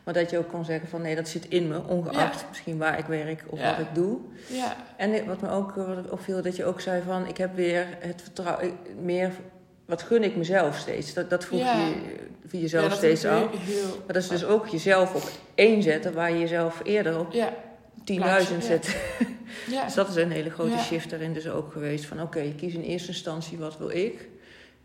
Maar 0.04 0.14
dat 0.14 0.30
je 0.30 0.38
ook 0.38 0.48
kon 0.50 0.66
zeggen 0.66 0.88
van 0.90 1.02
nee, 1.02 1.16
dat 1.16 1.28
zit 1.28 1.46
in 1.50 1.68
me, 1.68 1.82
ongeacht 1.88 2.46
misschien 2.50 2.78
waar 2.78 3.00
ik 3.00 3.06
werk 3.06 3.44
of 3.50 3.62
wat 3.62 3.80
ik 3.80 3.88
doe. 3.96 4.18
Ja, 4.48 4.76
En 4.98 5.26
wat 5.28 5.42
me 5.42 5.50
ook 5.50 5.78
eh, 5.78 5.90
opviel, 6.10 6.42
dat 6.42 6.56
je 6.56 6.66
ook 6.66 6.82
zei 6.82 7.02
van 7.06 7.28
ik 7.28 7.38
heb 7.38 7.56
weer 7.56 7.86
het 8.00 8.22
vertrouwen, 8.22 8.72
meer, 9.02 9.32
wat 9.86 10.02
gun 10.02 10.24
ik 10.24 10.36
mezelf 10.36 10.78
steeds? 10.78 11.14
Dat, 11.14 11.30
dat 11.30 11.46
vroeg 11.46 11.60
Ja. 11.60 11.86
je 11.88 11.94
voor 12.48 12.60
jezelf 12.60 12.90
ja, 12.90 12.96
steeds 12.96 13.26
af. 13.26 13.40
heel- 13.60 13.88
Maar 14.06 14.14
dat 14.14 14.24
is 14.24 14.28
dus 14.28 14.46
ook 14.46 14.68
jezelf 14.68 15.16
op 15.16 15.30
één 15.56 15.84
zetten, 15.84 16.14
waar 16.14 16.32
je 16.32 16.40
jezelf 16.40 16.82
eerder 16.84 17.20
op 17.20 17.32
Ja, 17.34 17.54
10.000 18.04 18.14
ja. 18.16 18.60
zet. 18.60 18.98
ja. 19.72 19.84
Dus 19.86 19.94
dat 19.94 20.10
is 20.10 20.16
een 20.16 20.32
hele 20.32 20.50
grote 20.50 20.78
shift 20.78 21.10
daarin 21.10 21.34
dus 21.34 21.48
ook 21.50 21.72
geweest. 21.72 22.06
Van 22.06 22.22
oké, 22.22 22.54
kies 22.58 22.74
in 22.74 22.82
eerste 22.82 23.08
instantie 23.08 23.58
wat 23.58 23.78
wil 23.78 23.90
ik. 23.90 24.28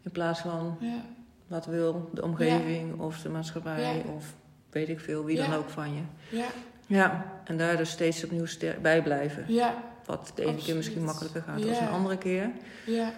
In 0.02 0.10
plaats 0.10 0.40
van 0.40 0.76
ja. 0.80 1.04
wat 1.46 1.66
wil 1.66 2.10
de 2.14 2.22
omgeving 2.22 3.00
of 3.00 3.20
de 3.20 3.28
maatschappij 3.28 4.04
of 4.16 4.24
weet 4.70 4.88
ik 4.88 5.00
veel, 5.00 5.24
wie 5.24 5.36
dan 5.36 5.52
ook 5.54 5.68
van 5.68 5.94
je. 5.94 6.00
Ja, 6.36 6.46
Ja, 6.86 7.26
en 7.44 7.56
daar 7.56 7.76
dus 7.76 7.90
steeds 7.90 8.24
opnieuw 8.24 8.44
bij 8.82 9.02
blijven. 9.02 9.44
ja, 9.48 9.74
Wat 10.06 10.32
de 10.34 10.44
ene 10.44 10.56
keer 10.56 10.76
misschien 10.76 11.04
makkelijker 11.04 11.42
gaat 11.42 11.60
dan 11.62 11.68
een 11.68 11.88
andere 11.88 12.18
keer. 12.18 12.50
ja, 12.86 13.12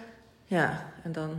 Ja, 0.45 0.85
en 1.03 1.11
dan 1.11 1.29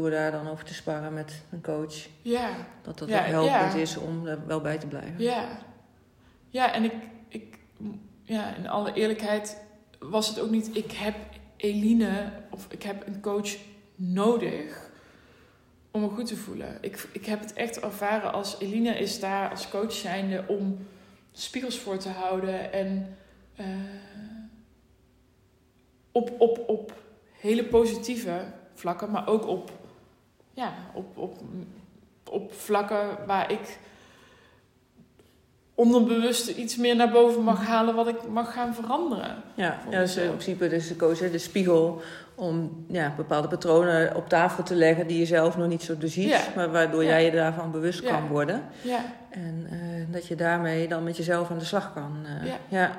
door 0.00 0.10
daar 0.10 0.30
dan 0.30 0.48
over 0.48 0.64
te 0.64 0.74
sparren 0.74 1.14
met 1.14 1.42
een 1.50 1.62
coach. 1.62 1.94
ja, 2.22 2.50
Dat 2.82 2.98
dat 2.98 3.08
Ja, 3.08 3.20
helpend 3.22 3.72
ja. 3.72 3.78
is 3.78 3.96
om 3.96 4.26
er 4.26 4.46
wel 4.46 4.60
bij 4.60 4.78
te 4.78 4.86
blijven. 4.86 5.14
ja. 5.22 5.66
Ja, 6.50 6.72
en 6.74 6.84
ik, 6.84 6.92
ik, 7.28 7.58
ja, 8.22 8.54
in 8.56 8.68
alle 8.68 8.92
eerlijkheid 8.92 9.56
was 9.98 10.28
het 10.28 10.40
ook 10.40 10.50
niet, 10.50 10.76
ik 10.76 10.92
heb 10.92 11.14
Eline 11.56 12.32
of 12.50 12.66
ik 12.70 12.82
heb 12.82 13.06
een 13.06 13.20
coach 13.20 13.56
nodig 13.94 14.90
om 15.90 16.00
me 16.00 16.08
goed 16.08 16.26
te 16.26 16.36
voelen. 16.36 16.78
Ik, 16.80 17.08
ik 17.12 17.26
heb 17.26 17.40
het 17.40 17.52
echt 17.52 17.80
ervaren 17.80 18.32
als 18.32 18.60
Eline 18.60 18.98
is 18.98 19.20
daar 19.20 19.50
als 19.50 19.68
coach 19.68 19.92
zijnde 19.92 20.44
om 20.46 20.86
spiegels 21.32 21.78
voor 21.78 21.98
te 21.98 22.08
houden 22.08 22.72
en 22.72 23.16
eh, 23.56 23.66
op, 26.12 26.34
op, 26.40 26.64
op 26.66 26.92
hele 27.32 27.64
positieve 27.64 28.44
vlakken, 28.74 29.10
maar 29.10 29.28
ook 29.28 29.46
op, 29.46 29.70
ja, 30.58 30.72
op, 30.92 31.18
op, 31.18 31.40
op 32.30 32.52
vlakken 32.52 33.26
waar 33.26 33.52
ik 33.52 33.78
onderbewust 35.74 36.48
iets 36.48 36.76
meer 36.76 36.96
naar 36.96 37.10
boven 37.10 37.42
mag 37.42 37.66
halen 37.66 37.94
wat 37.94 38.08
ik 38.08 38.28
mag 38.28 38.52
gaan 38.52 38.74
veranderen. 38.74 39.42
Ja, 39.54 39.78
ja 39.90 40.00
dus 40.00 40.16
in 40.16 40.28
principe 40.28 40.68
dus 40.68 40.88
de 40.88 40.96
coach, 40.96 41.18
de 41.18 41.38
spiegel 41.38 42.02
om 42.34 42.84
ja, 42.88 43.14
bepaalde 43.16 43.48
patronen 43.48 44.16
op 44.16 44.28
tafel 44.28 44.62
te 44.62 44.74
leggen 44.74 45.06
die 45.06 45.18
je 45.18 45.26
zelf 45.26 45.56
nog 45.56 45.68
niet 45.68 45.82
zo 45.82 45.98
doorziet, 45.98 46.50
maar 46.54 46.70
waardoor 46.70 47.04
jij 47.04 47.24
je 47.24 47.30
daarvan 47.30 47.70
bewust 47.70 48.02
kan 48.02 48.26
worden. 48.26 48.62
Ja. 48.82 49.04
En 49.30 49.66
uh, 49.72 50.12
dat 50.12 50.26
je 50.26 50.34
daarmee 50.34 50.88
dan 50.88 51.02
met 51.02 51.16
jezelf 51.16 51.50
aan 51.50 51.58
de 51.58 51.64
slag 51.64 51.92
kan. 51.92 52.26
Uh, 52.44 52.52
ja. 52.68 52.90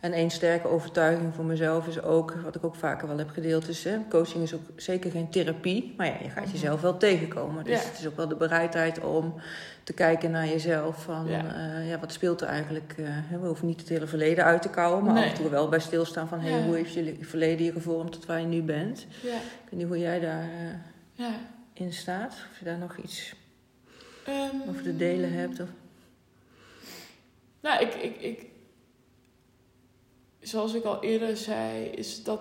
En 0.00 0.12
één 0.12 0.30
sterke 0.30 0.68
overtuiging 0.68 1.34
voor 1.34 1.44
mezelf 1.44 1.86
is 1.86 2.02
ook, 2.02 2.34
wat 2.44 2.54
ik 2.54 2.64
ook 2.64 2.74
vaker 2.74 3.08
wel 3.08 3.18
heb 3.18 3.30
gedeeld, 3.30 3.68
is 3.68 3.84
hè, 3.84 3.98
coaching 4.08 4.42
is 4.42 4.54
ook 4.54 4.60
zeker 4.76 5.10
geen 5.10 5.30
therapie, 5.30 5.94
maar 5.96 6.06
ja, 6.06 6.16
je 6.22 6.30
gaat 6.30 6.44
mhm. 6.44 6.52
jezelf 6.52 6.80
wel 6.80 6.96
tegenkomen. 6.96 7.64
Dus 7.64 7.84
het 7.84 7.98
is 7.98 8.06
ook 8.06 8.16
wel 8.16 8.28
de 8.28 8.36
bereidheid 8.36 9.00
om 9.00 9.34
te 9.82 9.92
kijken 9.92 10.30
naar 10.30 10.46
jezelf. 10.46 11.02
Van 11.02 11.26
ja, 11.26 11.56
uh, 11.56 11.88
ja 11.88 11.98
wat 11.98 12.12
speelt 12.12 12.40
er 12.40 12.48
eigenlijk? 12.48 12.94
Uh, 12.98 13.08
we 13.40 13.46
hoeven 13.46 13.66
niet 13.66 13.80
het 13.80 13.88
hele 13.88 14.06
verleden 14.06 14.44
uit 14.44 14.62
te 14.62 14.70
kouwen, 14.70 15.04
maar 15.04 15.16
af 15.16 15.28
en 15.28 15.34
toe 15.34 15.50
wel 15.50 15.68
bij 15.68 15.80
stilstaan 15.80 16.28
van 16.28 16.40
hey, 16.40 16.62
hoe 16.62 16.76
heeft 16.76 16.92
je 16.92 17.16
verleden 17.20 17.66
je 17.66 17.72
gevormd 17.72 18.12
tot 18.12 18.26
waar 18.26 18.40
je 18.40 18.46
nu 18.46 18.62
bent. 18.62 19.06
Ja. 19.22 19.36
Ik 19.36 19.70
weet 19.70 19.80
niet 19.80 19.88
hoe 19.88 19.98
jij 19.98 20.20
daar 20.20 20.44
uh, 20.44 20.70
ja. 21.12 21.30
in 21.72 21.92
staat. 21.92 22.32
Of 22.50 22.58
je 22.58 22.64
daar 22.64 22.78
nog 22.78 22.96
iets 22.96 23.34
um, 24.28 24.62
over 24.68 24.82
de 24.82 24.96
delen 24.96 25.32
hebt. 25.32 25.60
Of... 25.60 25.68
Nou, 27.60 27.82
ik, 27.82 27.94
ik, 27.94 28.20
ik, 28.20 28.46
zoals 30.48 30.74
ik 30.74 30.84
al 30.84 31.02
eerder 31.02 31.36
zei, 31.36 31.84
is 31.84 32.24
dat 32.24 32.40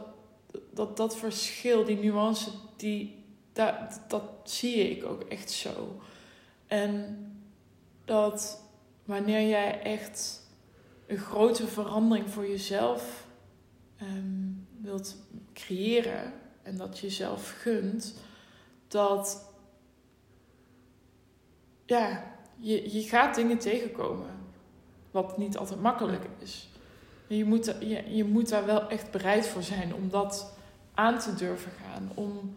dat, 0.72 0.98
dat 0.98 1.18
verschil, 1.18 1.86
die 1.86 1.98
nuance, 1.98 2.52
die, 2.76 3.26
dat, 3.54 4.02
dat 4.08 4.24
zie 4.44 4.90
ik 4.90 5.06
ook 5.06 5.24
echt 5.24 5.52
zo. 5.52 6.02
En 6.68 7.18
dat 8.06 8.64
wanneer 9.06 9.48
jij 9.48 9.82
echt 9.82 10.42
een 11.08 11.18
grote 11.18 11.68
verandering 11.68 12.30
voor 12.30 12.48
jezelf 12.48 13.28
ehm, 13.98 14.52
wilt 14.82 15.16
creëren 15.54 16.34
en 16.64 16.78
dat 16.78 17.00
jezelf 17.00 17.56
gunt, 17.62 18.16
dat 18.88 19.54
ja, 21.86 22.36
je, 22.58 22.94
je 22.94 23.02
gaat 23.02 23.36
dingen 23.36 23.58
tegenkomen. 23.58 24.36
Wat 25.12 25.38
niet 25.38 25.58
altijd 25.58 25.82
makkelijk 25.82 26.28
is. 26.40 26.70
Je 27.28 27.46
moet, 27.46 27.76
je, 27.80 28.16
je 28.16 28.24
moet 28.24 28.50
daar 28.50 28.66
wel 28.66 28.90
echt 28.90 29.12
bereid 29.12 29.48
voor 29.48 29.64
zijn 29.64 29.94
om 29.94 30.10
dat 30.10 30.54
aan 30.94 31.20
te 31.20 31.36
durven 31.36 31.72
gaan. 31.82 32.12
Om 32.14 32.56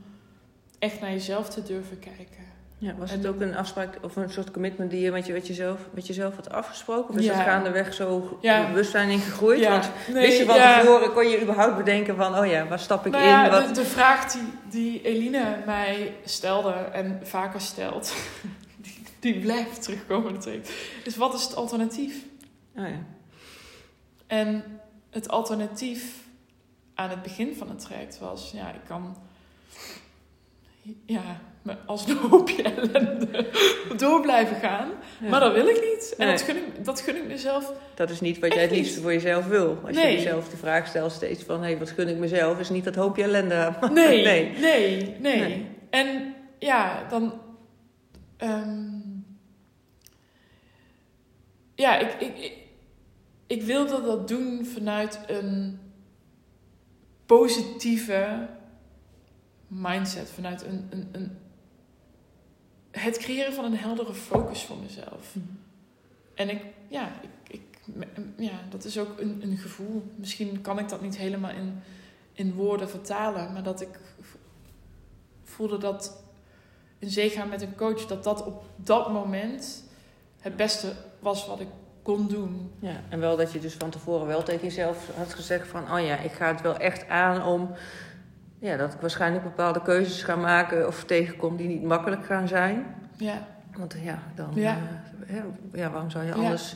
echt 0.78 1.00
naar 1.00 1.10
jezelf 1.10 1.48
te 1.48 1.62
durven 1.62 1.98
kijken. 1.98 2.48
Ja, 2.80 2.94
was 2.98 3.10
het 3.10 3.26
ook 3.26 3.40
een 3.40 3.56
afspraak 3.56 3.98
of 4.02 4.16
een 4.16 4.30
soort 4.30 4.50
commitment 4.50 4.90
die 4.90 5.00
je 5.00 5.10
met, 5.10 5.26
je, 5.26 5.32
met, 5.32 5.46
jezelf, 5.46 5.78
met 5.90 6.06
jezelf 6.06 6.34
had 6.34 6.50
afgesproken? 6.50 7.10
Of 7.10 7.16
is 7.20 7.24
ja. 7.24 7.36
dat 7.36 7.42
gaandeweg 7.42 7.94
zo 7.94 8.38
ja. 8.40 8.66
bewustzijn 8.66 9.08
in 9.08 9.18
gegroeid? 9.18 9.60
Ja. 9.60 9.70
Want 9.70 9.90
wist 10.12 10.38
je 10.38 10.44
van 10.44 10.54
tevoren, 10.54 11.12
kon 11.12 11.28
je 11.28 11.42
überhaupt 11.42 11.76
bedenken 11.76 12.16
van, 12.16 12.38
oh 12.38 12.46
ja, 12.46 12.66
waar 12.66 12.78
stap 12.78 13.06
ik 13.06 13.12
nou 13.12 13.44
in? 13.44 13.50
Wat... 13.50 13.66
De, 13.66 13.72
de, 13.72 13.84
vraag 13.84 14.32
die, 14.32 14.42
die 14.70 15.02
Eline 15.02 15.56
mij 15.66 16.14
stelde 16.24 16.72
en 16.72 17.20
vaker 17.22 17.60
stelt, 17.60 18.14
die, 18.84 19.02
die 19.18 19.40
blijft 19.40 19.82
terugkomen 19.82 20.32
natuurlijk, 20.32 20.68
is 21.04 21.16
wat 21.16 21.34
is 21.34 21.42
het 21.42 21.56
alternatief? 21.56 22.24
Oh 22.76 22.88
ja. 22.88 23.04
En 24.30 24.64
het 25.10 25.28
alternatief 25.28 26.28
aan 26.94 27.10
het 27.10 27.22
begin 27.22 27.54
van 27.54 27.68
het 27.68 27.78
traject 27.78 28.18
was, 28.18 28.50
ja, 28.54 28.72
ik 28.72 28.80
kan 28.86 29.16
ja, 31.04 31.40
als 31.86 32.08
een 32.08 32.16
hoopje 32.16 32.62
ellende 32.62 33.50
door 33.96 34.20
blijven 34.20 34.56
gaan. 34.56 34.90
Maar 35.30 35.40
dat 35.40 35.52
wil 35.52 35.66
ik 35.66 35.80
niet. 35.80 36.14
En 36.18 36.28
dat, 36.28 36.42
gun 36.42 36.56
ik, 36.56 36.84
dat 36.84 37.00
gun 37.00 37.16
ik 37.16 37.26
mezelf. 37.26 37.72
Dat 37.94 38.10
is 38.10 38.20
niet 38.20 38.38
wat 38.38 38.52
jij 38.54 38.62
het 38.62 38.70
liefste 38.70 39.00
voor 39.00 39.12
jezelf 39.12 39.46
wil. 39.46 39.78
Als 39.86 39.96
je 39.96 40.02
jezelf 40.02 40.48
de 40.48 40.56
vraag 40.56 40.86
stelt 40.86 41.12
steeds 41.12 41.42
van... 41.42 41.60
hé, 41.60 41.66
hey, 41.66 41.78
wat 41.78 41.90
gun 41.90 42.08
ik 42.08 42.16
mezelf? 42.16 42.58
Is 42.58 42.70
niet 42.70 42.84
dat 42.84 42.94
hoopje 42.94 43.22
ellende. 43.22 43.74
Nee, 43.92 44.22
nee, 44.24 44.58
nee, 44.58 45.16
nee. 45.18 45.66
En 45.90 46.34
ja, 46.58 47.06
dan... 47.08 47.40
Um, 48.38 49.24
ja, 51.74 51.98
ik, 51.98 52.12
ik, 52.18 52.38
ik, 52.38 52.52
ik 53.50 53.62
wilde 53.62 54.02
dat 54.02 54.28
doen 54.28 54.66
vanuit 54.66 55.20
een 55.26 55.78
positieve 57.26 58.48
mindset, 59.66 60.30
vanuit 60.30 60.64
een, 60.64 60.86
een, 60.90 61.08
een, 61.12 61.38
het 62.90 63.18
creëren 63.18 63.52
van 63.52 63.64
een 63.64 63.76
heldere 63.76 64.14
focus 64.14 64.64
voor 64.64 64.76
mezelf. 64.76 65.34
Mhm. 65.34 65.46
En 66.34 66.48
ik, 66.48 66.64
ja, 66.88 67.12
ik, 67.22 67.60
ik, 67.60 67.78
ja, 68.36 68.60
dat 68.68 68.84
is 68.84 68.98
ook 68.98 69.20
een, 69.20 69.42
een 69.42 69.56
gevoel. 69.56 70.02
Misschien 70.16 70.60
kan 70.60 70.78
ik 70.78 70.88
dat 70.88 71.00
niet 71.00 71.16
helemaal 71.16 71.50
in, 71.50 71.80
in 72.32 72.54
woorden 72.54 72.90
vertalen, 72.90 73.52
maar 73.52 73.62
dat 73.62 73.80
ik 73.80 73.98
voelde 75.44 75.78
dat 75.78 76.22
een 76.98 77.10
zee 77.10 77.30
gaan 77.30 77.48
met 77.48 77.62
een 77.62 77.76
coach, 77.76 78.06
dat 78.06 78.24
dat 78.24 78.46
op 78.46 78.64
dat 78.76 79.12
moment 79.12 79.84
het 80.40 80.56
beste 80.56 80.92
was 81.18 81.46
wat 81.46 81.60
ik 81.60 81.68
kon 82.02 82.28
doen. 82.28 82.72
Ja, 82.78 83.00
en 83.08 83.20
wel 83.20 83.36
dat 83.36 83.52
je 83.52 83.58
dus 83.58 83.74
van 83.74 83.90
tevoren 83.90 84.26
wel 84.26 84.42
tegen 84.42 84.62
jezelf 84.62 85.10
had 85.16 85.34
gezegd 85.34 85.68
van, 85.68 85.92
oh 85.92 86.06
ja, 86.06 86.18
ik 86.18 86.32
ga 86.32 86.46
het 86.46 86.60
wel 86.60 86.76
echt 86.76 87.08
aan 87.08 87.44
om 87.44 87.70
ja, 88.58 88.76
dat 88.76 88.94
ik 88.94 89.00
waarschijnlijk 89.00 89.44
bepaalde 89.44 89.82
keuzes 89.82 90.22
ga 90.22 90.36
maken 90.36 90.86
of 90.86 91.04
tegenkom 91.04 91.56
die 91.56 91.68
niet 91.68 91.82
makkelijk 91.82 92.24
gaan 92.26 92.48
zijn. 92.48 92.86
Ja. 93.16 93.46
Want 93.76 93.96
ja, 94.02 94.22
dan, 94.34 94.50
ja. 94.54 94.78
Uh, 95.30 95.36
ja, 95.72 95.90
waarom 95.90 96.10
zou 96.10 96.24
je 96.24 96.32
anders, 96.32 96.74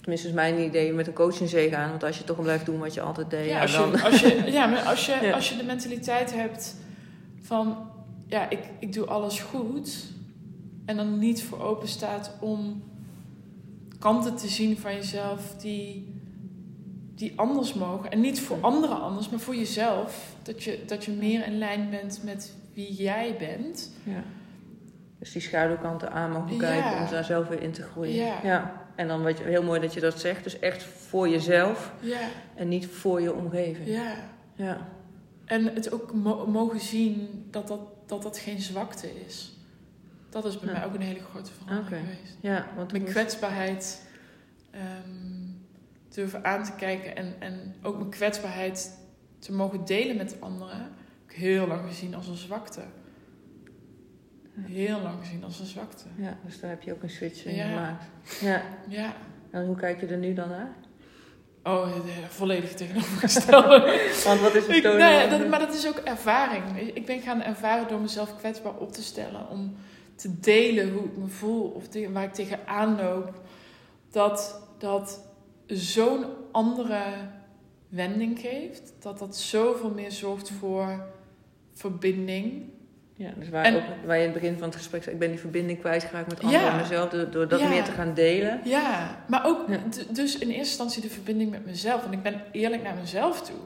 tenminste 0.00 0.28
is 0.28 0.34
mijn 0.34 0.58
idee, 0.58 0.92
met 0.92 1.06
een 1.06 1.12
coach 1.12 1.40
in 1.40 1.48
zee 1.48 1.70
gaan? 1.70 1.90
Want 1.90 2.04
als 2.04 2.18
je 2.18 2.24
toch 2.24 2.42
blijft 2.42 2.66
doen 2.66 2.78
wat 2.78 2.94
je 2.94 3.00
altijd 3.00 3.30
deed. 3.30 3.48
Ja, 3.48 3.60
als, 3.60 3.72
dan... 3.72 3.90
je, 3.90 4.02
als, 4.02 4.20
je, 4.20 4.42
ja, 4.46 4.66
maar 4.66 4.82
als, 4.82 5.06
je, 5.06 5.34
als 5.34 5.48
je 5.48 5.56
de 5.56 5.64
mentaliteit 5.64 6.34
hebt 6.34 6.76
van, 7.40 7.90
ja, 8.26 8.50
ik, 8.50 8.60
ik 8.78 8.92
doe 8.92 9.06
alles 9.06 9.40
goed. 9.40 10.10
En 10.84 10.96
dan 10.96 11.18
niet 11.18 11.42
voor 11.42 11.60
open 11.60 11.88
staat 11.88 12.32
om 12.40 12.82
kanten 14.02 14.36
te 14.36 14.48
zien 14.48 14.78
van 14.78 14.94
jezelf 14.94 15.54
die 15.56 16.20
die 17.14 17.32
anders 17.36 17.74
mogen. 17.74 18.10
En 18.10 18.20
niet 18.20 18.40
voor 18.40 18.58
anderen 18.60 19.00
anders, 19.00 19.28
maar 19.28 19.40
voor 19.40 19.56
jezelf. 19.56 20.34
Dat 20.42 20.62
je, 20.62 20.82
dat 20.86 21.04
je 21.04 21.10
meer 21.10 21.46
in 21.46 21.58
lijn 21.58 21.90
bent 21.90 22.20
met 22.24 22.54
wie 22.74 22.92
jij 22.92 23.36
bent. 23.38 23.92
Ja. 24.02 24.24
Dus 25.18 25.32
die 25.32 25.42
schaduwkanten 25.42 26.12
aan 26.12 26.30
mogen 26.30 26.58
kijken 26.58 26.92
om 26.98 27.10
daar 27.10 27.24
zelf 27.24 27.48
weer 27.48 27.62
in 27.62 27.72
te 27.72 27.82
groeien. 27.82 28.14
Ja. 28.14 28.38
ja. 28.42 28.86
En 28.94 29.08
dan 29.08 29.22
wat 29.22 29.38
je, 29.38 29.44
heel 29.44 29.62
mooi 29.62 29.80
dat 29.80 29.94
je 29.94 30.00
dat 30.00 30.20
zegt. 30.20 30.44
Dus 30.44 30.58
echt 30.58 30.82
voor 30.82 31.28
jezelf. 31.28 31.92
Ja. 32.00 32.28
En 32.54 32.68
niet 32.68 32.86
voor 32.86 33.20
je 33.20 33.34
omgeving. 33.34 33.88
Ja. 33.88 34.14
ja. 34.54 34.88
En 35.44 35.64
het 35.74 35.92
ook 35.92 36.12
mogen 36.46 36.80
zien 36.80 37.46
dat 37.50 37.68
dat, 37.68 37.80
dat 38.06 38.22
dat 38.22 38.38
geen 38.38 38.60
zwakte 38.60 39.24
is. 39.26 39.51
Dat 40.32 40.44
is 40.44 40.58
bij 40.58 40.72
mij 40.72 40.84
ook 40.84 40.94
een 40.94 41.00
hele 41.00 41.20
grote 41.30 41.50
verandering 41.52 42.06
geweest. 42.06 42.36
Ja, 42.40 42.66
want 42.76 42.92
Mijn 42.92 43.04
kwetsbaarheid... 43.04 44.02
Ehm, 44.70 45.32
durven 46.14 46.44
aan 46.44 46.64
te 46.64 46.72
kijken 46.72 47.16
en, 47.16 47.34
en 47.38 47.74
ook 47.82 47.96
mijn 47.96 48.10
kwetsbaarheid 48.10 48.98
te 49.38 49.52
mogen 49.52 49.84
delen 49.84 50.16
met 50.16 50.40
anderen, 50.40 50.76
heb 50.76 50.90
ik 51.26 51.36
heel 51.36 51.66
lang 51.66 51.88
gezien 51.88 52.14
als 52.14 52.26
een 52.26 52.36
zwakte. 52.36 52.80
Heel 54.60 55.00
lang 55.00 55.18
gezien 55.20 55.44
als 55.44 55.60
een 55.60 55.66
zwakte. 55.66 56.04
Ja, 56.16 56.36
dus 56.44 56.60
daar 56.60 56.70
heb 56.70 56.82
je 56.82 56.92
ook 56.92 57.02
een 57.02 57.10
switch 57.10 57.44
in 57.44 57.54
gemaakt. 57.54 58.04
Ja. 58.40 58.62
ja. 58.88 59.14
En 59.50 59.66
hoe 59.66 59.76
kijk 59.76 60.00
je 60.00 60.06
er 60.06 60.16
nu 60.16 60.34
dan 60.34 60.48
naar? 60.48 60.74
Oh, 61.62 61.88
volledig 62.28 62.74
tegenovergestelde. 62.74 63.78
Want 64.24 64.40
wat 64.40 64.54
is 64.54 64.66
het 64.66 64.82
toon? 64.82 64.96
Nee, 64.96 65.28
dat, 65.28 65.48
maar 65.48 65.58
dat 65.58 65.74
is 65.74 65.88
ook 65.88 65.96
ervaring. 65.96 66.78
Ik 66.94 67.06
ben 67.06 67.20
gaan 67.20 67.42
ervaren 67.42 67.88
door 67.88 68.00
mezelf 68.00 68.36
kwetsbaar 68.36 68.74
op 68.74 68.92
te 68.92 69.02
stellen. 69.02 69.48
Om 69.48 69.76
te 70.22 70.40
delen 70.40 70.92
hoe 70.92 71.04
ik 71.04 71.16
me 71.16 71.26
voel 71.26 71.68
of 71.68 71.84
waar 72.12 72.24
ik 72.24 72.34
tegenaan 72.34 72.96
loop. 72.96 73.40
Dat, 74.10 74.60
dat 74.78 75.20
zo'n 75.66 76.24
andere 76.52 77.02
wending 77.88 78.38
geeft. 78.38 78.92
Dat 78.98 79.18
dat 79.18 79.36
zoveel 79.36 79.90
meer 79.90 80.12
zorgt 80.12 80.50
voor 80.50 81.06
verbinding. 81.72 82.62
Ja, 83.14 83.32
dus 83.38 83.48
waar, 83.48 83.76
ook, 83.76 83.82
waar 84.06 84.16
je 84.16 84.24
in 84.24 84.30
het 84.30 84.40
begin 84.40 84.58
van 84.58 84.68
het 84.68 84.76
gesprek 84.76 85.02
zei, 85.02 85.14
ik 85.14 85.20
ben 85.20 85.30
die 85.30 85.38
verbinding 85.38 85.78
kwijtgeraakt 85.78 86.28
met 86.28 86.42
anderen 86.42 86.70
en 86.70 86.76
mezelf, 86.76 87.08
door, 87.10 87.48
dat 87.48 87.68
meer 87.68 87.84
te 87.84 87.90
gaan 87.90 88.14
delen. 88.14 88.60
Ja, 88.64 89.24
maar 89.28 89.46
ook 89.46 89.66
dus 90.14 90.38
in 90.38 90.48
eerste 90.48 90.58
instantie 90.58 91.02
de 91.02 91.08
verbinding 91.08 91.50
met 91.50 91.66
mezelf. 91.66 92.04
En 92.04 92.12
ik 92.12 92.22
ben 92.22 92.42
eerlijk 92.52 92.82
naar 92.82 92.94
mezelf 92.94 93.42
toe. 93.42 93.56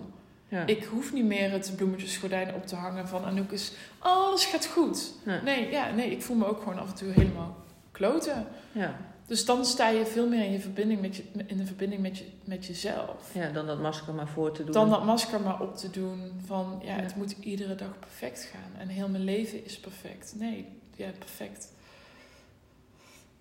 Ja. 0.48 0.66
Ik 0.66 0.84
hoef 0.84 1.12
niet 1.12 1.24
meer 1.24 1.50
het 1.50 1.72
bloemetjesgordijn 1.76 2.54
op 2.54 2.66
te 2.66 2.76
hangen 2.76 3.08
van 3.08 3.24
Anouk 3.24 3.52
is, 3.52 3.72
alles 3.98 4.44
gaat 4.44 4.66
goed. 4.66 5.12
Nee, 5.44 5.70
ja, 5.70 5.90
nee, 5.90 6.10
ik 6.10 6.22
voel 6.22 6.36
me 6.36 6.46
ook 6.46 6.58
gewoon 6.58 6.78
af 6.78 6.88
en 6.88 6.94
toe 6.94 7.12
helemaal 7.12 7.56
kloten. 7.92 8.46
Ja. 8.72 8.96
Dus 9.26 9.44
dan 9.44 9.64
sta 9.64 9.88
je 9.88 10.06
veel 10.06 10.28
meer 10.28 10.44
in, 10.44 10.52
je 10.52 10.60
verbinding 10.60 11.00
met 11.00 11.16
je, 11.16 11.22
in 11.46 11.56
de 11.56 11.66
verbinding 11.66 12.02
met, 12.02 12.18
je, 12.18 12.24
met 12.44 12.66
jezelf. 12.66 13.30
Ja, 13.32 13.48
dan 13.48 13.66
dat 13.66 13.80
masker 13.80 14.14
maar 14.14 14.28
voor 14.28 14.52
te 14.52 14.64
doen. 14.64 14.72
Dan 14.72 14.90
dat 14.90 15.04
masker 15.04 15.40
maar 15.40 15.60
op 15.60 15.76
te 15.76 15.90
doen 15.90 16.32
van 16.44 16.80
ja, 16.84 16.96
Ja. 16.96 17.02
het 17.02 17.16
moet 17.16 17.36
iedere 17.40 17.74
dag 17.74 17.98
perfect 17.98 18.42
gaan. 18.52 18.80
En 18.80 18.88
heel 18.88 19.08
mijn 19.08 19.24
leven 19.24 19.64
is 19.64 19.78
perfect. 19.78 20.34
Nee, 20.36 20.66
ja, 20.96 21.08
perfect. 21.18 21.72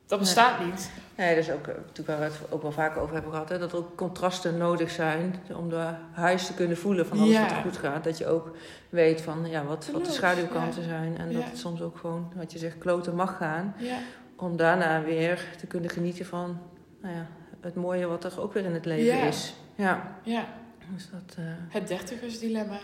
Dat 0.08 0.20
Nee. 0.20 0.28
bestaat 0.28 0.66
niet. 0.66 0.92
Nee, 1.18 1.36
dat 1.36 1.44
is 1.44 1.52
ook, 1.52 1.68
eh, 1.68 1.76
natuurlijk 1.76 2.08
waar 2.08 2.18
we 2.20 2.24
het 2.24 2.52
ook 2.52 2.62
wel 2.62 2.72
vaker 2.72 3.02
over 3.02 3.14
hebben 3.14 3.32
gehad. 3.32 3.50
Hè, 3.50 3.58
dat 3.60 3.72
er 3.72 3.78
ook 3.78 3.96
contrasten 3.96 4.58
nodig 4.58 4.90
zijn 4.90 5.36
om 5.58 5.70
de 5.70 5.90
huis 6.12 6.46
te 6.46 6.54
kunnen 6.54 6.78
voelen 6.78 7.06
van 7.08 7.20
alles 7.20 7.32
Ja. 7.34 7.42
wat 7.42 7.52
er 7.52 7.56
goed 7.58 7.78
gaat. 7.78 8.04
Dat 8.04 8.18
je 8.18 8.28
ook 8.28 8.56
weet 8.90 9.22
van 9.22 9.46
ja, 9.50 9.64
wat, 9.64 9.90
wat 9.94 10.06
de 10.06 10.12
schaduwkanten 10.12 10.84
zijn. 10.84 11.18
En 11.18 11.34
dat 11.34 11.44
het 11.44 11.58
soms 11.58 11.82
ook 11.82 11.98
gewoon, 11.98 12.32
wat 12.36 12.52
je 12.52 12.58
zegt, 12.60 12.78
kloten 12.78 13.16
mag 13.16 13.38
gaan. 13.38 13.74
Ja, 13.78 13.98
Om 14.38 14.58
daarna 14.58 15.02
weer 15.04 15.46
te 15.58 15.68
kunnen 15.68 15.90
genieten 15.90 16.26
van 16.26 16.58
nou 17.02 17.16
ja, 17.16 17.26
het 17.62 17.76
mooie 17.76 18.06
wat 18.08 18.24
er 18.24 18.42
ook 18.42 18.54
weer 18.54 18.66
in 18.66 18.74
het 18.74 18.86
leven 18.86 19.20
is. 19.28 19.56
Ja, 19.76 20.02
ja. 20.24 20.46
Dus 20.94 21.08
dat... 21.12 21.36
eh, 21.38 21.44
het 21.70 21.88
dertigersdilemma. 21.88 22.78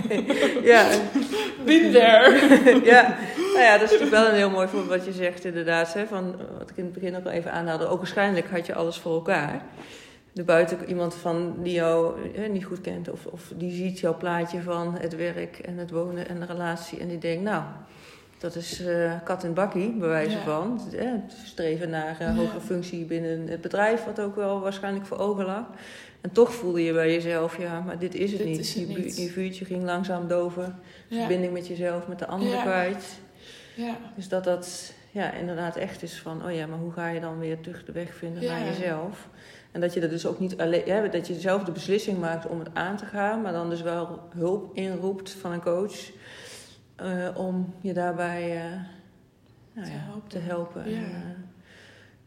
ja, 0.72 0.88
Been 1.64 1.92
there. 1.92 2.30
ja, 2.92 3.16
nou 3.36 3.58
ja, 3.58 3.72
dat 3.78 3.90
is 3.92 3.98
natuurlijk 3.98 4.10
wel 4.10 4.28
een 4.28 4.34
heel 4.34 4.50
mooi 4.50 4.68
voorbeeld 4.68 4.96
wat 4.98 5.04
je 5.04 5.12
zegt 5.22 5.44
inderdaad. 5.44 5.94
Hè, 5.94 6.06
van, 6.06 6.34
eh, 6.40 6.58
wat 6.58 6.70
ik 6.70 6.76
in 6.76 6.84
het 6.84 6.92
begin 6.92 7.16
ook 7.16 7.24
al 7.24 7.30
even 7.30 7.52
aanhaalde. 7.52 7.86
Ook 7.86 7.98
waarschijnlijk 7.98 8.50
had 8.50 8.66
je 8.66 8.74
alles 8.74 8.96
voor 8.98 9.14
elkaar. 9.14 9.62
Er 10.34 10.44
buiten 10.44 10.88
iemand 10.88 11.14
van 11.14 11.54
die 11.62 11.72
jou 11.74 12.14
eh, 12.34 12.50
niet 12.50 12.64
goed 12.64 12.80
kent. 12.80 13.08
Of, 13.10 13.26
of 13.26 13.52
die 13.54 13.72
ziet 13.74 13.98
jouw 13.98 14.16
plaatje 14.16 14.62
van 14.62 14.96
het 15.00 15.16
werk 15.16 15.58
en 15.58 15.76
het 15.78 15.90
wonen 15.90 16.28
en 16.28 16.40
de 16.40 16.46
relatie. 16.46 16.98
En 16.98 17.08
die 17.08 17.18
denkt, 17.18 17.42
nou, 17.42 17.62
dat 18.38 18.54
is 18.54 18.84
eh, 18.86 19.12
kat 19.24 19.44
en 19.44 19.54
bakkie, 19.54 19.90
bij 19.92 20.08
wijze 20.08 20.36
Ja. 20.36 20.42
van. 20.42 20.80
Streven 21.44 21.90
naar 21.90 22.16
Ja. 22.18 22.34
hogere 22.34 22.60
functie 22.60 23.04
binnen 23.04 23.46
het 23.48 23.60
bedrijf. 23.60 24.04
Wat 24.04 24.20
ook 24.20 24.36
wel 24.36 24.60
waarschijnlijk 24.60 25.06
voor 25.06 25.18
ogen 25.18 25.44
lag. 25.44 25.64
En 26.20 26.32
toch 26.32 26.54
voelde 26.54 26.82
je 26.84 26.92
bij 26.92 27.12
jezelf, 27.12 27.58
ja, 27.58 27.80
maar 27.80 27.98
dit 27.98 28.14
is 28.14 28.30
het 28.30 28.38
Dit 28.40 28.48
niet. 28.48 28.58
is 28.58 28.74
het 28.74 28.88
je, 28.88 28.96
niet. 28.98 29.16
je 29.18 29.28
vuurtje 29.28 29.64
ging 29.64 29.84
langzaam 29.84 30.28
doven. 30.28 30.78
Ja, 31.08 31.18
Verbinding 31.18 31.52
met 31.52 31.66
jezelf, 31.66 32.08
met 32.08 32.18
de 32.18 32.26
ander 32.26 32.48
Ja. 32.48 32.62
kwijt. 32.62 33.18
ja, 33.74 33.96
Dus 34.14 34.28
dat 34.28 34.44
dat 34.44 34.92
ja, 35.10 35.32
inderdaad 35.32 35.76
echt 35.76 36.02
is 36.02 36.18
van, 36.20 36.44
oh 36.44 36.54
ja, 36.54 36.66
maar 36.66 36.78
hoe 36.78 36.92
ga 36.92 37.08
je 37.08 37.20
dan 37.20 37.38
weer 37.38 37.60
terug 37.60 37.84
de 37.84 37.92
weg 37.92 38.14
vinden 38.14 38.42
Ja. 38.42 38.58
naar 38.58 38.66
jezelf? 38.66 39.28
En 39.72 39.80
dat 39.80 39.94
je 39.94 40.00
dat 40.00 40.10
dus 40.10 40.26
ook 40.26 40.38
niet 40.40 40.58
alleen, 40.58 40.82
ja, 40.86 41.06
dat 41.08 41.26
je 41.26 41.34
zelf 41.34 41.64
de 41.64 41.72
beslissing 41.72 42.18
maakt 42.18 42.46
om 42.46 42.58
het 42.58 42.68
aan 42.72 42.96
te 42.96 43.04
gaan, 43.04 43.40
maar 43.42 43.52
dan 43.52 43.70
dus 43.70 43.82
wel 43.82 44.20
hulp 44.36 44.76
inroept 44.76 45.30
van 45.30 45.52
een 45.52 45.60
coach 45.62 46.10
eh, 46.96 47.28
om 47.34 47.74
je 47.80 47.92
daarbij 47.92 48.56
eh, 48.56 48.62
nou 49.72 49.86
Te 49.86 49.92
ja, 49.92 49.98
helpen. 49.98 50.28
te 50.28 50.38
helpen. 50.38 50.90
Ja. 50.90 50.96
En, 50.96 51.04
eh, 51.04 51.42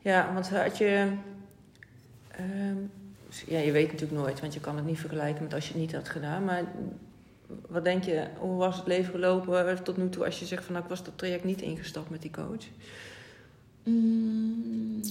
ja, 0.02 0.34
want 0.34 0.50
had 0.50 0.78
je, 0.78 1.08
ehm, 2.32 2.78
ja, 3.48 3.60
je 3.60 3.72
weet 3.72 3.92
natuurlijk 3.92 4.22
nooit, 4.22 4.40
want 4.40 4.54
je 4.54 4.60
kan 4.60 4.76
het 4.76 4.86
niet 4.86 5.00
vergelijken 5.00 5.44
met 5.44 5.54
als 5.54 5.66
je 5.68 5.72
het 5.74 5.82
niet 5.82 5.94
had 5.94 6.10
gedaan, 6.10 6.44
maar 6.44 6.64
wat 7.68 7.84
denk 7.84 8.04
je, 8.04 8.28
hoe 8.38 8.58
was 8.58 8.78
het 8.78 8.88
leven 8.88 9.12
gelopen 9.12 9.84
tot 9.84 9.98
nu 9.98 10.10
toe 10.10 10.26
als 10.26 10.40
je 10.40 10.46
zegt 10.46 10.64
van 10.64 10.74
nou, 10.74 10.84
ik 10.84 10.90
was 10.90 11.04
dat 11.04 11.18
traject 11.18 11.44
niet 11.44 11.62
ingestapt 11.62 12.10
met 12.10 12.22
die 12.22 12.32
coach? 12.32 12.66
Mm, 13.84 15.02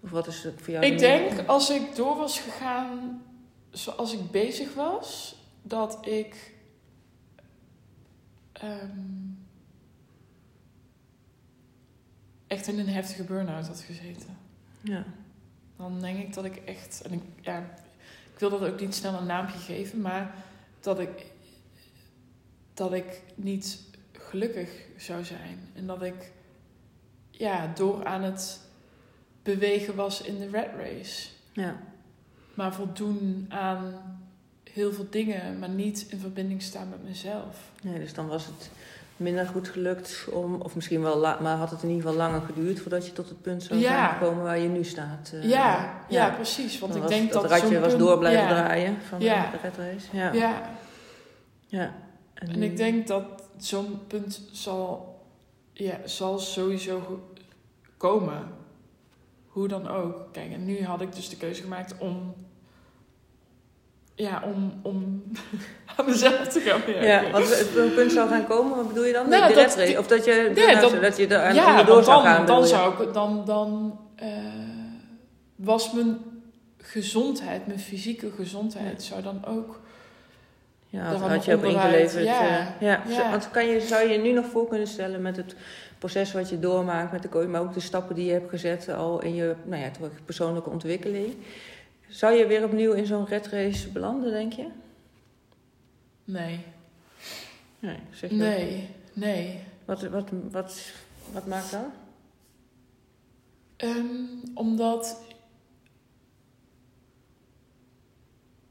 Of 0.00 0.10
wat 0.10 0.26
is 0.26 0.42
het 0.42 0.62
voor 0.62 0.72
jou? 0.72 0.86
ik 0.86 0.98
denk 0.98 1.48
als 1.48 1.70
ik 1.70 1.94
door 1.94 2.16
was 2.16 2.40
gegaan 2.40 3.22
zoals 3.70 4.12
ik 4.12 4.30
bezig 4.30 4.74
was, 4.74 5.36
dat 5.62 6.06
ik. 6.06 6.52
ehm, 8.52 8.88
echt 12.46 12.66
in 12.66 12.78
een 12.78 12.88
heftige 12.88 13.24
burn-out 13.24 13.66
had 13.66 13.80
gezeten. 13.80 14.36
Ja, 14.80 15.04
Dan 15.80 16.00
denk 16.00 16.18
ik 16.18 16.34
dat 16.34 16.44
ik 16.44 16.56
echt. 16.56 17.02
En 17.04 17.12
ik, 17.12 17.22
ja, 17.40 17.58
ik 18.32 18.38
wil 18.38 18.50
dat 18.50 18.62
ook 18.62 18.80
niet 18.80 18.94
snel 18.94 19.14
een 19.14 19.26
naampje 19.26 19.58
geven, 19.58 20.00
maar 20.00 20.34
dat 20.80 20.98
ik. 20.98 21.26
dat 22.74 22.92
ik 22.92 23.22
niet 23.34 23.80
gelukkig 24.12 24.70
zou 24.96 25.24
zijn. 25.24 25.58
En 25.74 25.86
dat 25.86 26.02
ik. 26.02 26.32
ja, 27.30 27.72
door 27.74 28.04
aan 28.04 28.22
het 28.22 28.60
bewegen 29.42 29.94
was 29.94 30.22
in 30.22 30.38
de 30.38 30.48
red 30.50 30.70
race. 30.76 31.28
ja, 31.52 31.80
Maar 32.54 32.74
voldoen 32.74 33.46
aan 33.48 33.94
heel 34.72 34.92
veel 34.92 35.06
dingen, 35.10 35.58
maar 35.58 35.68
niet 35.68 36.06
in 36.08 36.18
verbinding 36.18 36.62
staan 36.62 36.88
met 36.88 37.02
mezelf. 37.04 37.70
nee, 37.82 37.98
dus 37.98 38.14
dan 38.14 38.26
was 38.26 38.46
het 38.46 38.70
minder 39.20 39.46
goed 39.46 39.68
gelukt 39.68 40.26
om, 40.32 40.54
of 40.60 40.74
misschien 40.74 41.02
wel, 41.02 41.20
maar 41.20 41.56
had 41.56 41.70
het 41.70 41.82
in 41.82 41.88
ieder 41.88 42.02
geval 42.02 42.18
langer 42.18 42.40
geduurd 42.40 42.80
voordat 42.80 43.06
je 43.06 43.12
tot 43.12 43.28
het 43.28 43.42
punt 43.42 43.62
zou 43.62 43.80
Ja. 43.80 43.88
zijn 43.88 44.08
gekomen 44.18 44.42
waar 44.44 44.58
je 44.58 44.68
nu 44.68 44.84
staat. 44.84 45.30
eh. 45.34 45.42
ja, 45.48 45.48
ja, 46.08 46.26
ja. 46.26 46.30
precies. 46.34 46.78
Want 46.78 46.92
Dan 46.92 47.02
ik 47.02 47.08
was 47.08 47.18
denk 47.18 47.32
dat 47.32 47.42
dat 47.42 47.50
ratje 47.50 47.66
zo'n 47.66 47.80
was 47.80 47.88
punt- 47.88 48.00
door 48.00 48.18
blijven 48.18 48.42
ja, 48.42 48.48
draaien 48.48 48.96
van 49.08 49.18
de 49.18 49.26
red 49.62 49.76
race. 49.76 50.16
Ja. 50.16 50.32
Ja, 50.32 50.62
ja. 51.66 51.94
en 52.34 52.58
nu- 52.58 52.64
ik 52.64 52.76
denk 52.76 53.06
dat 53.06 53.24
zo'n 53.56 54.00
punt 54.06 54.40
zal, 54.52 55.14
ja, 55.72 55.96
zal 56.04 56.38
sowieso 56.38 57.20
komen. 57.96 58.42
Hoe 59.46 59.68
dan 59.68 59.88
ook. 59.88 60.28
Kijk, 60.32 60.52
en 60.52 60.64
nu 60.64 60.84
had 60.84 61.00
ik 61.00 61.14
dus 61.14 61.28
de 61.28 61.36
keuze 61.36 61.62
gemaakt 61.62 61.94
om... 61.98 62.34
Ja, 64.20 64.42
om, 64.44 64.72
om 64.82 65.22
aan 65.96 66.04
mezelf 66.06 66.48
te 66.48 66.60
gaan 66.60 66.80
werken. 66.86 67.06
Ja, 67.06 67.30
want 67.30 67.58
het 67.58 67.76
een 67.76 67.94
punt 67.94 68.12
zou 68.12 68.28
gaan 68.28 68.46
komen, 68.46 68.76
wat 68.76 68.88
bedoel 68.88 69.04
je 69.04 69.12
dan? 69.12 69.28
Nou, 69.28 69.54
dat-? 69.54 69.98
Of 69.98 70.06
dat 70.06 70.24
je, 70.24 70.52
Ja, 70.54 70.70
nou, 70.72 70.80
dat- 70.90 71.00
dat 71.02 71.16
je 71.16 71.26
er 71.26 71.54
ja, 71.54 71.66
onderdoor 71.70 71.94
want 71.94 72.06
zou 72.06 72.22
dan, 72.22 72.32
gaan? 72.32 72.46
dan 72.46 72.66
zou 72.66 73.02
ik 73.06 73.12
dan, 73.14 73.42
dan 73.46 73.98
eh, 74.16 74.28
was 75.56 75.92
mijn 75.92 76.18
gezondheid, 76.78 77.66
mijn 77.66 77.78
fysieke 77.80 78.30
gezondheid, 78.36 79.02
zou 79.02 79.22
dan 79.22 79.44
ook. 79.46 79.80
Ja, 80.88 81.10
dat 81.10 81.20
had 81.20 81.44
je 81.44 81.56
onderuit, 81.56 81.84
ingeleverd. 81.84 82.24
ja. 82.24 82.58
eh, 82.80 82.88
ja. 82.88 83.30
Want 83.30 83.50
kan 83.50 83.66
je, 83.66 83.80
zou 83.80 84.02
je 84.08 84.12
je 84.12 84.18
nu 84.18 84.32
nog 84.32 84.46
voor 84.46 84.68
kunnen 84.68 84.86
stellen 84.86 85.22
met 85.22 85.36
het 85.36 85.54
proces 85.98 86.32
wat 86.32 86.48
je 86.50 86.58
doormaakt 86.58 87.12
met 87.12 87.22
de 87.22 87.28
coach, 87.28 87.46
maar 87.46 87.60
ook 87.60 87.74
de 87.74 87.80
stappen 87.80 88.14
die 88.14 88.26
je 88.26 88.32
hebt 88.32 88.50
gezet 88.50 88.88
al 88.88 89.22
in 89.22 89.34
je 89.34 89.54
nou 89.64 89.82
ja, 89.82 89.90
toch 89.90 90.08
persoonlijke 90.24 90.70
ontwikkeling. 90.70 91.34
Zou 92.10 92.34
je 92.34 92.46
weer 92.46 92.64
opnieuw 92.64 92.92
in 92.92 93.06
zo'n 93.06 93.26
red 93.26 93.46
race 93.46 93.88
belanden, 93.88 94.30
denk 94.30 94.52
je? 94.52 94.66
Nee, 96.24 96.60
Nee, 97.80 97.98
zeg 98.10 98.30
je 98.30 98.36
nee, 98.36 98.88
nee. 99.12 99.60
Wat, 99.84 100.02
wat, 100.02 100.28
wat, 100.50 100.92
wat 101.32 101.46
maakt 101.46 101.70
dat? 101.70 101.86
Ehm, 103.76 104.24
omdat 104.54 105.20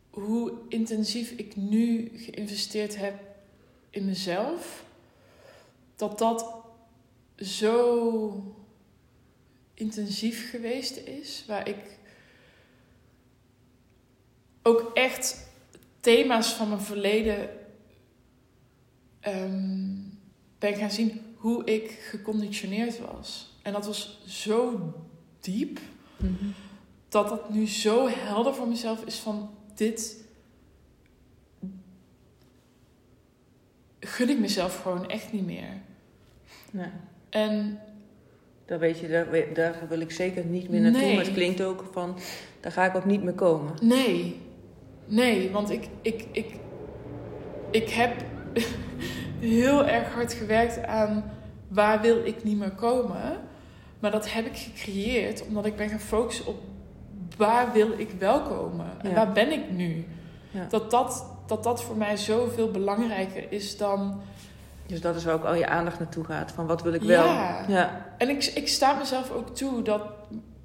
hoe 0.09 0.53
intensief 0.67 1.31
ik 1.31 1.55
nu 1.55 2.11
geïnvesteerd 2.15 2.97
heb 2.97 3.19
in 3.89 4.05
mezelf, 4.05 4.85
dat 5.95 6.17
dat 6.17 6.53
zo 7.37 8.55
intensief 9.73 10.49
geweest 10.49 10.97
is, 10.97 11.43
waar 11.47 11.67
ik 11.67 11.98
ook 14.69 14.91
echt 14.93 15.47
thema's 15.99 16.53
van 16.53 16.69
mijn 16.69 16.81
verleden 16.81 17.49
ehm, 19.19 19.87
ben 20.59 20.75
gaan 20.75 20.91
zien 20.91 21.21
hoe 21.35 21.63
ik 21.63 21.91
geconditioneerd 21.91 22.99
was. 22.99 23.57
En 23.61 23.73
dat 23.73 23.85
was 23.85 24.21
zo 24.27 24.79
diep 25.39 25.79
dat 27.09 27.29
dat 27.29 27.49
nu 27.49 27.67
zo 27.67 28.07
helder 28.07 28.53
voor 28.53 28.67
mezelf 28.67 29.03
is 29.05 29.15
van 29.15 29.49
dit 29.75 30.27
gun 33.99 34.29
ik 34.29 34.39
mezelf 34.39 34.81
gewoon 34.81 35.09
echt 35.09 35.31
niet 35.31 35.45
meer. 35.45 35.81
Nee. 36.71 36.89
En 37.29 37.79
Daar, 38.65 38.79
weet 38.79 38.99
je, 38.99 39.07
daar, 39.07 39.53
daar 39.53 39.85
wil 39.89 39.99
ik 39.99 40.11
zeker 40.11 40.45
niet 40.45 40.69
meer 40.69 40.81
naartoe. 40.81 41.01
Nee. 41.01 41.15
Maar 41.15 41.25
het 41.25 41.33
klinkt 41.33 41.61
ook 41.61 41.89
van, 41.91 42.17
daar 42.59 42.71
ga 42.71 42.85
ik 42.85 42.95
ook 42.95 43.05
niet 43.05 43.23
meer 43.23 43.33
komen. 43.33 43.73
nee, 43.81 44.37
nee, 45.09 45.51
want 45.51 45.69
ik, 45.69 45.87
ik, 46.01 46.25
ik, 46.31 46.55
ik 47.71 47.89
heb 47.89 48.11
heel 49.39 49.85
erg 49.85 50.13
hard 50.13 50.33
gewerkt 50.33 50.83
aan 50.85 51.31
waar 51.67 52.01
wil 52.01 52.25
ik 52.25 52.43
niet 52.43 52.57
meer 52.57 52.71
komen. 52.71 53.37
Maar 53.99 54.11
dat 54.11 54.31
heb 54.31 54.45
ik 54.45 54.57
gecreëerd 54.57 55.45
omdat 55.47 55.65
ik 55.65 55.75
ben 55.75 55.89
gaan 55.89 55.99
focussen 55.99 56.45
op 56.47 56.57
waar 57.37 57.71
wil 57.71 57.91
ik 57.97 58.09
wel 58.19 58.41
komen 58.41 58.85
en 59.01 59.09
Ja. 59.09 59.15
waar 59.15 59.31
ben 59.31 59.51
ik 59.51 59.71
nu. 59.71 60.05
Ja. 60.51 60.65
Dat, 60.69 60.91
dat, 60.91 61.25
dat 61.47 61.63
dat 61.63 61.83
voor 61.83 61.95
mij 61.97 62.17
zoveel 62.17 62.71
belangrijker 62.71 63.51
is 63.51 63.77
dan 63.77 64.21
Dus 64.85 65.01
dat 65.01 65.15
is 65.15 65.23
waar 65.25 65.33
ook 65.33 65.43
al 65.43 65.55
je 65.55 65.67
aandacht 65.67 65.99
naartoe 65.99 66.23
gaat. 66.23 66.51
Van 66.51 66.67
wat 66.67 66.81
wil 66.81 66.93
ik 66.93 67.01
wel? 67.01 67.25
Ja. 67.25 67.65
Ja. 67.67 68.05
En 68.17 68.29
ik, 68.29 68.43
ik 68.45 68.67
sta 68.67 68.93
mezelf 68.93 69.31
ook 69.31 69.55
toe 69.55 69.81
dat, 69.81 70.01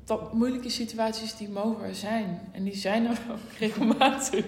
dat 0.05 0.33
moeilijke 0.33 0.69
situaties 0.69 1.37
die 1.37 1.49
mogen 1.49 1.85
er 1.85 1.95
zijn. 1.95 2.41
En 2.53 2.65
die 2.65 2.77
zijn 2.77 3.07
er 3.07 3.19
ook 3.33 3.53
regelmatig. 3.59 4.45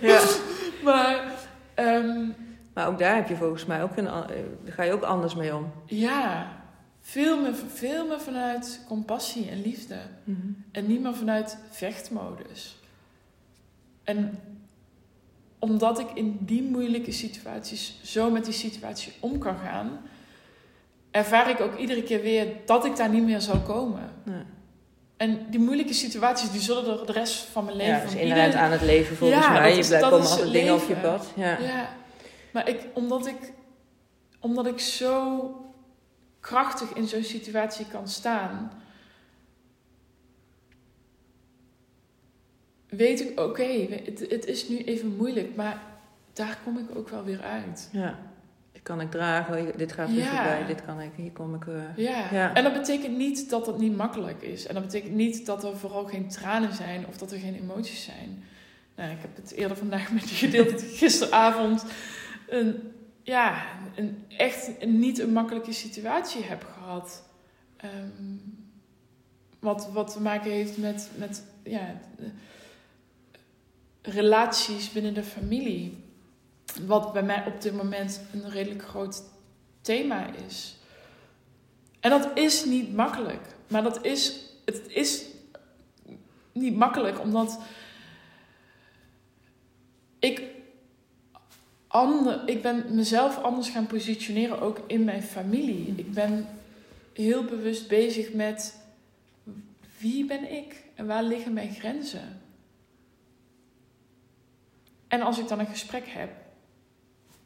ja. 0.00 0.20
Maar 0.84 1.32
ehm, 1.74 2.26
Maar 2.74 2.86
ook 2.88 2.98
daar 2.98 3.14
heb 3.16 3.28
je 3.28 3.36
volgens 3.36 3.66
mij 3.66 3.82
ook 3.82 3.96
een, 3.96 4.06
eh, 4.06 4.22
ga 4.64 4.82
je 4.82 4.92
ook 4.92 5.02
anders 5.02 5.34
mee 5.34 5.56
om. 5.56 5.72
ja, 5.86 6.56
veel 7.00 7.40
meer, 7.42 7.54
veel 7.74 8.06
meer 8.06 8.20
vanuit 8.20 8.84
compassie 8.88 9.48
en 9.50 9.62
liefde. 9.62 9.96
Mhm. 10.24 10.46
En 10.72 10.86
niet 10.86 11.02
meer 11.02 11.14
vanuit 11.14 11.58
vechtmodus. 11.70 12.76
En 14.04 14.38
omdat 15.58 15.98
ik 15.98 16.10
in 16.14 16.38
die 16.40 16.62
moeilijke 16.62 17.12
situaties 17.12 18.00
zo 18.02 18.30
met 18.30 18.44
die 18.44 18.54
situatie 18.54 19.12
om 19.20 19.38
kan 19.38 19.56
gaan, 19.58 19.98
ervaar 21.10 21.50
ik 21.50 21.60
ook 21.60 21.76
iedere 21.78 22.02
keer 22.02 22.22
weer 22.22 22.46
dat 22.66 22.84
ik 22.84 22.96
daar 22.96 23.08
niet 23.10 23.24
meer 23.24 23.40
zal 23.40 23.60
komen. 23.60 24.10
Ja. 24.24 24.44
En 25.18 25.46
die 25.50 25.60
moeilijke 25.60 25.92
situaties, 25.92 26.50
die 26.50 26.60
zullen 26.60 27.00
er 27.00 27.06
de 27.06 27.12
rest 27.12 27.34
van 27.44 27.64
mijn 27.64 27.76
leven... 27.76 28.10
Ja, 28.10 28.16
inherent 28.20 28.46
ieder- 28.46 28.60
aan 28.60 28.70
het 28.70 28.82
leven 28.82 29.16
volgens 29.16 29.44
Ja, 29.44 29.52
mij. 29.52 29.76
Je 29.76 29.86
blijft 29.86 30.08
komen 30.08 30.28
altijd 30.28 30.52
dingen 30.52 30.74
op 30.74 30.88
je 30.88 30.96
pad. 30.96 31.32
Ja. 31.36 31.58
Ja, 31.58 31.88
maar 32.52 32.68
ik, 32.68 32.86
omdat 32.94 33.26
ik, 33.26 33.52
omdat 34.40 34.66
ik 34.66 34.78
zo 34.80 35.50
krachtig 36.40 36.92
in 36.92 37.08
zo'n 37.08 37.22
situatie 37.22 37.86
kan 37.86 38.08
staan, 38.08 38.72
weet 42.88 43.20
ik, 43.20 43.40
oké, 43.40 43.86
het, 44.04 44.24
het 44.28 44.46
is 44.46 44.68
nu 44.68 44.78
even 44.84 45.16
moeilijk, 45.16 45.56
maar 45.56 45.82
daar 46.32 46.58
kom 46.64 46.78
ik 46.78 46.96
ook 46.96 47.08
wel 47.08 47.24
weer 47.24 47.42
uit. 47.42 47.88
ja. 47.92 48.18
Kan 48.88 49.00
ik 49.00 49.10
dragen, 49.10 49.72
dit 49.76 49.92
gaat 49.92 50.10
Ja. 50.10 50.24
voorbij, 50.26 50.66
dit 50.66 50.84
kan 50.84 51.00
ik, 51.00 51.10
hier 51.16 51.32
kom 51.32 51.54
ik... 51.54 51.66
eh, 51.66 51.96
Ja. 51.96 52.26
Ja. 52.32 52.54
en 52.54 52.62
dat 52.64 52.72
betekent 52.72 53.16
niet 53.16 53.50
dat 53.50 53.66
het 53.66 53.78
niet 53.78 53.96
makkelijk 53.96 54.42
is. 54.42 54.66
En 54.66 54.74
dat 54.74 54.82
betekent 54.82 55.14
niet 55.14 55.46
dat 55.46 55.64
er 55.64 55.76
vooral 55.76 56.04
geen 56.04 56.28
tranen 56.28 56.74
zijn 56.74 57.06
of 57.06 57.16
dat 57.16 57.32
er 57.32 57.38
geen 57.38 57.54
emoties 57.54 58.04
zijn. 58.04 58.44
Nou, 58.96 59.10
ik 59.10 59.18
heb 59.20 59.36
het 59.36 59.52
eerder 59.52 59.76
vandaag 59.76 60.12
met 60.12 60.30
je 60.30 60.34
gedeeld, 60.46 60.70
dat 60.70 60.82
gisteravond 60.82 61.84
een, 62.48 62.92
ja, 63.22 63.62
een 63.96 64.24
echt 64.36 64.70
een, 64.80 64.98
niet 64.98 65.18
een 65.18 65.32
makkelijke 65.32 65.72
situatie 65.72 66.42
heb 66.44 66.64
gehad. 66.74 67.22
Ehm, 67.76 68.36
wat, 69.58 69.88
wat 69.92 70.12
te 70.12 70.20
maken 70.20 70.50
heeft 70.50 70.78
met, 70.78 71.10
met 71.16 71.42
ja, 71.62 71.94
de- 72.16 72.30
relaties 74.02 74.92
binnen 74.92 75.14
de 75.14 75.22
familie. 75.22 76.06
Wat 76.86 77.12
bij 77.12 77.22
mij 77.22 77.44
op 77.46 77.60
dit 77.60 77.72
moment 77.72 78.20
een 78.32 78.50
redelijk 78.50 78.82
groot 78.82 79.22
thema 79.80 80.30
is. 80.46 80.76
En 82.00 82.10
dat 82.10 82.30
is 82.34 82.64
niet 82.64 82.94
makkelijk. 82.94 83.46
Maar 83.68 83.82
dat 83.82 84.04
is, 84.04 84.40
het 84.64 84.82
is 84.88 85.24
niet 86.52 86.76
makkelijk 86.76 87.20
omdat 87.20 87.58
ik, 90.18 90.42
ander, 91.86 92.48
ik 92.48 92.62
ben 92.62 92.94
mezelf 92.94 93.42
anders 93.42 93.68
gaan 93.68 93.86
positioneren, 93.86 94.60
ook 94.60 94.80
in 94.86 95.04
mijn 95.04 95.22
familie. 95.22 95.92
Ik 95.96 96.12
ben 96.12 96.48
heel 97.12 97.44
bewust 97.44 97.88
bezig 97.88 98.32
met 98.32 98.80
wie 99.98 100.24
ben 100.24 100.52
ik 100.52 100.84
en 100.94 101.06
waar 101.06 101.22
liggen 101.22 101.52
mijn 101.52 101.74
grenzen. 101.74 102.40
En 105.08 105.20
als 105.20 105.38
ik 105.38 105.48
dan 105.48 105.58
een 105.58 105.66
gesprek 105.66 106.06
heb, 106.06 106.30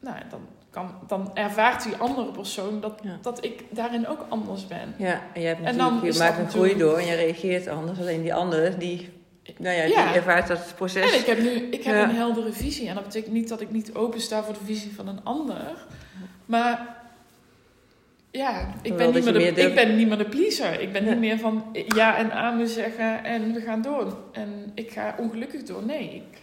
nou, 0.03 0.17
dan, 0.29 0.39
kan, 0.69 0.95
dan 1.07 1.31
ervaart 1.35 1.83
die 1.83 1.95
andere 1.95 2.31
persoon 2.31 2.81
dat, 2.81 2.99
Ja. 3.03 3.17
dat 3.21 3.43
ik 3.45 3.63
daarin 3.69 4.07
ook 4.07 4.25
anders 4.29 4.67
ben. 4.67 4.93
Ja, 4.97 5.21
en 5.33 5.41
jij 5.41 5.49
hebt 5.49 5.61
En 5.65 5.75
natuurlijk, 5.75 6.01
dan 6.01 6.11
je 6.13 6.19
maakt 6.19 6.37
een 6.37 6.49
groei 6.49 6.77
door 6.77 6.97
en 6.97 7.05
je 7.05 7.15
reageert 7.15 7.67
anders. 7.67 7.99
Alleen 7.99 8.21
die 8.21 8.33
andere, 8.33 8.77
die, 8.77 9.09
nou 9.57 9.75
ja, 9.75 9.83
Ja. 9.83 10.05
die 10.07 10.15
ervaart 10.15 10.47
dat 10.47 10.73
proces. 10.75 11.11
En 11.13 11.19
ik 11.19 11.25
heb 11.25 11.39
nu 11.39 11.49
ik 11.49 11.83
heb 11.83 11.95
Ja. 11.95 12.03
een 12.03 12.15
heldere 12.15 12.51
visie. 12.51 12.87
En 12.87 12.95
dat 12.95 13.03
betekent 13.03 13.33
niet 13.33 13.49
dat 13.49 13.61
ik 13.61 13.71
niet 13.71 13.93
open 13.95 14.21
sta 14.21 14.43
voor 14.43 14.53
de 14.53 14.65
visie 14.65 14.95
van 14.95 15.07
een 15.07 15.23
ander. 15.23 15.85
Maar 16.45 16.95
ja, 18.31 18.73
ik 18.81 18.97
ben, 18.97 19.13
niet 19.13 19.23
je 19.23 19.31
meer 19.31 19.53
de, 19.55 19.61
ik 19.61 19.75
ben 19.75 19.95
niet 19.95 20.07
meer 20.07 20.17
de 20.17 20.25
pleaser. 20.25 20.79
Ik 20.81 20.91
ben 20.93 21.03
niet 21.05 21.17
meer 21.19 21.39
van 21.39 21.75
ja 21.95 22.17
en 22.17 22.31
amen 22.31 22.67
zeggen 22.67 23.23
en 23.23 23.53
we 23.53 23.61
gaan 23.61 23.81
door. 23.81 24.17
En 24.31 24.71
ik 24.75 24.91
ga 24.91 25.15
ongelukkig 25.19 25.63
door. 25.63 25.83
Nee, 25.85 26.15
ik 26.15 26.39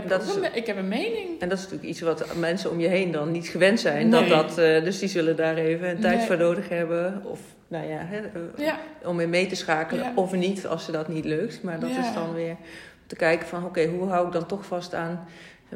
heb, 0.00 0.08
Dat 0.08 0.36
een, 0.36 0.54
ik 0.56 0.66
heb 0.66 0.76
een 0.76 0.88
mening. 0.88 1.40
En 1.40 1.48
dat 1.48 1.58
is 1.58 1.64
natuurlijk 1.64 1.90
iets 1.90 2.00
wat 2.00 2.36
mensen 2.36 2.70
om 2.70 2.80
je 2.80 2.88
heen 2.88 3.10
dan 3.10 3.30
niet 3.30 3.48
gewend 3.48 3.80
zijn. 3.80 4.08
Nee. 4.08 4.28
Dat 4.28 4.28
dat, 4.48 4.58
eh, 4.58 4.84
dus 4.84 4.98
die 4.98 5.08
zullen 5.08 5.36
daar 5.36 5.56
even 5.56 5.88
een 5.88 6.00
tijd 6.00 6.16
Nee. 6.18 6.26
voor 6.26 6.36
nodig 6.36 6.68
hebben. 6.68 7.22
Of 7.24 7.40
nou 7.68 7.86
ja, 7.86 7.98
hè, 7.98 8.16
eh, 8.18 8.64
Ja, 8.66 8.78
om 9.04 9.20
in 9.20 9.30
mee 9.30 9.46
te 9.46 9.54
schakelen. 9.54 10.04
Ja. 10.04 10.12
Of 10.14 10.32
niet, 10.32 10.66
als 10.66 10.84
ze 10.84 10.92
dat 10.92 11.08
niet 11.08 11.24
lukt. 11.24 11.62
Maar 11.62 11.80
dat 11.80 11.90
Ja. 11.90 11.98
is 12.08 12.14
dan 12.14 12.34
weer 12.34 12.56
te 13.06 13.16
kijken 13.16 13.48
van... 13.48 13.64
Oké, 13.64 13.86
hoe 13.86 14.08
hou 14.08 14.26
ik 14.26 14.32
dan 14.32 14.46
toch 14.46 14.66
vast 14.66 14.94
aan 14.94 15.24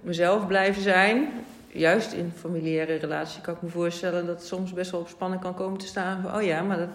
mezelf 0.03 0.47
blijven 0.47 0.83
zijn? 0.83 1.29
Juist 1.69 2.13
in 2.13 2.33
familiaire 2.37 2.95
relatie 2.97 3.41
kan 3.41 3.55
ik 3.55 3.63
me 3.63 3.69
voorstellen... 3.69 4.27
dat 4.27 4.37
het 4.39 4.47
soms 4.47 4.73
best 4.73 4.91
wel 4.91 5.01
op 5.01 5.09
spanning 5.09 5.43
kan 5.43 5.55
komen 5.55 5.79
te 5.79 5.87
staan. 5.87 6.23
Van, 6.23 6.35
oh 6.35 6.43
ja, 6.43 6.63
maar 6.63 6.79
dat... 6.79 6.89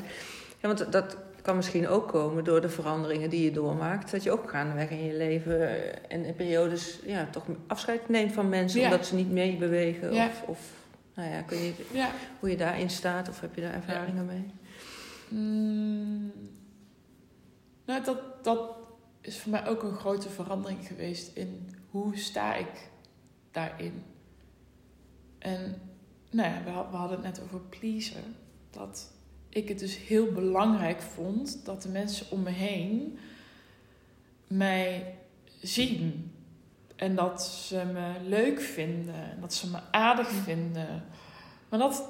Ja, 0.62 0.68
want 0.68 0.92
dat 0.92 1.18
kan 1.48 1.56
misschien 1.56 1.88
ook 1.88 2.08
komen 2.08 2.44
door 2.44 2.62
de 2.62 2.70
veranderingen 2.70 3.30
die 3.30 3.44
je 3.44 3.52
doormaakt. 3.52 4.12
Dat 4.12 4.24
je 4.24 4.32
ook 4.32 4.50
gaandeweg 4.50 4.90
in 4.90 5.04
je 5.04 5.14
leven 5.14 5.70
eh, 5.70 5.94
en 6.08 6.26
in 6.26 6.36
periodes 6.36 7.00
ja, 7.06 7.28
toch 7.32 7.44
afscheid 7.68 8.10
neemt 8.10 8.32
van 8.32 8.50
mensen. 8.50 8.80
Ja. 8.80 8.86
Omdat 8.86 9.06
ze 9.06 9.16
niet 9.16 9.32
meebewegen. 9.32 10.14
Ja. 10.14 10.26
Of, 10.26 10.44
of 10.46 10.60
nou 11.14 11.30
ja, 11.30 11.42
kun 11.42 11.58
je, 11.58 11.74
ja. 11.92 12.12
hoe 12.40 12.50
je 12.50 12.58
daarin 12.58 12.90
staat. 12.90 13.30
Of 13.30 13.42
heb 13.42 13.56
je 13.56 13.62
daar 13.62 13.74
ervaringen 13.74 14.26
mee? 14.26 14.46
Mm. 15.28 16.32
nou, 17.86 18.04
dat, 18.04 18.44
dat 18.44 18.76
is 19.22 19.40
voor 19.40 19.52
mij 19.52 19.68
ook 19.68 19.84
een 19.84 19.96
grote 19.96 20.30
verandering 20.30 20.88
geweest 20.88 21.36
in 21.36 21.70
hoe 21.90 22.18
sta 22.18 22.56
ik 22.56 22.90
daarin. 23.52 24.04
En 25.40 25.82
nou 26.30 26.50
ja, 26.50 26.64
we 26.92 26.98
hadden 26.98 27.24
het 27.24 27.26
net 27.26 27.42
over 27.44 27.60
pleasen. 27.60 28.36
Dat 28.70 29.12
ik 29.50 29.68
het 29.70 29.80
dus 29.80 29.98
heel 29.98 30.32
belangrijk 30.32 31.02
vond 31.02 31.60
dat 31.66 31.82
de 31.82 31.90
mensen 31.90 32.26
om 32.30 32.44
me 32.44 32.50
heen 32.50 33.18
mij 34.48 35.16
zien. 35.62 36.32
En 36.96 37.16
dat 37.16 37.44
ze 37.44 37.82
me 37.94 38.12
leuk 38.28 38.62
vinden. 38.62 39.16
En 39.16 39.38
dat 39.42 39.54
ze 39.54 39.70
me 39.70 39.78
aardig 39.92 40.30
vinden. 40.30 41.04
Maar 41.70 41.80
dat, 41.80 42.04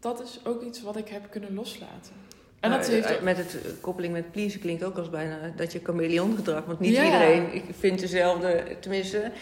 dat 0.00 0.22
is 0.22 0.40
ook 0.44 0.62
iets 0.62 0.82
wat 0.82 0.96
ik 0.96 1.08
heb 1.08 1.30
kunnen 1.30 1.54
loslaten. 1.54 2.12
En 2.60 2.70
dat 2.70 2.80
Nou, 2.80 2.92
heeft 2.92 3.06
eh, 3.06 3.14
ook- 3.14 3.22
Met 3.22 3.36
het 3.36 3.62
eh, 3.64 3.70
koppeling 3.80 4.12
met 4.12 4.30
pleasen 4.32 4.60
klinkt 4.60 4.84
ook 4.84 4.96
als 4.98 5.10
bijna 5.10 5.52
dat 5.56 5.72
je 5.72 5.80
chameleon 5.82 6.36
gedrag. 6.36 6.64
Want 6.64 6.80
niet 6.80 6.94
Ja. 6.94 7.04
iedereen 7.04 7.54
ik 7.54 7.64
vindt 7.78 8.00
dezelfde. 8.00 8.76
Tenminste, 8.80 9.32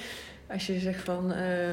als 0.50 0.66
je 0.66 0.78
zegt 0.78 1.04
van. 1.04 1.32
eh, 1.32 1.68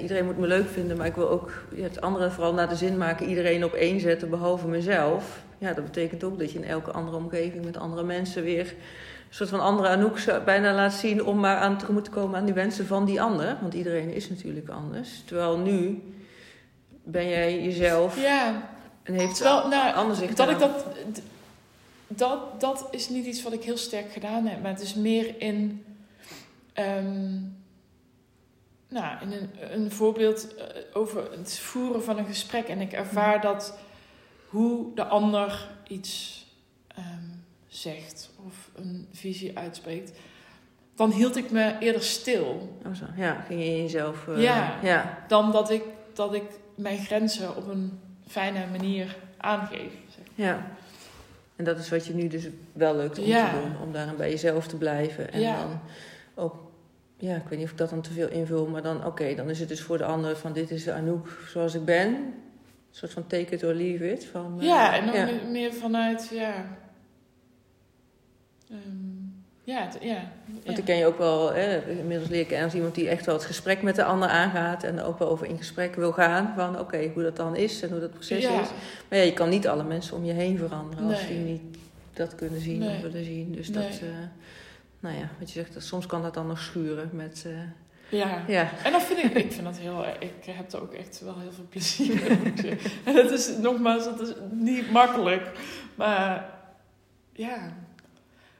iedereen 0.00 0.24
moet 0.24 0.38
me 0.38 0.46
leuk 0.46 0.68
vinden, 0.68 0.96
maar 0.96 1.06
ik 1.06 1.14
wil 1.14 1.30
ook 1.30 1.52
het 1.74 2.00
andere 2.00 2.30
vooral 2.30 2.54
naar 2.54 2.68
de 2.68 2.76
zin 2.76 2.98
maken. 2.98 3.28
Iedereen 3.28 3.64
op 3.64 3.72
één 3.72 4.00
zetten 4.00 4.30
behalve 4.30 4.68
mezelf. 4.68 5.42
Ja, 5.58 5.72
dat 5.72 5.84
betekent 5.84 6.24
ook 6.24 6.38
dat 6.38 6.52
je 6.52 6.58
in 6.58 6.64
elke 6.64 6.90
andere 6.90 7.16
omgeving 7.16 7.64
met 7.64 7.76
andere 7.76 8.02
mensen 8.02 8.42
weer 8.42 8.66
een 8.68 9.36
soort 9.36 9.48
van 9.48 9.60
andere 9.60 9.88
Anouk 9.88 10.44
bijna 10.44 10.74
laat 10.74 10.92
zien 10.92 11.24
om 11.24 11.40
maar 11.40 11.56
aan 11.56 11.78
tegemoet 11.78 12.04
te 12.04 12.10
komen 12.10 12.38
aan 12.38 12.44
die 12.44 12.54
wensen 12.54 12.86
van 12.86 13.04
die 13.04 13.20
ander. 13.22 13.56
Want 13.60 13.74
iedereen 13.74 14.12
is 14.14 14.28
natuurlijk 14.28 14.68
anders. 14.68 15.22
Terwijl 15.24 15.58
nu 15.58 16.02
ben 17.02 17.28
jij 17.28 17.62
jezelf 17.62 18.20
ja, 18.22 18.70
en 19.02 19.14
heeft 19.14 19.34
terwijl, 19.34 19.68
nou, 19.68 19.94
anders 19.94 20.18
zich 20.18 20.34
dat 20.34 20.50
ik 20.50 20.58
dat, 20.58 20.86
dat, 22.06 22.60
dat 22.60 22.88
is 22.90 23.08
niet 23.08 23.26
iets 23.26 23.42
wat 23.42 23.52
ik 23.52 23.62
heel 23.62 23.76
sterk 23.76 24.12
gedaan 24.12 24.46
heb, 24.46 24.62
maar 24.62 24.70
het 24.70 24.82
is 24.82 24.94
meer 24.94 25.34
in, 25.38 25.84
ehm, 26.72 27.36
nou, 28.90 29.16
in 29.22 29.32
een, 29.32 29.50
een 29.82 29.90
voorbeeld 29.92 30.54
eh, 30.54 30.64
over 30.92 31.30
het 31.30 31.58
voeren 31.58 32.02
van 32.04 32.18
een 32.18 32.26
gesprek. 32.26 32.68
En 32.68 32.80
ik 32.80 32.92
ervaar 32.92 33.40
dat 33.40 33.78
hoe 34.48 34.94
de 34.94 35.04
ander 35.04 35.68
iets 35.88 36.44
ehm, 36.88 37.04
zegt 37.68 38.30
of 38.46 38.70
een 38.74 39.08
visie 39.12 39.58
uitspreekt, 39.58 40.12
dan 40.94 41.10
hield 41.12 41.36
ik 41.36 41.50
me 41.50 41.76
eerder 41.80 42.02
stil. 42.02 42.78
Oh 42.86 42.94
zo, 42.94 43.04
ja, 43.16 43.44
ging 43.46 43.60
je 43.60 43.66
in 43.66 43.82
jezelf... 43.82 44.28
eh, 44.28 44.42
Ja. 44.42 44.78
ja. 44.82 45.24
dan 45.28 45.52
dat 45.52 45.70
ik, 45.70 45.82
dat 46.14 46.34
ik 46.34 46.44
mijn 46.74 46.98
grenzen 46.98 47.56
op 47.56 47.68
een 47.68 48.00
fijne 48.26 48.66
manier 48.70 49.16
aangeef. 49.36 49.92
Zeg. 50.08 50.24
Ja. 50.34 50.66
En 51.56 51.64
dat 51.64 51.78
is 51.78 51.88
wat 51.90 52.06
je 52.06 52.14
nu 52.14 52.28
dus 52.28 52.48
wel 52.72 52.96
lukt 52.96 53.18
om 53.18 53.24
Ja. 53.24 53.50
te 53.50 53.60
doen. 53.60 53.76
Om 53.86 53.92
daarin 53.92 54.16
bij 54.16 54.30
jezelf 54.30 54.66
te 54.66 54.76
blijven. 54.76 55.32
En 55.32 55.40
Ja. 55.40 55.56
dan 55.56 55.80
ook... 56.34 56.68
Ja, 57.20 57.36
ik 57.36 57.42
weet 57.48 57.58
niet 57.58 57.66
of 57.66 57.72
ik 57.72 57.78
dat 57.78 57.90
dan 57.90 58.00
te 58.00 58.12
veel 58.12 58.28
invul. 58.28 58.66
Maar 58.66 58.82
dan, 58.82 59.06
oké, 59.06 59.34
dan 59.34 59.50
is 59.50 59.60
het 59.60 59.68
dus 59.68 59.80
voor 59.82 59.98
de 59.98 60.04
ander 60.04 60.36
van... 60.36 60.52
Dit 60.52 60.70
is 60.70 60.84
de 60.84 60.92
Anouk 60.92 61.28
zoals 61.48 61.74
ik 61.74 61.84
ben. 61.84 62.06
Een 62.14 62.32
soort 62.90 63.12
van 63.12 63.26
take 63.26 63.54
it 63.54 63.64
or 63.64 63.72
leave 63.74 64.12
it. 64.12 64.24
Van, 64.24 64.56
eh, 64.60 64.66
Ja, 64.66 64.96
en 64.96 65.06
dan 65.06 65.14
ja. 65.14 65.28
meer 65.50 65.72
vanuit, 65.72 66.28
ja. 66.32 66.52
Ehm, 68.70 68.78
ja, 69.64 69.88
ja. 70.00 70.32
Want 70.64 70.78
ik 70.78 70.84
ken 70.84 70.96
je 70.96 71.06
ook 71.06 71.18
wel, 71.18 71.52
hè, 71.52 71.90
inmiddels 71.98 72.28
leer 72.30 72.40
ik 72.40 72.62
als 72.62 72.74
iemand 72.74 72.94
die 72.94 73.08
echt 73.08 73.26
wel 73.26 73.34
het 73.34 73.44
gesprek 73.44 73.82
met 73.82 73.96
de 73.96 74.04
ander 74.04 74.28
aangaat. 74.28 74.82
En 74.84 74.98
er 74.98 75.04
ook 75.04 75.18
wel 75.18 75.28
over 75.30 75.46
in 75.46 75.56
gesprek 75.56 75.94
wil 75.94 76.12
gaan. 76.12 76.52
Van 76.56 76.78
oké, 76.78 77.10
hoe 77.14 77.22
dat 77.22 77.36
dan 77.36 77.56
is 77.56 77.82
en 77.82 77.90
hoe 77.90 78.00
dat 78.00 78.10
proces 78.12 78.42
Ja. 78.42 78.60
is. 78.60 78.68
Maar 79.08 79.18
ja, 79.18 79.24
je 79.24 79.32
kan 79.32 79.48
niet 79.48 79.68
alle 79.68 79.84
mensen 79.84 80.16
om 80.16 80.24
je 80.24 80.32
heen 80.32 80.58
veranderen 80.58 81.04
als 81.08 81.22
Nee. 81.28 81.28
die 81.28 81.38
niet 81.52 81.76
dat 82.12 82.34
kunnen 82.34 82.60
zien 82.60 82.78
Nee. 82.78 82.96
of 82.96 83.02
willen 83.02 83.24
zien. 83.24 83.52
Dus 83.52 83.68
Nee. 83.68 83.82
dat, 83.88 83.98
eh, 84.00 84.06
nou 85.00 85.16
ja, 85.18 85.30
wat 85.38 85.52
je 85.52 85.64
zegt, 85.64 85.84
soms 85.86 86.06
kan 86.06 86.22
dat 86.22 86.34
dan 86.34 86.46
nog 86.46 86.58
schuren 86.60 87.10
met, 87.12 87.44
eh, 87.46 87.52
Ja. 88.18 88.44
Ja. 88.48 88.70
En 88.84 88.92
dat 88.92 89.02
vind 89.02 89.18
ik, 89.24 89.34
ik 89.44 89.52
vind 89.52 89.64
dat 89.64 89.78
heel, 89.78 90.04
ik 90.18 90.44
heb 90.44 90.72
er 90.72 90.82
ook 90.82 90.92
echt 90.92 91.20
wel 91.20 91.38
heel 91.40 91.52
veel 91.52 91.66
plezier 91.68 92.30
in. 92.30 92.78
En 93.04 93.14
dat 93.14 93.30
is, 93.30 93.56
nogmaals, 93.56 94.04
dat 94.04 94.20
is 94.20 94.32
niet 94.52 94.90
makkelijk. 94.90 95.50
Maar 95.94 96.58
ja, 97.32 97.76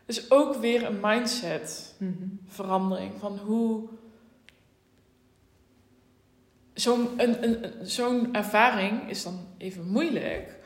het 0.06 0.16
is 0.16 0.30
ook 0.30 0.56
weer 0.56 0.84
een 0.84 0.98
mindset 1.02 1.94
Mhm. 1.98 2.12
verandering 2.46 3.12
van 3.18 3.38
hoe 3.38 3.88
zo'n 6.74 7.08
een, 7.20 7.44
een, 7.44 7.64
een- 7.80 7.86
zo'n 7.86 8.34
ervaring 8.34 9.08
is 9.10 9.22
dan 9.22 9.46
even 9.58 9.86
moeilijk. 9.88 10.58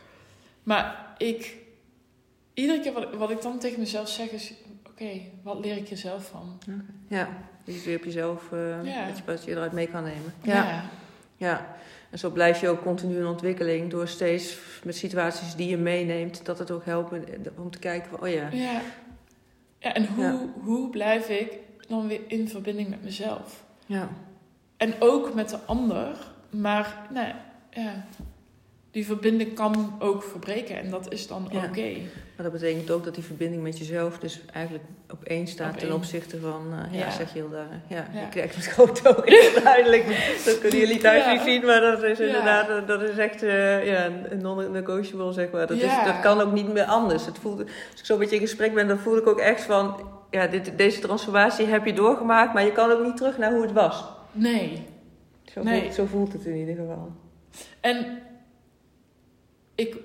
Maar 0.63 1.15
ik, 1.19 1.57
iedere 2.55 2.81
keer 2.81 2.93
wat, 2.93 3.15
wat 3.15 3.31
ik 3.31 3.43
dan 3.43 3.59
tegen 3.59 3.79
mezelf 3.81 4.09
zeg 4.09 4.31
is, 4.31 4.53
oké, 4.95 5.21
wat 5.43 5.59
leer 5.59 5.77
ik 5.77 5.87
jezelf 5.89 6.27
van? 6.29 6.59
Ja, 7.09 7.29
dus 7.65 7.85
weer 7.85 7.97
op 7.97 8.05
jezelf, 8.05 8.53
eh, 8.53 8.85
Ja. 8.85 9.07
wat, 9.07 9.17
je, 9.19 9.23
wat 9.27 9.45
je 9.45 9.51
eruit 9.51 9.73
mee 9.73 9.87
kan 9.87 10.03
nemen. 10.03 10.35
Ja. 10.43 10.55
ja. 10.69 10.83
ja, 11.37 11.77
en 12.11 12.19
zo 12.19 12.31
blijf 12.31 12.61
je 12.61 12.69
ook 12.69 12.83
continu 12.83 13.17
in 13.19 13.27
ontwikkeling 13.27 13.91
door 13.91 14.09
steeds 14.09 14.59
met 14.85 14.97
situaties 14.97 15.55
die 15.55 15.69
je 15.69 15.77
meeneemt, 15.77 16.45
dat 16.45 16.59
het 16.59 16.71
ook 16.71 16.85
helpt 16.85 17.13
om 17.57 17.71
te 17.71 17.79
kijken 17.79 18.11
van, 18.11 18.21
oh 18.21 18.29
ja, 18.29 18.49
Ja, 18.53 18.81
ja 19.79 19.93
en 19.95 20.07
hoe, 20.07 20.25
Ja. 20.25 20.39
hoe 20.63 20.91
blijf 20.91 21.29
ik 21.29 21.53
dan 21.89 22.07
weer 22.07 22.21
in 22.27 22.49
verbinding 22.49 22.89
met 22.89 23.03
mezelf? 23.03 23.65
ja, 23.87 24.09
En 24.77 24.95
ook 24.99 25.35
met 25.35 25.49
de 25.49 25.59
ander, 25.67 26.17
maar 26.51 27.07
nou, 27.11 27.29
ja, 27.71 28.05
die 28.95 29.07
verbinding 29.07 29.55
kan 29.55 29.95
ook 29.99 30.23
verbreken 30.23 30.77
en 30.77 30.91
dat 30.91 31.13
is 31.13 31.27
dan 31.27 31.49
Ja. 31.51 31.65
oké. 31.65 31.93
maar 32.37 32.51
dat 32.51 32.53
betekent 32.53 32.91
ook 32.91 33.05
dat 33.05 33.15
die 33.15 33.25
verbinding 33.25 33.63
met 33.63 33.79
jezelf 33.79 34.19
dus 34.19 34.41
eigenlijk 34.53 34.85
op 35.11 35.23
één 35.25 35.47
staat 35.47 35.73
Op 35.73 35.79
ten 35.79 35.87
één. 35.89 35.97
opzichte 35.97 36.39
van, 36.41 36.63
eh, 36.73 36.99
ja, 36.99 37.05
Ja. 37.05 37.11
zeg 37.11 37.33
je 37.33 37.39
heel 37.39 37.51
daar, 37.51 37.81
ja, 37.89 38.07
Ja. 38.15 38.29
je 38.35 38.41
met 38.57 38.67
grote 38.67 39.09
ogen, 39.09 39.33
heel 39.33 39.63
duidelijk, 39.63 40.05
dat 40.45 40.59
kunnen 40.61 40.79
jullie 40.79 40.99
thuis 40.99 41.27
niet 41.33 41.41
zien, 41.41 41.65
maar 41.67 41.81
dat 41.81 42.03
is 42.03 42.21
inderdaad, 42.21 42.69
eh, 42.69 42.87
dat 42.87 43.03
is 43.03 43.17
echt, 43.17 43.43
eh, 43.43 43.87
ja, 43.87 44.11
een 44.31 44.41
non-negotiable, 44.43 45.33
zeg 45.33 45.51
maar, 45.51 45.67
dat, 45.67 45.77
is, 45.77 45.93
dat 46.05 46.21
kan 46.21 46.41
ook 46.41 46.53
niet 46.53 46.73
meer 46.73 46.85
anders. 46.85 47.27
Het 47.27 47.39
voelt, 47.39 47.61
als 47.61 48.01
ik 48.01 48.05
zo 48.05 48.19
met 48.19 48.29
je 48.31 48.35
in 48.37 48.41
gesprek 48.43 48.75
ben, 48.75 48.89
dan 48.89 48.99
voel 48.99 49.17
ik 49.17 49.27
ook 49.27 49.41
echt 49.41 49.63
van, 49.63 50.09
ja, 50.31 50.47
dit, 50.47 50.73
deze 50.79 51.01
transformatie 51.01 51.67
heb 51.67 51.85
je 51.87 51.93
doorgemaakt, 51.93 52.55
maar 52.55 52.65
je 52.65 52.73
kan 52.73 52.91
ook 52.91 53.05
niet 53.05 53.17
terug 53.17 53.39
naar 53.39 53.53
hoe 53.53 53.63
het 53.63 53.73
was. 53.73 54.05
Nee. 54.33 54.87
Zo, 55.53 55.63
Nee. 55.63 55.81
voelt, 55.81 55.95
zo 55.95 56.05
voelt 56.07 56.33
het 56.33 56.45
in 56.45 56.57
ieder 56.57 56.75
geval. 56.75 57.13
En 57.81 58.19
ik, 59.75 59.97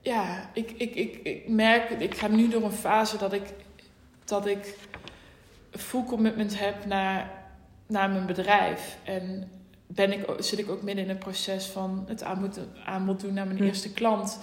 ja, 0.00 0.50
ik, 0.52 0.70
ik, 0.70 0.94
ik, 0.94 1.20
ik 1.22 1.48
merk, 1.48 1.90
ik 1.90 2.14
ga 2.14 2.26
nu 2.28 2.48
door 2.48 2.64
een 2.64 2.72
fase 2.72 3.16
dat 3.16 3.32
ik, 3.32 3.42
dat 4.24 4.46
ik 4.46 4.74
full 5.70 6.04
commitment 6.04 6.58
heb 6.58 6.86
naar, 6.86 7.30
naar 7.86 8.10
mijn 8.10 8.26
bedrijf. 8.26 8.96
En 9.04 9.50
ben 9.86 10.12
ik, 10.12 10.24
zit 10.38 10.58
ik 10.58 10.70
ook 10.70 10.82
midden 10.82 11.04
in 11.04 11.10
een 11.10 11.18
proces 11.18 11.66
van 11.66 12.04
het 12.08 12.22
aanbod, 12.22 12.60
aanbod 12.84 13.20
doen 13.20 13.34
naar 13.34 13.46
mijn 13.46 13.58
Hm. 13.58 13.64
eerste 13.64 13.92
klant. 13.92 14.38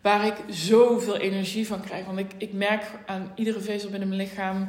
Waar 0.00 0.26
ik 0.26 0.34
zoveel 0.48 1.16
energie 1.16 1.66
van 1.66 1.80
krijg. 1.80 2.06
Want 2.06 2.18
ik, 2.18 2.32
ik 2.36 2.52
merk 2.52 2.84
aan 3.06 3.32
iedere 3.34 3.60
vezel 3.60 3.90
binnen 3.90 4.08
mijn 4.08 4.20
lichaam. 4.20 4.68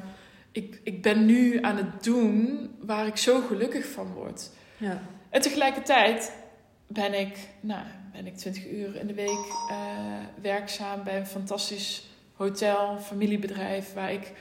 Ik, 0.52 0.80
ik 0.84 1.02
ben 1.02 1.26
nu 1.26 1.62
aan 1.62 1.78
het 1.78 2.04
doen 2.04 2.70
waar 2.80 3.08
ik 3.08 3.18
zo 3.18 3.42
gelukkig 3.42 3.86
van 3.86 4.14
word. 4.14 4.50
Ja. 4.78 5.02
En 5.30 5.42
tegelijkertijd 5.42 6.32
ben 6.88 7.20
ik, 7.20 7.38
nou, 7.60 7.86
ben 8.18 8.28
ik 8.28 8.38
20 8.38 8.68
uur 8.68 8.96
in 8.96 9.08
de 9.08 9.14
week 9.14 9.46
eh, 9.70 9.76
werkzaam 10.42 11.04
bij 11.04 11.18
een 11.18 11.26
fantastisch 11.28 12.04
hotel, 12.36 12.98
familiebedrijf, 13.00 13.94
waar 13.94 14.12
ik, 14.14 14.32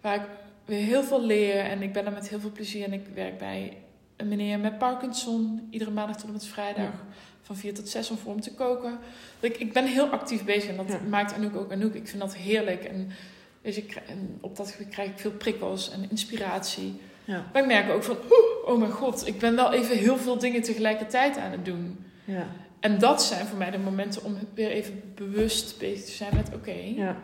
waar 0.00 0.14
ik 0.14 0.26
weer 0.64 0.84
heel 0.84 1.02
veel 1.02 1.24
leer. 1.24 1.58
En 1.58 1.82
ik 1.82 1.92
ben 1.92 2.06
er 2.06 2.12
met 2.12 2.28
heel 2.28 2.40
veel 2.40 2.52
plezier. 2.52 2.84
En 2.84 2.92
ik 2.92 3.06
werk 3.14 3.38
bij 3.38 3.76
een 4.16 4.28
meneer 4.28 4.58
met 4.58 4.78
Parkinson, 4.78 5.66
iedere 5.70 5.90
maandag 5.90 6.16
tot 6.16 6.26
en 6.26 6.32
met 6.32 6.46
vrijdag. 6.46 6.84
Ja. 6.84 7.04
Van 7.42 7.56
4 7.56 7.74
tot 7.74 7.88
6 7.88 8.10
om 8.10 8.16
voor 8.18 8.32
hem 8.32 8.40
te 8.40 8.54
koken. 8.54 8.98
Ik, 9.40 9.56
ik 9.56 9.72
ben 9.72 9.86
heel 9.86 10.08
actief 10.08 10.44
bezig 10.44 10.70
en 10.70 10.76
dat 10.76 10.88
Ja. 10.88 10.98
maakt 11.08 11.32
Anouk 11.32 11.56
ook 11.56 11.72
Anouk. 11.72 11.94
Ik 11.94 12.08
vind 12.08 12.20
dat 12.20 12.36
heerlijk. 12.36 12.84
En, 12.84 13.10
je, 13.62 13.70
ik 13.72 13.94
en 14.06 14.38
op 14.40 14.56
dat 14.56 14.70
gebied 14.70 14.88
krijg 14.88 15.10
ik 15.10 15.18
veel 15.18 15.30
prikkels 15.32 15.90
en 15.90 16.10
inspiratie. 16.10 17.00
Ja. 17.24 17.44
Maar 17.52 17.62
ik 17.62 17.68
merk 17.68 17.90
ook 17.90 18.02
van, 18.02 18.16
oeh, 18.16 18.68
oh 18.72 18.78
mijn 18.78 18.90
god, 18.92 19.26
ik 19.26 19.38
ben 19.38 19.56
wel 19.56 19.72
even 19.72 19.96
heel 19.96 20.16
veel 20.16 20.38
dingen 20.38 20.62
tegelijkertijd 20.62 21.36
aan 21.36 21.50
het 21.50 21.64
doen. 21.64 22.04
Ja. 22.24 22.46
En 22.80 22.98
dat 22.98 23.22
zijn 23.22 23.46
voor 23.46 23.58
mij 23.58 23.70
de 23.70 23.78
momenten 23.78 24.24
om 24.24 24.36
weer 24.54 24.70
even 24.70 25.12
bewust 25.14 25.78
bezig 25.78 26.04
te 26.04 26.10
zijn 26.10 26.34
met, 26.34 26.50
oké, 26.54 26.74
ja. 26.96 27.16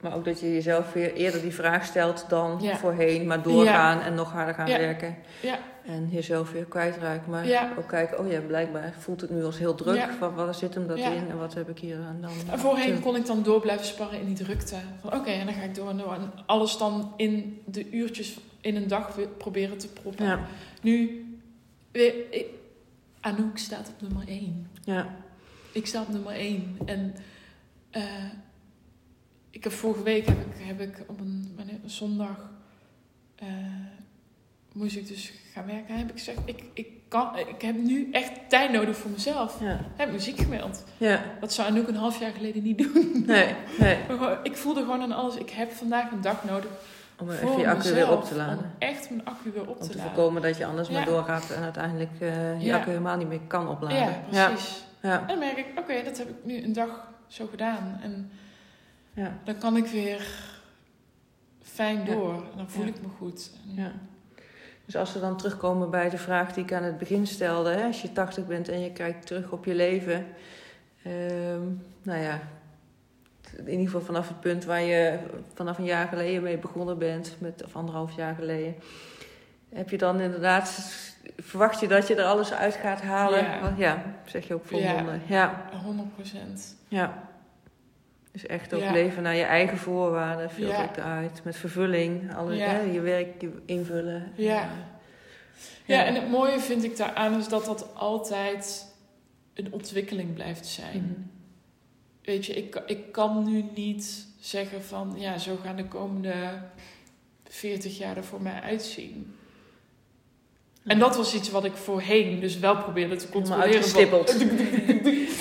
Maar 0.00 0.14
ook 0.14 0.24
dat 0.24 0.40
je 0.40 0.52
jezelf 0.52 0.92
weer 0.92 1.14
eerder 1.14 1.42
die 1.42 1.52
vraag 1.54 1.84
stelt 1.84 2.24
dan 2.28 2.58
Ja. 2.60 2.76
voorheen, 2.76 3.26
maar 3.26 3.42
doorgaan 3.42 4.00
en 4.00 4.14
nog 4.14 4.32
harder 4.32 4.54
gaan 4.54 4.66
Ja. 4.66 4.78
werken. 4.78 5.16
Ja. 5.42 5.58
En 5.86 6.08
jezelf 6.10 6.52
weer 6.52 6.64
kwijtraken. 6.64 7.30
Maar 7.30 7.72
ook 7.78 7.88
kijken, 7.88 8.18
oh 8.18 8.30
ja, 8.30 8.40
blijkbaar 8.40 8.94
voelt 8.98 9.20
het 9.20 9.30
nu 9.30 9.44
als 9.44 9.58
heel 9.58 9.74
druk. 9.74 9.96
Ja. 9.96 10.32
Wat, 10.34 10.56
zit 10.56 10.74
hem 10.74 10.86
dat 10.86 10.98
in 10.98 11.30
en 11.30 11.38
wat 11.38 11.54
heb 11.54 11.68
ik 11.68 11.78
hier 11.78 11.96
aan 12.08 12.18
dan? 12.20 12.30
En 12.50 12.58
voorheen 12.58 13.00
kon 13.00 13.16
ik 13.16 13.26
dan 13.26 13.42
door 13.42 13.60
blijven 13.60 13.86
sparren 13.86 14.20
in 14.20 14.26
die 14.26 14.44
drukte. 14.44 14.76
Van 15.00 15.14
oké, 15.14 15.30
en 15.30 15.46
dan 15.46 15.54
ga 15.54 15.62
ik 15.62 15.74
door 15.74 15.88
en 15.88 15.96
door. 15.96 16.12
En 16.14 16.32
alles 16.46 16.78
dan 16.78 17.12
in 17.16 17.60
de 17.66 17.90
uurtjes 17.90 18.38
in 18.60 18.76
een 18.76 18.88
dag 18.88 19.14
weer 19.14 19.28
proberen 19.28 19.78
te 19.78 19.88
proppen. 19.88 20.40
Nu, 20.82 21.24
weer, 21.90 22.14
ik, 22.30 22.46
Anouk 23.20 23.58
staat 23.58 23.88
op 23.88 24.08
nummer 24.08 24.28
1. 24.28 24.66
Ja. 24.84 25.14
Ik 25.72 25.86
sta 25.86 26.00
op 26.00 26.08
nummer 26.08 26.32
1. 26.32 26.78
En 26.84 27.14
eh, 27.90 28.02
ik 29.50 29.64
heb 29.64 29.72
vorige 29.72 30.02
week 30.02 30.26
heb 30.26 30.38
ik, 30.38 30.54
heb 30.56 30.80
ik 30.80 31.04
op 31.06 31.20
een, 31.20 31.56
zondag 31.86 32.50
eh, 33.34 33.48
moest 34.72 34.96
ik 34.96 35.08
dus 35.08 35.32
gaan 35.52 35.66
werken. 35.66 35.96
Heb 35.98 36.10
ik 36.10 36.18
gezegd, 36.18 36.38
ik, 36.44 36.62
ik, 36.74 36.86
kan, 37.08 37.38
ik 37.38 37.62
heb 37.62 37.76
nu 37.76 38.08
echt 38.10 38.32
tijd 38.48 38.72
nodig 38.72 38.96
voor 38.96 39.10
mezelf. 39.10 39.60
Ja. 39.60 39.74
Ik 39.74 39.80
heb 39.96 40.12
muziek 40.12 40.38
gemeld. 40.38 40.84
Ja. 40.96 41.24
Dat 41.40 41.52
zou 41.52 41.68
Anouk 41.68 41.88
een 41.88 41.94
half 41.94 42.20
jaar 42.20 42.32
geleden 42.32 42.62
niet 42.62 42.78
doen. 42.78 43.22
Nee, 43.26 43.54
nee. 43.78 43.98
Ik 44.42 44.56
voelde 44.56 44.80
gewoon 44.80 45.02
aan 45.02 45.12
alles. 45.12 45.36
Ik 45.36 45.50
heb 45.50 45.72
vandaag 45.72 46.10
een 46.10 46.20
dag 46.20 46.44
nodig 46.44 46.70
Om 47.22 47.30
even 47.30 47.58
je 47.58 47.66
accu 47.68 47.76
mezelf, 47.76 47.94
weer 48.08 48.12
op 48.16 48.24
te 48.24 48.34
laden. 48.36 48.58
Om 48.58 48.64
echt 48.78 49.10
mijn 49.10 49.24
accu 49.24 49.50
weer 49.52 49.68
op 49.68 49.68
Om 49.68 49.82
te 49.82 49.88
te 49.88 49.96
laden. 49.96 50.12
voorkomen 50.12 50.42
dat 50.42 50.56
je 50.56 50.66
anders 50.66 50.88
maar 50.88 51.04
doorgaat 51.04 51.50
en 51.50 51.62
uiteindelijk 51.62 52.10
eh, 52.20 52.60
je 52.60 52.66
Ja. 52.66 52.76
accu 52.76 52.88
helemaal 52.90 53.16
niet 53.16 53.28
meer 53.28 53.40
kan 53.46 53.68
opladen. 53.68 53.98
Ja, 54.30 54.46
precies. 54.48 54.84
Ja. 55.02 55.20
En 55.20 55.26
dan 55.26 55.38
merk 55.38 55.56
ik, 55.56 55.66
oké, 55.78 56.02
dat 56.04 56.18
heb 56.18 56.28
ik 56.28 56.34
nu 56.42 56.62
een 56.64 56.72
dag 56.72 57.08
zo 57.26 57.46
gedaan. 57.50 57.98
En 58.02 58.30
Ja. 59.14 59.32
dan 59.44 59.58
kan 59.58 59.76
ik 59.76 59.86
weer 59.86 60.26
fijn 61.62 62.04
door. 62.04 62.34
En 62.34 62.56
dan 62.56 62.70
voel 62.70 62.86
ik 62.86 63.00
me 63.02 63.08
goed. 63.18 63.50
En- 63.68 63.82
Ja. 63.82 63.92
Dus 64.84 64.96
als 64.96 65.12
we 65.12 65.20
dan 65.20 65.36
terugkomen 65.36 65.90
bij 65.90 66.10
de 66.10 66.18
vraag 66.18 66.52
die 66.52 66.64
ik 66.64 66.72
aan 66.72 66.82
het 66.82 66.98
begin 66.98 67.26
stelde, 67.26 67.70
hè, 67.70 67.86
als 67.86 68.02
je 68.02 68.12
80 68.12 68.46
bent 68.46 68.68
en 68.68 68.80
je 68.80 68.92
kijkt 68.92 69.26
terug 69.26 69.50
op 69.50 69.64
je 69.64 69.74
leven, 69.74 70.26
ehm, 71.02 71.60
nou 72.02 72.20
ja, 72.20 72.40
in 73.58 73.68
ieder 73.68 73.84
geval 73.84 74.00
vanaf 74.00 74.28
het 74.28 74.40
punt 74.40 74.64
waar 74.64 74.82
je 74.82 75.18
vanaf 75.54 75.78
een 75.78 75.84
jaar 75.84 76.08
geleden 76.08 76.42
mee 76.42 76.58
begonnen 76.58 76.98
bent, 76.98 77.36
met, 77.38 77.64
of 77.64 77.76
anderhalf 77.76 78.16
jaar 78.16 78.34
geleden, 78.34 78.74
heb 79.74 79.90
je 79.90 79.98
dan 79.98 80.20
inderdaad, 80.20 80.92
verwacht 81.38 81.80
je 81.80 81.88
dat 81.88 82.08
je 82.08 82.14
er 82.14 82.24
alles 82.24 82.52
uit 82.52 82.74
gaat 82.74 83.00
halen? 83.02 83.44
Ja. 83.44 83.60
Want 83.60 83.78
ja 83.78 84.02
zeg 84.24 84.46
je 84.48 84.54
ook 84.54 84.70
Ja. 84.70 84.78
volmondig. 84.78 85.28
Ja. 85.28 85.68
100 85.82 86.14
procent. 86.14 86.76
ja. 86.88 87.30
Dus 88.32 88.46
echt 88.46 88.74
ook 88.74 88.80
Ja. 88.80 88.92
leven 88.92 89.22
naar 89.22 89.34
je 89.36 89.42
eigen 89.44 89.78
voorwaarden, 89.78 90.50
filter 90.50 90.76
Ja. 90.76 90.84
ik 90.90 90.96
eruit, 90.96 91.40
met 91.44 91.56
vervulling, 91.56 92.34
alle, 92.36 92.54
Ja. 92.54 92.66
hè, 92.66 92.80
je 92.80 93.00
werk 93.00 93.44
invullen. 93.64 94.32
Ja. 94.34 94.60
En, 94.62 94.68
Ja, 95.84 96.04
en 96.04 96.14
het 96.14 96.30
mooie 96.30 96.60
vind 96.60 96.84
ik 96.84 96.96
daaraan 96.96 97.38
is 97.38 97.48
dat 97.48 97.64
dat 97.64 97.94
altijd 97.94 98.86
een 99.54 99.72
ontwikkeling 99.72 100.34
blijft 100.34 100.66
zijn. 100.66 101.02
Mhm. 101.02 101.31
Weet 102.24 102.46
je, 102.46 102.52
ik, 102.54 102.82
ik 102.86 103.12
kan 103.12 103.44
nu 103.44 103.64
niet 103.74 104.26
zeggen 104.40 104.84
van, 104.84 105.14
ja, 105.16 105.38
zo 105.38 105.56
gaan 105.64 105.76
de 105.76 105.84
komende 105.84 106.34
40 107.48 107.98
jaar 107.98 108.16
er 108.16 108.24
voor 108.24 108.42
mij 108.42 108.60
uitzien. 108.60 109.36
En 110.84 110.98
dat 110.98 111.16
was 111.16 111.34
iets 111.34 111.50
wat 111.50 111.64
ik 111.64 111.76
voorheen 111.76 112.40
dus 112.40 112.58
wel 112.58 112.76
probeerde 112.76 113.16
te 113.16 113.28
controleren. 113.28 113.72
uitgestippeld. 113.72 114.34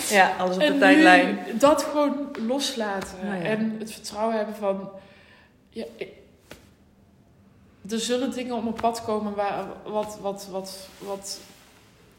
Ja, 0.09 0.35
alles 0.37 0.55
op 0.55 0.61
de 0.61 0.77
tijdlijn. 0.77 1.37
dat 1.59 1.83
gewoon 1.83 2.29
loslaten. 2.47 3.17
Nou 3.25 3.35
ja. 3.35 3.43
En 3.43 3.75
het 3.79 3.91
vertrouwen 3.91 4.35
hebben 4.35 4.55
van... 4.55 4.89
Ja, 5.69 5.85
ik- 5.95 6.13
er 7.89 7.99
zullen 7.99 8.31
dingen 8.31 8.55
op 8.55 8.63
mijn 8.63 8.75
pad 8.75 9.03
komen 9.03 9.35
waar, 9.35 9.65
wat, 9.83 10.17
wat, 10.21 10.47
wat, 10.51 10.87
wat, 10.97 11.39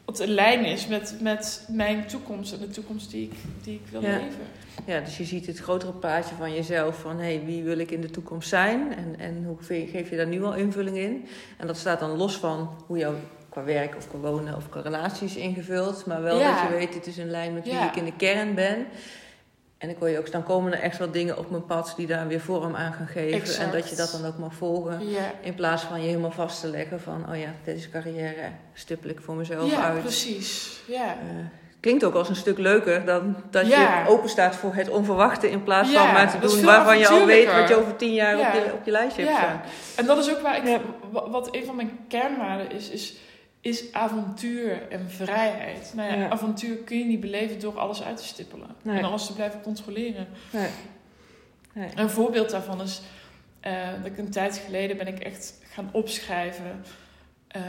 wat 0.05 0.19
in 0.19 0.29
lijn 0.29 0.65
is 0.65 0.87
met, 0.87 1.15
met 1.21 1.65
mijn 1.71 2.07
toekomst. 2.07 2.53
En 2.53 2.59
de 2.59 2.69
toekomst 2.69 3.11
die 3.11 3.23
ik, 3.23 3.33
die 3.63 3.73
ik 3.73 3.87
wil 3.91 4.01
Ja. 4.01 4.07
leven. 4.09 4.39
Ja, 4.85 4.99
dus 4.99 5.17
je 5.17 5.23
ziet 5.25 5.47
het 5.47 5.59
grotere 5.59 5.91
plaatje 5.93 6.35
van 6.35 6.53
jezelf. 6.53 6.99
Van 6.99 7.17
hé, 7.17 7.35
hey, 7.35 7.45
wie 7.45 7.63
wil 7.63 7.77
ik 7.77 7.91
in 7.91 8.01
de 8.01 8.09
toekomst 8.09 8.49
zijn? 8.49 8.93
En, 8.95 9.15
en 9.19 9.43
hoe 9.45 9.57
ge- 9.61 9.87
geef 9.91 10.09
je 10.09 10.15
daar 10.17 10.27
nu 10.27 10.43
al 10.43 10.55
invulling 10.55 10.97
in? 10.97 11.25
En 11.57 11.67
dat 11.67 11.77
staat 11.77 11.99
dan 11.99 12.17
los 12.17 12.35
van 12.37 12.69
hoe 12.87 12.97
jouw 12.97 13.13
qua 13.49 13.63
werk 13.63 13.95
of 13.95 14.07
qua 14.09 14.17
wonen 14.17 14.55
of 14.55 14.69
qua 14.69 14.81
relaties 14.81 15.35
ingevuld. 15.35 16.05
Maar 16.05 16.21
wel 16.21 16.39
Ja. 16.39 16.61
dat 16.61 16.71
je 16.71 16.77
weet, 16.77 16.93
dit 16.93 17.07
is 17.07 17.17
in 17.17 17.29
lijn 17.29 17.53
met 17.53 17.63
wie 17.63 17.73
Ja. 17.73 17.89
ik 17.89 17.95
in 17.95 18.05
de 18.05 18.15
kern 18.17 18.53
ben. 18.55 18.85
En 19.83 19.89
ik 19.89 19.95
hoor 19.99 20.09
je 20.09 20.17
ook, 20.19 20.31
dan 20.31 20.43
komen 20.43 20.73
er 20.73 20.79
echt 20.79 20.97
wel 20.97 21.11
dingen 21.11 21.37
op 21.37 21.49
mijn 21.49 21.65
pad 21.65 21.93
die 21.97 22.07
daar 22.07 22.27
weer 22.27 22.39
vorm 22.41 22.75
aan 22.75 22.93
gaan 22.93 23.07
geven. 23.07 23.39
Exact. 23.39 23.63
En 23.63 23.71
dat 23.79 23.89
je 23.89 23.95
dat 23.95 24.11
dan 24.11 24.25
ook 24.31 24.37
mag 24.37 24.53
volgen. 24.53 25.09
Ja, 25.09 25.31
In 25.41 25.53
plaats 25.55 25.83
van 25.83 26.01
je 26.01 26.07
helemaal 26.07 26.31
vast 26.31 26.61
te 26.61 26.67
leggen 26.67 27.01
van, 27.01 27.25
oh 27.29 27.37
ja, 27.39 27.47
deze 27.63 27.89
carrière 27.89 28.49
stippel 28.73 29.09
ik 29.09 29.19
voor 29.21 29.35
mezelf 29.35 29.71
ja 29.71 29.83
uit. 29.83 30.01
precies. 30.01 30.79
Ja. 30.87 31.05
Eh, 31.05 31.45
klinkt 31.79 32.03
ook 32.03 32.13
als 32.13 32.29
een 32.29 32.35
stuk 32.35 32.57
leuker 32.57 33.05
dan 33.05 33.35
dat 33.51 33.67
Ja. 33.67 33.99
je 34.03 34.09
open 34.09 34.29
staat 34.29 34.55
voor 34.55 34.73
het 34.75 34.89
onverwachte 34.89 35.49
in 35.49 35.63
plaats 35.63 35.91
Ja, 35.91 36.03
van 36.03 36.13
maar 36.13 36.31
te 36.31 36.39
doen 36.47 36.63
waarvan 36.63 36.99
je 36.99 37.07
al 37.07 37.25
weet 37.25 37.53
wat 37.53 37.67
je 37.69 37.75
over 37.75 37.95
tien 37.95 38.13
jaar 38.13 38.37
Ja. 38.37 38.47
op, 38.47 38.53
je, 38.53 38.73
op 38.73 38.85
je 38.85 38.91
lijstje 38.91 39.21
hebt 39.21 39.33
Ja. 39.35 39.41
staan. 39.43 39.61
En 39.95 40.05
dat 40.05 40.17
is 40.17 40.31
ook 40.31 40.41
waar 40.41 40.57
ik, 40.57 40.67
Ja. 40.67 40.79
wa- 41.11 41.29
wat 41.29 41.55
een 41.55 41.65
van 41.65 41.75
mijn 41.75 41.99
kernwaarden 42.07 42.71
is, 42.71 42.89
is, 42.89 43.15
is 43.63 43.91
avontuur 43.93 44.89
en 44.89 45.09
vrijheid. 45.09 45.91
Nou 45.95 46.11
ja, 46.11 46.17
Ja. 46.19 46.29
avontuur 46.29 46.75
kun 46.77 46.97
je 46.97 47.05
niet 47.05 47.19
beleven 47.19 47.59
door 47.59 47.79
alles 47.79 48.03
uit 48.03 48.17
te 48.17 48.23
stippelen. 48.23 48.75
Nee. 48.81 48.97
En 48.97 49.03
alles 49.03 49.25
te 49.25 49.33
blijven 49.33 49.61
controleren. 49.61 50.27
Nee. 50.51 50.69
Nee. 51.73 51.89
Een 51.95 52.09
voorbeeld 52.09 52.49
daarvan 52.49 52.81
is 52.81 53.01
eh, 53.59 53.87
dat 53.97 54.05
ik 54.11 54.17
een 54.17 54.31
tijd 54.31 54.57
geleden 54.57 54.97
ben 54.97 55.07
ik 55.07 55.19
echt 55.19 55.59
gaan 55.63 55.89
opschrijven 55.91 56.83
eh, 57.47 57.61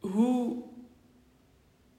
hoe 0.00 0.62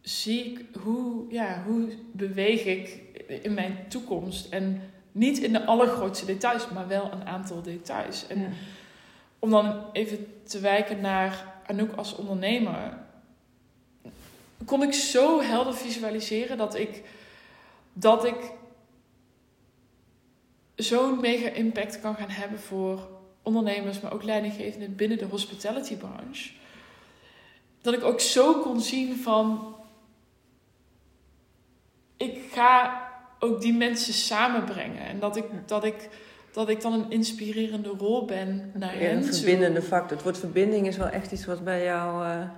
zie 0.01 0.43
ik, 0.51 0.65
hoe, 0.81 1.25
ja, 1.33 1.63
hoe 1.65 1.89
beweeg 2.11 2.65
ik 2.65 2.99
in 3.41 3.53
mijn 3.53 3.77
toekomst 3.87 4.51
en 4.53 4.81
niet 5.11 5.37
in 5.39 5.53
de 5.53 5.65
allergrootste 5.65 6.25
details, 6.25 6.69
maar 6.69 6.87
wel 6.87 7.11
een 7.11 7.25
aantal 7.25 7.61
details. 7.61 8.27
En 8.27 8.39
Ja. 8.41 8.47
om 9.39 9.49
dan 9.49 9.85
even 9.93 10.27
te 10.43 10.59
wijken 10.59 11.01
naar 11.01 11.52
Anouk 11.73 11.95
als 11.95 12.15
ondernemer, 12.15 12.97
kon 14.65 14.83
ik 14.83 14.93
zo 14.93 15.41
helder 15.41 15.73
visualiseren 15.73 16.57
dat 16.57 16.75
ik, 16.75 17.03
dat 17.93 18.25
ik 18.25 18.51
zo'n 20.75 21.19
mega 21.19 21.49
impact 21.49 22.01
kan 22.01 22.15
gaan 22.15 22.29
hebben 22.29 22.59
voor 22.59 23.09
ondernemers, 23.41 23.99
maar 23.99 24.13
ook 24.13 24.23
leidinggevenden 24.23 24.95
binnen 24.95 25.17
de 25.17 25.25
hospitality 25.25 25.95
branche. 25.95 26.51
Dat 27.81 27.93
ik 27.93 28.03
ook 28.03 28.19
zo 28.19 28.61
kon 28.61 28.81
zien 28.81 29.15
van, 29.15 29.75
ik 32.17 32.39
ga 32.51 33.01
ook 33.39 33.61
die 33.61 33.73
mensen 33.73 34.13
samenbrengen. 34.13 35.05
En 35.05 35.19
dat 35.19 35.35
ik, 35.35 35.45
dat 35.65 35.83
ik, 35.83 36.09
dat 36.53 36.69
ik 36.69 36.81
dan 36.81 36.93
een 36.93 37.11
inspirerende 37.11 37.89
rol 37.89 38.25
ben 38.25 38.71
naar 38.73 38.93
Ja, 38.93 39.07
hen 39.07 39.17
een 39.17 39.33
verbindende 39.33 39.81
factor. 39.81 40.11
Het 40.11 40.23
woord 40.23 40.37
verbinding 40.37 40.87
is 40.87 40.97
wel 40.97 41.07
echt 41.07 41.31
iets 41.31 41.45
wat 41.45 41.63
bij 41.63 41.83
jou 41.83 42.25
eh, 42.25 42.49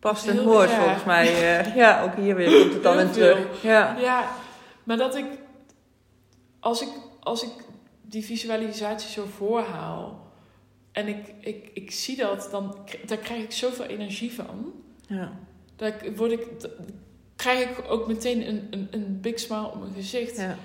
past 0.00 0.26
en 0.26 0.36
hoort, 0.44 0.70
ja. 0.70 0.82
volgens 0.82 1.04
mij. 1.04 1.26
eh, 1.58 1.76
ja, 1.76 2.02
ook 2.02 2.14
hier 2.14 2.34
weer 2.34 2.60
komt 2.60 2.72
het 2.74 2.82
dan 2.92 2.98
in 2.98 3.10
terug. 3.10 3.62
Ja. 3.62 3.96
Ja, 3.98 4.28
maar 4.84 4.96
dat 4.96 5.16
ik 5.16 5.26
als, 6.60 6.82
ik, 6.82 6.88
als 7.20 7.42
ik 7.42 7.50
die 8.02 8.24
visualisatie 8.24 9.10
zo 9.10 9.24
voorhaal 9.36 10.30
en 10.92 11.08
ik, 11.08 11.34
ik, 11.40 11.70
ik 11.74 11.90
zie 11.90 12.16
dat, 12.16 12.48
dan 12.50 12.76
daar 13.06 13.18
krijg 13.18 13.42
ik 13.42 13.52
zoveel 13.52 13.84
energie 13.84 14.32
van. 14.32 14.72
Ja. 15.06 15.32
Ik, 15.78 16.16
word 16.16 16.32
ik, 16.32 16.46
krijg 17.36 17.68
ik 17.68 17.84
ook 17.90 18.06
meteen 18.06 18.48
een, 18.48 18.66
een, 18.70 18.88
een 18.90 19.20
big 19.20 19.38
smile 19.38 19.66
op 19.66 19.80
mijn 19.80 19.94
gezicht. 19.94 20.36
Ja. 20.36 20.56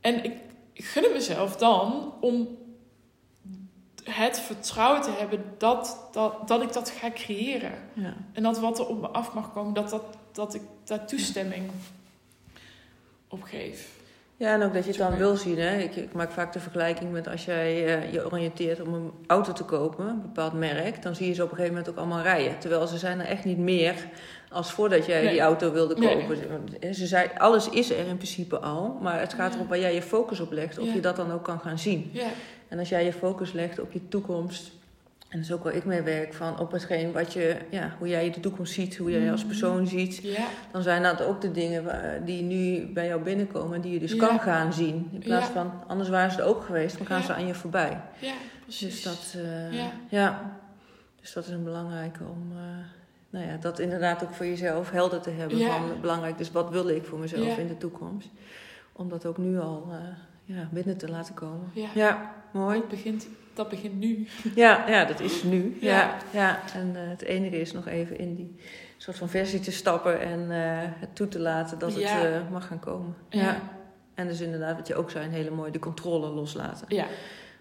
En 0.00 0.24
ik, 0.24 0.32
ik 0.76 1.10
mezelf 1.12 1.56
dan 1.56 2.12
om 2.20 2.48
het 4.04 4.40
vertrouwen 4.40 5.02
te 5.02 5.10
hebben 5.10 5.44
dat, 5.58 6.08
dat, 6.12 6.48
dat 6.48 6.62
ik 6.62 6.72
dat 6.72 6.90
ga 6.90 7.10
creëren. 7.10 7.72
Ja. 7.92 8.14
En 8.32 8.42
dat 8.42 8.58
wat 8.58 8.78
er 8.78 8.86
op 8.86 9.00
me 9.00 9.08
af 9.08 9.34
mag 9.34 9.52
komen, 9.52 9.74
dat, 9.74 9.90
dat, 9.90 10.02
dat 10.32 10.54
ik 10.54 10.62
daar 10.84 11.06
toestemming 11.06 11.70
op 13.28 13.42
geef. 13.42 13.94
Ja, 14.38 14.52
en 14.52 14.62
ook 14.62 14.74
dat 14.74 14.84
je 14.84 14.90
het 14.90 14.98
dan 14.98 15.16
wil 15.16 15.36
zien. 15.36 15.58
Hè? 15.58 15.78
Ik, 15.78 15.96
ik 15.96 16.12
maak 16.12 16.30
vaak 16.30 16.52
de 16.52 16.60
vergelijking 16.60 17.12
met 17.12 17.28
als 17.28 17.44
jij 17.44 17.86
eh, 17.86 18.12
je 18.12 18.26
oriënteert 18.26 18.80
om 18.80 18.94
een 18.94 19.12
auto 19.26 19.52
te 19.52 19.64
kopen, 19.64 20.08
een 20.08 20.22
bepaald 20.22 20.52
merk, 20.52 21.02
dan 21.02 21.14
zie 21.14 21.28
je 21.28 21.34
ze 21.34 21.42
op 21.42 21.50
een 21.50 21.56
gegeven 21.56 21.76
moment 21.76 21.92
ook 21.92 21.98
allemaal 21.98 22.22
rijden. 22.22 22.58
Terwijl 22.58 22.86
ze 22.86 22.98
zijn 22.98 23.20
er 23.20 23.26
echt 23.26 23.44
niet 23.44 23.58
meer 23.58 24.08
als 24.56 24.72
voordat 24.72 25.06
jij 25.06 25.22
Nee. 25.22 25.30
die 25.30 25.40
auto 25.40 25.72
wilde 25.72 25.94
kopen. 25.94 26.36
Ze 26.94 27.06
zei, 27.06 27.28
alles 27.38 27.68
is 27.70 27.90
er 27.90 28.06
in 28.06 28.16
principe 28.16 28.58
al, 28.58 28.98
maar 29.02 29.20
het 29.20 29.34
gaat 29.34 29.50
Ja. 29.50 29.56
erop 29.56 29.68
waar 29.68 29.78
jij 29.78 29.94
je 29.94 30.02
focus 30.02 30.40
op 30.40 30.52
legt, 30.52 30.78
of 30.78 30.86
Ja. 30.86 30.94
je 30.94 31.00
dat 31.00 31.16
dan 31.16 31.32
ook 31.32 31.44
kan 31.44 31.58
gaan 31.60 31.78
zien. 31.78 32.10
Ja, 32.12 32.26
En 32.68 32.78
als 32.78 32.88
jij 32.88 33.04
je 33.04 33.12
focus 33.12 33.52
legt 33.52 33.78
op 33.80 33.92
je 33.92 34.08
toekomst, 34.08 34.70
en 35.28 35.38
dat 35.38 35.48
is 35.48 35.52
ook 35.52 35.64
waar 35.64 35.74
ik 35.74 35.84
mee 35.84 36.02
werk, 36.02 36.34
van 36.34 36.58
op 36.58 36.72
hetgeen 36.72 37.12
wat 37.12 37.32
je, 37.32 37.56
ja, 37.70 37.94
hoe 37.98 38.08
jij 38.08 38.30
de 38.30 38.40
toekomst 38.40 38.72
ziet, 38.72 38.96
hoe 38.96 39.10
jij 39.10 39.20
je 39.20 39.30
als 39.30 39.40
Mhm. 39.40 39.48
persoon 39.48 39.86
ziet, 39.86 40.22
dan 40.72 40.82
zijn 40.82 41.02
dat 41.02 41.22
ook 41.22 41.40
de 41.40 41.50
dingen 41.52 41.84
die 42.24 42.42
nu 42.42 42.86
bij 42.92 43.06
jou 43.06 43.22
binnenkomen 43.22 43.74
en 43.74 43.80
die 43.80 43.92
je 43.92 43.98
dus 43.98 44.16
kan 44.16 44.40
gaan 44.40 44.72
zien. 44.72 45.08
In 45.12 45.18
plaats 45.18 45.46
van, 45.48 45.72
anders 45.86 46.08
waren 46.08 46.30
ze 46.30 46.38
er 46.40 46.44
ook 46.46 46.64
geweest, 46.64 46.96
dan 46.98 47.06
gaan 47.06 47.22
ze 47.22 47.34
aan 47.34 47.46
je 47.46 47.54
voorbij. 47.54 48.00
ja, 48.18 48.32
precies. 48.62 48.94
Dus 48.94 49.02
dat, 49.02 49.42
eh, 49.44 49.72
Ja. 49.72 49.90
ja. 50.08 50.54
Dus 51.20 51.32
dat 51.32 51.44
is 51.46 51.50
een 51.52 51.64
belangrijke 51.64 52.22
om, 52.24 52.52
eh, 52.56 52.62
nou 53.36 53.48
ja, 53.48 53.56
dat 53.56 53.78
inderdaad 53.78 54.22
ook 54.24 54.34
voor 54.34 54.46
jezelf 54.46 54.90
helder 54.90 55.20
te 55.20 55.30
hebben. 55.30 55.58
Ja. 55.58 55.70
Van, 55.76 56.00
belangrijk, 56.00 56.38
dus 56.38 56.50
wat 56.52 56.70
wil 56.70 56.88
ik 56.88 57.04
voor 57.04 57.18
mezelf 57.18 57.46
Ja. 57.46 57.56
in 57.56 57.66
de 57.66 57.76
toekomst? 57.78 58.28
Om 58.92 59.08
dat 59.08 59.26
ook 59.26 59.38
nu 59.38 59.58
al 59.60 59.86
eh, 59.90 59.98
ja, 60.56 60.68
binnen 60.70 60.96
te 60.96 61.08
laten 61.10 61.34
komen. 61.34 61.70
Ja. 61.72 61.88
ja 61.94 62.34
mooi. 62.52 62.78
Dat 62.78 62.88
begint, 62.88 63.28
dat 63.54 63.68
begint 63.68 63.98
nu. 63.98 64.26
Ja, 64.54 64.84
ja, 64.88 65.04
dat 65.04 65.20
is 65.20 65.42
nu. 65.42 65.76
Ja. 65.80 66.16
Ja. 66.30 66.60
En 66.74 66.96
eh, 66.96 67.08
het 67.08 67.22
enige 67.22 67.60
is 67.60 67.72
nog 67.72 67.86
even 67.86 68.18
in 68.18 68.34
die 68.34 68.56
soort 68.96 69.16
van 69.16 69.28
versie 69.28 69.60
te 69.60 69.72
stappen 69.72 70.20
en 70.20 70.40
eh, 70.50 70.58
het 71.00 71.14
toe 71.14 71.28
te 71.28 71.38
laten 71.38 71.78
dat 71.78 71.94
het 71.94 72.50
mag 72.50 72.66
gaan 72.66 72.80
komen. 72.80 73.14
Ja. 73.28 73.60
En 74.14 74.26
dus 74.26 74.40
inderdaad, 74.40 74.76
wat 74.76 74.86
je 74.86 74.94
ook 74.94 75.10
zei, 75.10 75.24
een 75.24 75.32
hele 75.32 75.50
mooie, 75.50 75.70
de 75.70 75.78
controle 75.78 76.28
loslaten. 76.28 76.86
Ja, 76.88 77.06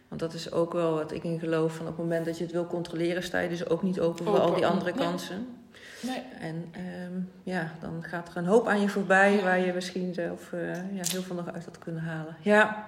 Want 0.07 0.21
dat 0.21 0.34
is 0.34 0.51
ook 0.51 0.73
wel 0.73 0.93
wat 0.93 1.11
ik 1.11 1.23
in 1.23 1.39
geloof. 1.39 1.76
Van 1.76 1.88
op 1.88 1.97
het 1.97 2.01
moment 2.05 2.26
dat 2.26 2.38
je 2.38 2.43
het 2.43 2.53
wil 2.53 2.67
controleren, 2.67 3.23
sta 3.23 3.39
je 3.39 3.49
dus 3.49 3.69
ook 3.69 3.84
niet 3.84 3.99
open, 3.99 4.26
voor 4.26 4.39
al 4.39 4.41
Open. 4.45 4.55
die 4.55 4.67
andere 4.67 4.91
kansen. 4.91 5.47
Nee. 6.06 6.24
En 6.39 6.70
ehm, 6.72 7.20
ja, 7.43 7.72
dan 7.82 8.03
gaat 8.03 8.30
er 8.30 8.38
een 8.38 8.45
hoop 8.45 8.68
aan 8.68 8.82
je 8.82 8.88
voorbij 8.89 9.39
waar 9.43 9.60
je 9.60 9.74
misschien 9.74 10.14
zelf 10.14 10.53
eh, 10.53 10.74
ja, 10.74 11.01
heel 11.12 11.22
veel 11.22 11.36
nog 11.36 11.53
uit 11.53 11.66
had 11.66 11.80
kunnen 11.80 12.01
halen. 12.01 12.36
Ja. 12.41 12.86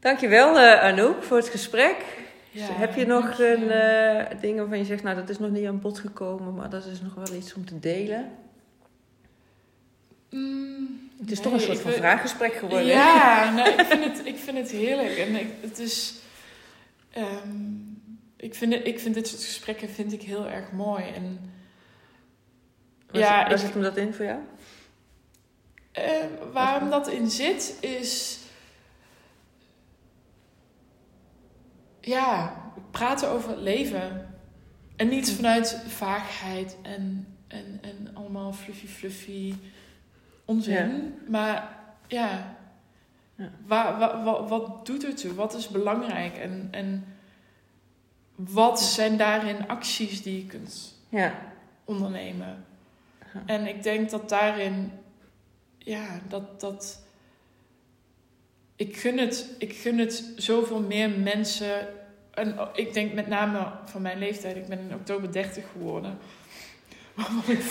Dankjewel 0.00 0.58
eh 0.58 0.82
Anouk 0.82 1.22
voor 1.22 1.36
het 1.36 1.48
gesprek. 1.48 1.96
Ja, 2.50 2.66
Heb 2.72 2.94
je 2.94 3.06
nog 3.06 3.38
een 3.38 3.70
eh, 3.70 4.40
ding 4.40 4.58
waarvan 4.58 4.78
je 4.78 4.84
zegt, 4.84 5.02
nou 5.02 5.16
dat 5.16 5.28
is 5.28 5.38
nog 5.38 5.50
niet 5.50 5.66
aan 5.66 5.80
bod 5.80 5.98
gekomen, 5.98 6.54
maar 6.54 6.70
dat 6.70 6.84
is 6.86 7.00
nog 7.00 7.14
wel 7.14 7.34
iets 7.34 7.54
om 7.54 7.64
te 7.66 7.78
delen? 7.78 8.30
Mm, 10.30 11.10
Het 11.20 11.30
is 11.30 11.36
nee, 11.40 11.44
toch 11.44 11.52
een 11.52 11.60
soort 11.60 11.80
van 11.80 11.92
vraaggesprek 11.92 12.52
geworden. 12.52 12.86
Ja, 12.86 13.50
nou, 13.54 13.68
ik, 13.68 13.80
vind 13.86 14.04
het, 14.04 14.26
ik 14.26 14.36
vind 14.36 14.56
het 14.58 14.70
heerlijk. 14.70 15.16
En 15.16 15.34
ik, 15.40 15.46
het 15.60 15.78
is... 15.78 16.14
ehm, 17.10 17.26
ik, 18.36 18.54
vind 18.54 18.72
ik 18.86 18.98
vind 19.00 19.14
dit 19.14 19.28
soort 19.28 19.44
gesprekken 19.44 19.88
vind 19.88 20.12
ik 20.12 20.22
heel 20.22 20.46
erg 20.48 20.72
mooi. 20.72 21.04
En 21.14 21.40
Waar, 23.12 23.20
Ja, 23.20 23.26
zit- 23.38 23.42
waar 23.42 23.50
ik- 23.52 23.58
zit 23.58 23.72
hem 23.72 23.82
dat 23.82 23.96
in 23.96 24.14
voor 24.14 24.24
jou? 24.24 24.38
eh, 25.92 26.24
waarom 26.52 26.90
dat 26.90 27.08
in 27.08 27.30
zit, 27.30 27.76
is... 27.80 28.38
Ja, 32.00 32.56
praten 32.90 33.28
over 33.28 33.50
het 33.50 33.58
leven. 33.58 34.34
En 34.96 35.08
niet 35.08 35.32
vanuit 35.32 35.82
vaagheid 35.86 36.76
en, 36.82 37.26
en, 37.48 37.78
en 37.82 38.10
allemaal 38.14 38.52
fluffy 38.52 38.86
fluffy 38.86 39.54
onzin. 40.44 41.14
Maar 41.28 41.78
ja, 42.06 42.56
Ja. 43.34 43.50
Waar, 43.66 43.98
wa- 43.98 44.22
wa- 44.24 44.44
wat 44.46 44.86
doet 44.86 45.02
het 45.02 45.16
toe? 45.20 45.34
Wat 45.34 45.54
is 45.54 45.68
belangrijk? 45.68 46.36
En, 46.36 46.68
en 46.70 47.04
wat 48.34 48.80
zijn 48.80 49.16
daarin 49.16 49.68
acties 49.68 50.22
die 50.22 50.36
je 50.36 50.46
kunt 50.46 50.94
Ja. 51.08 51.34
ondernemen? 51.84 52.64
En 53.46 53.66
ik 53.66 53.82
denk 53.82 54.10
dat 54.10 54.28
daarin, 54.28 54.92
ja, 55.78 56.20
dat, 56.28 56.60
dat 56.60 57.02
ik 58.76 58.96
gun 58.96 59.18
het, 59.18 59.46
ik 59.58 59.72
gun 59.72 59.98
het 59.98 60.24
zoveel 60.36 60.80
meer 60.80 61.10
mensen. 61.10 61.88
En 62.30 62.58
ik 62.74 62.94
denk 62.94 63.12
met 63.12 63.26
name 63.26 63.66
van 63.84 64.02
mijn 64.02 64.18
leeftijd, 64.18 64.56
ik 64.56 64.66
ben 64.66 64.78
in 64.78 64.94
oktober 64.94 65.32
30 65.32 65.64
geworden. 65.72 66.18
Waarvan 67.14 67.54
ik 67.54 67.62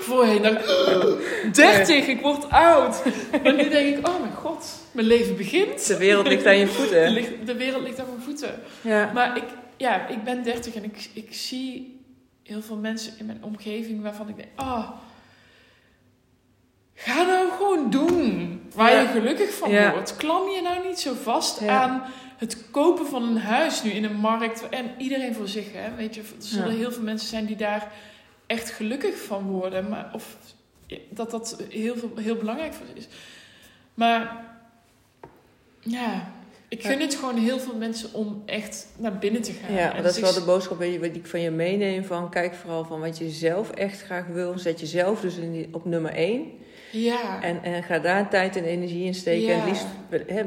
voorheen 0.00 0.42
dacht, 0.42 0.66
30, 1.56 2.06
ik 2.06 2.20
word 2.20 2.50
oud. 2.50 3.02
Maar 3.42 3.54
nu 3.54 3.68
denk 3.68 3.96
ik, 3.96 4.08
oh 4.08 4.20
mijn 4.20 4.34
god, 4.34 4.66
mijn 4.92 5.06
leven 5.06 5.36
begint. 5.36 5.86
De 5.86 5.96
wereld 5.96 6.26
ligt 6.26 6.46
aan 6.46 6.58
je 6.58 6.66
voeten. 6.66 7.14
de 7.46 7.54
wereld 7.54 7.82
ligt 7.82 8.00
aan 8.00 8.08
mijn 8.08 8.22
voeten. 8.22 8.60
Ja. 8.80 9.12
Maar 9.12 9.36
ik, 9.36 9.44
ja, 9.76 10.08
ik 10.08 10.24
ben 10.24 10.42
30 10.42 10.74
en 10.74 10.84
ik, 10.84 11.10
ik 11.12 11.34
zie 11.34 11.93
heel 12.44 12.62
veel 12.62 12.76
mensen 12.76 13.12
in 13.18 13.26
mijn 13.26 13.42
omgeving 13.44 14.02
waarvan 14.02 14.28
ik 14.28 14.36
denk, 14.36 14.48
oh, 14.56 14.90
ga 16.94 17.22
nou 17.22 17.50
gewoon 17.50 17.90
doen 17.90 18.60
waar 18.74 18.92
Ja. 18.92 19.00
je 19.00 19.06
gelukkig 19.06 19.54
van 19.54 19.70
Ja. 19.70 19.90
wordt. 19.92 20.16
Klam 20.16 20.48
je 20.48 20.60
nou 20.62 20.86
niet 20.86 20.98
zo 21.00 21.14
vast 21.14 21.60
Ja. 21.60 21.82
aan 21.82 22.02
het 22.36 22.70
kopen 22.70 23.06
van 23.06 23.22
een 23.22 23.38
huis 23.38 23.82
nu 23.82 23.90
in 23.90 24.04
een 24.04 24.16
markt. 24.16 24.68
En 24.68 24.90
iedereen 24.98 25.34
voor 25.34 25.48
zich, 25.48 25.72
hè. 25.72 25.94
Weet 25.94 26.14
je, 26.14 26.20
er 26.20 26.26
zullen 26.38 26.76
heel 26.76 26.92
veel 26.92 27.02
mensen 27.02 27.28
zijn 27.28 27.46
die 27.46 27.56
daar 27.56 27.92
echt 28.46 28.70
gelukkig 28.70 29.22
van 29.24 29.42
worden. 29.42 29.88
Maar, 29.88 30.10
of 30.12 30.36
dat 31.10 31.30
dat 31.30 31.62
heel, 31.70 31.96
veel, 31.96 32.12
heel 32.16 32.36
belangrijk 32.36 32.74
voor 32.74 32.86
is. 32.94 33.08
Maar 33.94 34.44
ja, 35.80 36.32
ik 36.78 36.86
gun 36.86 37.00
het 37.00 37.14
gewoon 37.14 37.36
heel 37.36 37.58
veel 37.58 37.76
mensen 37.76 38.08
om 38.12 38.42
echt 38.46 38.86
naar 38.96 39.18
binnen 39.18 39.42
te 39.42 39.52
gaan. 39.52 39.74
Ja, 39.74 39.94
En 39.96 40.02
dat 40.02 40.14
is 40.14 40.20
wel 40.20 40.32
de 40.34 40.40
boodschap 40.44 40.80
die 40.80 41.00
ik 41.00 41.26
van 41.26 41.40
je 41.40 41.50
meeneem. 41.50 42.04
Van 42.04 42.30
kijk 42.30 42.54
vooral 42.54 42.84
van 42.84 43.00
wat 43.00 43.18
je 43.18 43.30
zelf 43.30 43.70
echt 43.70 44.02
graag 44.02 44.26
wil. 44.26 44.58
Zet 44.58 44.80
jezelf 44.80 45.20
dus 45.20 45.36
in 45.36 45.52
die, 45.52 45.68
op 45.72 45.84
nummer 45.84 46.12
één. 46.12 46.42
Ja, 46.92 47.42
En, 47.42 47.62
en 47.62 47.82
ga 47.82 47.98
daar 47.98 48.28
tijd 48.30 48.56
en 48.56 48.64
energie 48.64 49.04
in 49.04 49.14
steken. 49.14 49.46
Ja. 49.46 49.52
En 49.52 49.58
het 49.60 49.68
liefst 49.68 49.86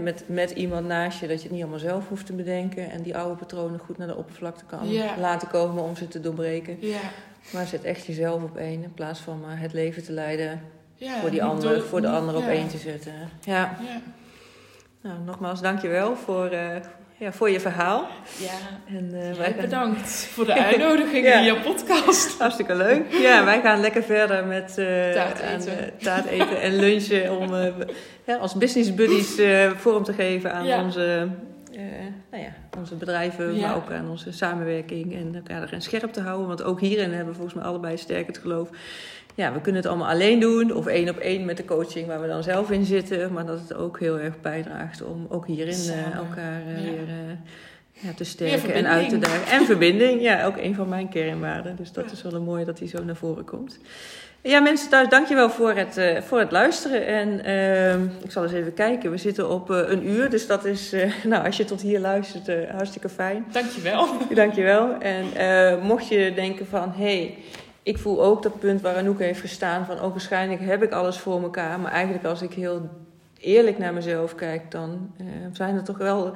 met, 0.02 0.24
met 0.28 0.52
iemand 0.52 0.88
naast 0.88 1.20
je, 1.20 1.28
dat 1.28 1.38
je 1.38 1.44
het 1.44 1.52
niet 1.52 1.62
allemaal 1.62 1.80
zelf 1.80 2.08
hoeft 2.08 2.26
te 2.26 2.34
bedenken. 2.34 2.92
En 2.92 3.02
die 3.02 3.18
oude 3.18 3.36
patronen 3.36 3.80
goed 3.80 3.98
naar 3.98 4.08
de 4.08 4.16
oppervlakte 4.16 4.64
kan 4.66 4.90
Ja. 4.90 5.16
laten 5.20 5.48
komen 5.48 5.84
om 5.84 5.96
ze 5.96 6.08
te 6.08 6.20
doorbreken. 6.20 6.78
ja, 6.80 7.00
Maar 7.52 7.66
zet 7.68 7.84
echt 7.84 8.06
jezelf 8.06 8.44
op 8.44 8.58
één. 8.58 8.84
In 8.84 8.94
plaats 8.94 9.20
van 9.20 9.40
maar 9.40 9.60
het 9.60 9.74
leven 9.74 10.04
te 10.04 10.12
leiden 10.12 10.62
voor, 11.00 11.30
die 11.30 11.32
niet 11.32 11.50
ander, 11.50 11.74
door- 11.74 11.84
voor 11.84 12.02
de 12.02 12.08
ander 12.10 12.36
op 12.36 12.48
één 12.48 12.68
te 12.68 12.78
zetten. 12.78 13.14
Ja, 13.44 13.78
Ja. 13.86 14.02
Nou, 15.02 15.16
nogmaals 15.26 15.62
dankjewel 15.62 16.16
voor, 16.16 16.46
eh, 16.48 16.68
ja, 17.18 17.32
voor 17.32 17.50
je 17.50 17.60
verhaal. 17.60 18.08
ja. 18.40 18.96
En, 18.96 19.06
eh, 19.14 19.38
wij 19.38 19.52
gaan- 19.54 19.62
bedankt 19.62 20.10
voor 20.10 20.46
de 20.46 20.54
uitnodiging 20.70 21.26
Ja. 21.26 21.38
in 21.40 21.44
je 21.44 21.56
podcast. 21.60 22.40
Hartstikke 22.40 22.76
leuk. 22.76 23.12
Ja, 23.14 23.46
wij 23.46 23.62
gaan 23.62 23.80
lekker 23.80 24.04
verder 24.04 24.46
met 24.46 24.78
eh, 24.78 24.86
Taart 25.12 25.40
eten. 25.40 25.92
taart 25.98 26.26
eten 26.26 26.62
en 26.62 26.76
lunchen. 26.76 27.38
Om 27.38 27.54
ja, 28.26 28.36
als 28.36 28.54
business 28.56 28.94
buddies 28.94 29.42
vorm 29.76 30.04
te 30.04 30.14
geven 30.14 30.54
aan 30.54 30.66
Ja. 30.66 30.84
onze, 30.84 31.28
nou 32.32 32.44
ja, 32.44 32.54
onze 32.78 32.96
bedrijven. 32.96 33.60
Maar 33.60 33.76
ook 33.76 33.92
aan 33.92 34.10
onze 34.10 34.32
samenwerking. 34.32 35.16
En 35.16 35.36
elkaar 35.36 35.64
erin 35.64 35.82
scherp 35.82 36.12
te 36.14 36.22
houden. 36.22 36.48
Want 36.48 36.64
ook 36.64 36.80
hierin 36.80 37.10
hebben 37.10 37.28
we 37.28 37.34
volgens 37.34 37.54
mij 37.56 37.64
allebei 37.66 37.98
sterk 37.98 38.28
het 38.28 38.38
geloof. 38.38 38.70
Ja, 39.38 39.54
we 39.54 39.62
kunnen 39.62 39.82
het 39.82 39.90
allemaal 39.90 40.10
alleen 40.10 40.40
doen. 40.40 40.74
Of 40.76 40.86
één 40.86 41.10
op 41.10 41.18
één 41.18 41.46
met 41.46 41.58
de 41.58 41.66
coaching 41.66 42.08
waar 42.08 42.22
we 42.22 42.28
dan 42.28 42.44
zelf 42.44 42.72
in 42.72 42.86
zitten. 42.86 43.34
Maar 43.34 43.46
dat 43.46 43.60
het 43.60 43.74
ook 43.74 44.00
heel 44.00 44.20
erg 44.20 44.42
bijdraagt 44.42 45.04
om 45.04 45.26
ook 45.30 45.48
hierin 45.48 45.90
eh, 45.90 46.16
elkaar 46.16 46.62
Ja. 46.68 46.82
weer... 46.82 47.08
eh, 47.08 47.36
ja, 47.92 48.14
te 48.16 48.24
sterken 48.24 48.74
en 48.74 48.88
uit 48.88 49.10
te 49.10 49.20
dagen. 49.20 49.52
En 49.52 49.66
verbinding, 49.76 50.22
ja, 50.22 50.46
ook 50.46 50.58
een 50.58 50.76
van 50.76 50.90
mijn 50.90 51.10
kernwaarden. 51.10 51.76
Dus 51.76 51.92
dat 51.92 52.12
is 52.12 52.22
wel 52.22 52.34
een 52.34 52.44
mooie 52.44 52.66
dat 52.66 52.78
die 52.78 52.88
zo 52.88 53.04
naar 53.04 53.16
voren 53.16 53.46
komt. 53.46 53.78
Ja, 54.42 54.60
mensen 54.60 54.90
thuis, 54.90 55.10
dankjewel 55.10 55.50
voor 55.50 55.72
het, 55.74 56.02
voor 56.28 56.40
het 56.40 56.52
luisteren. 56.52 57.06
En 57.06 57.44
ehm, 57.44 58.04
ik 58.24 58.32
zal 58.32 58.44
eens 58.44 58.54
even 58.54 58.74
kijken. 58.74 59.12
We 59.12 59.18
zitten 59.18 59.50
op 59.50 59.70
een 59.70 60.08
uur, 60.08 60.30
dus 60.30 60.48
dat 60.48 60.66
is, 60.66 60.96
nou, 61.24 61.46
als 61.46 61.58
je 61.58 61.66
tot 61.66 61.82
hier 61.82 62.00
luistert, 62.00 62.70
hartstikke 62.72 63.10
fijn. 63.10 63.46
Dankjewel. 63.52 64.08
Dankjewel. 64.34 64.98
En 65.00 65.26
mocht 65.80 66.08
je 66.08 66.32
denken 66.36 66.68
van, 66.68 66.94
hé, 66.96 67.04
hey, 67.18 67.38
ik 67.88 67.98
voel 67.98 68.24
ook 68.24 68.44
dat 68.44 68.60
punt 68.60 68.82
waar 68.82 68.96
Anouk 68.96 69.20
heeft 69.20 69.40
gestaan. 69.40 69.86
Van, 69.86 70.00
ook 70.00 70.12
waarschijnlijk 70.12 70.62
heb 70.62 70.84
ik 70.84 70.92
alles 70.92 71.18
voor 71.18 71.42
elkaar. 71.42 71.80
Maar 71.80 71.92
eigenlijk 71.92 72.26
als 72.26 72.42
ik 72.42 72.54
heel 72.54 72.90
eerlijk 73.40 73.78
naar 73.78 73.94
mezelf 73.94 74.36
kijk, 74.36 74.72
dan 74.72 75.12
eh, 75.18 75.26
zijn 75.52 75.76
er 75.76 75.84
toch 75.84 75.98
wel 75.98 76.34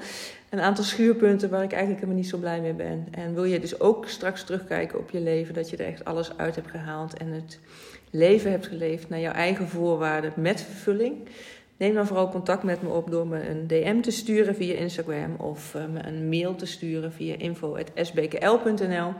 een 0.49 0.59
aantal 0.59 0.83
schuurpunten 0.83 1.49
waar 1.49 1.63
ik 1.63 1.71
eigenlijk 1.71 2.01
helemaal 2.01 2.21
niet 2.21 2.31
zo 2.31 2.37
blij 2.37 2.61
mee 2.61 2.73
ben. 2.73 3.07
En 3.11 3.33
wil 3.33 3.43
je 3.43 3.59
dus 3.59 3.79
ook 3.79 4.07
straks 4.07 4.43
terugkijken 4.43 4.99
op 4.99 5.09
je 5.09 5.19
leven, 5.19 5.53
dat 5.53 5.69
je 5.69 5.77
er 5.77 5.85
echt 5.85 6.05
alles 6.05 6.37
uit 6.37 6.55
hebt 6.55 6.69
gehaald 6.69 7.17
en 7.17 7.27
het 7.27 7.59
leven 8.09 8.51
hebt 8.51 8.67
geleefd 8.67 9.09
naar 9.09 9.19
jouw 9.19 9.33
eigen 9.33 9.67
voorwaarden 9.67 10.33
met 10.35 10.61
vervulling. 10.61 11.15
Neem 11.77 11.93
dan 11.93 12.07
vooral 12.07 12.29
contact 12.29 12.63
met 12.63 12.81
me 12.81 12.89
op 12.89 13.11
door 13.11 13.27
me 13.27 13.49
een 13.49 13.67
DM 13.67 14.01
te 14.01 14.11
sturen 14.11 14.55
via 14.55 14.73
Instagram 14.73 15.35
of 15.37 15.75
eh, 15.75 15.81
me 15.93 16.07
een 16.07 16.29
mail 16.29 16.55
te 16.55 16.65
sturen 16.65 17.13
via 17.13 17.35
info.sbkl.nl. 17.37 19.13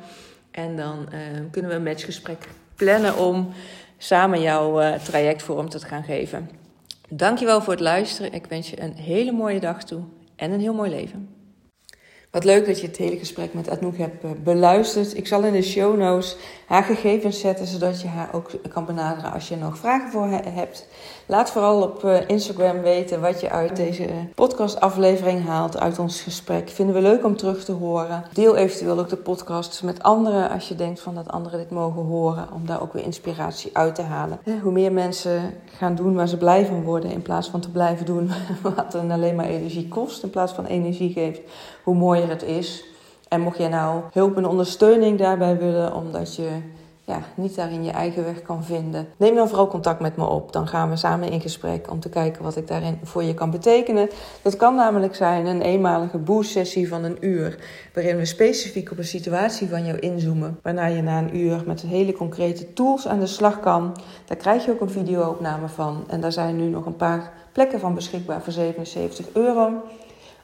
En 0.52 0.76
dan 0.76 1.12
eh, 1.12 1.20
kunnen 1.52 1.72
we 1.72 1.78
een 1.78 1.84
matchgesprek 1.84 2.48
plannen 2.76 3.18
om 3.18 3.54
samen 3.98 4.42
jouw 4.42 4.80
eh, 4.80 5.00
traject 5.00 5.44
vorm 5.44 5.70
te 5.70 5.80
gaan 5.80 6.04
geven. 6.04 6.50
Dankjewel 7.10 7.62
voor 7.62 7.74
het 7.74 7.82
luisteren. 7.82 8.34
Ik 8.34 8.46
wens 8.46 8.70
je 8.70 8.82
een 8.82 8.94
hele 8.94 9.32
mooie 9.32 9.60
dag 9.60 9.84
toe 9.84 10.04
en 10.36 10.52
een 10.52 10.60
heel 10.60 10.74
mooi 10.74 10.90
leven. 10.90 11.30
Wat 12.32 12.44
leuk 12.44 12.66
dat 12.66 12.82
je 12.82 12.88
het 12.88 12.98
hele 12.98 13.18
gesprek 13.18 13.54
met 13.54 13.70
Anouk 13.70 13.98
hebt 13.98 14.24
eh, 14.24 14.32
beluisterd. 14.44 15.18
Ik 15.18 15.28
zal 15.28 15.44
in 15.44 15.54
de 15.54 15.62
show 15.62 15.98
notes 15.98 16.36
haar 16.66 16.84
gegevens 16.84 17.40
zetten, 17.40 17.68
zodat 17.68 18.02
je 18.02 18.08
haar 18.08 18.34
ook 18.34 18.52
kan 18.70 18.86
benaderen 18.86 19.32
als 19.32 19.48
je 19.48 19.56
nog 19.56 19.78
vragen 19.78 20.12
voor 20.12 20.26
haar 20.28 20.54
hebt. 20.54 20.88
Laat 21.32 21.52
vooral 21.52 21.82
op 21.82 22.04
eh, 22.04 22.18
Instagram 22.28 22.82
weten 22.82 23.22
wat 23.22 23.42
je 23.42 23.50
uit 23.50 23.76
deze 23.76 24.06
eh, 24.06 24.16
podcastaflevering 24.36 25.46
haalt, 25.46 25.80
uit 25.80 26.00
ons 26.00 26.22
gesprek. 26.22 26.70
Vinden 26.70 26.96
we 26.96 27.02
leuk 27.02 27.26
om 27.26 27.36
terug 27.36 27.64
te 27.64 27.72
horen. 27.72 28.24
Deel 28.34 28.56
eventueel 28.56 29.00
ook 29.00 29.10
de 29.10 29.18
podcast 29.18 29.84
met 29.84 30.04
anderen 30.04 30.50
als 30.50 30.68
je 30.68 30.76
denkt 30.76 31.00
van 31.00 31.16
dat 31.16 31.30
anderen 31.30 31.60
dit 31.60 31.70
mogen 31.70 32.02
horen, 32.02 32.48
om 32.54 32.66
daar 32.66 32.82
ook 32.82 32.94
weer 32.94 33.04
inspiratie 33.04 33.78
uit 33.78 33.96
te 33.96 34.02
halen. 34.02 34.40
Hoe 34.62 34.72
meer 34.72 34.92
mensen 34.92 35.54
gaan 35.78 35.96
doen 35.96 36.16
waar 36.16 36.28
ze 36.28 36.38
blij 36.38 36.66
van 36.66 36.84
worden, 36.84 37.12
in 37.12 37.22
plaats 37.22 37.50
van 37.50 37.60
te 37.60 37.72
blijven 37.72 38.06
doen 38.06 38.32
wat 38.76 38.94
hen 38.94 39.12
alleen 39.12 39.36
maar 39.36 39.46
energie 39.46 39.88
kost, 39.88 40.24
in 40.24 40.30
plaats 40.30 40.54
van 40.54 40.66
energie 40.66 41.12
geeft, 41.12 41.42
hoe 41.84 41.96
mooier 41.96 42.30
het 42.30 42.44
is. 42.44 42.84
En 43.28 43.42
mocht 43.42 43.58
jij 43.58 43.70
nou 43.70 44.02
hulp 44.14 44.38
en 44.38 44.46
ondersteuning 44.46 45.20
daarbij 45.20 45.58
willen, 45.58 45.96
omdat 45.96 46.36
je 46.36 46.50
ja, 47.12 47.22
niet 47.36 47.56
daarin 47.56 47.84
je 47.84 47.92
eigen 47.92 48.24
weg 48.24 48.42
kan 48.42 48.64
vinden, 48.64 49.08
neem 49.18 49.36
dan 49.36 49.48
vooral 49.48 49.68
contact 49.68 50.00
met 50.00 50.16
me 50.18 50.26
op. 50.26 50.54
Dan 50.54 50.68
gaan 50.68 50.90
we 50.90 50.96
samen 50.96 51.32
in 51.32 51.42
gesprek 51.42 51.92
om 51.92 52.00
te 52.00 52.10
kijken 52.10 52.44
wat 52.44 52.56
ik 52.56 52.68
daarin 52.68 53.00
voor 53.04 53.24
je 53.24 53.34
kan 53.34 53.52
betekenen. 53.52 54.10
Dat 54.42 54.56
kan 54.56 54.76
namelijk 54.76 55.16
zijn 55.16 55.46
een 55.46 55.62
eenmalige 55.62 56.18
boost-sessie 56.18 56.88
van 56.88 57.04
een 57.04 57.18
uur, 57.20 57.58
waarin 57.94 58.18
we 58.18 58.26
specifiek 58.26 58.92
op 58.92 58.98
een 58.98 59.04
situatie 59.04 59.70
van 59.70 59.86
jou 59.86 60.00
inzoomen, 60.00 60.60
waarna 60.62 60.86
je 60.86 61.02
na 61.02 61.18
een 61.18 61.38
uur 61.38 61.64
met 61.66 61.82
hele 61.82 62.14
concrete 62.14 62.74
tools 62.74 63.08
aan 63.08 63.20
de 63.20 63.28
slag 63.28 63.60
kan. 63.60 63.98
Daar 64.26 64.38
krijg 64.38 64.66
je 64.66 64.72
ook 64.72 64.82
een 64.82 64.90
video-opname 64.90 65.68
van 65.68 66.04
en 66.08 66.22
daar 66.22 66.32
zijn 66.32 66.56
nu 66.56 66.64
nog 66.64 66.86
een 66.86 66.96
paar 66.96 67.32
plekken 67.52 67.80
van 67.80 67.96
beschikbaar 67.96 68.42
voor 68.42 68.54
77 68.54 69.26
euro. 69.34 69.72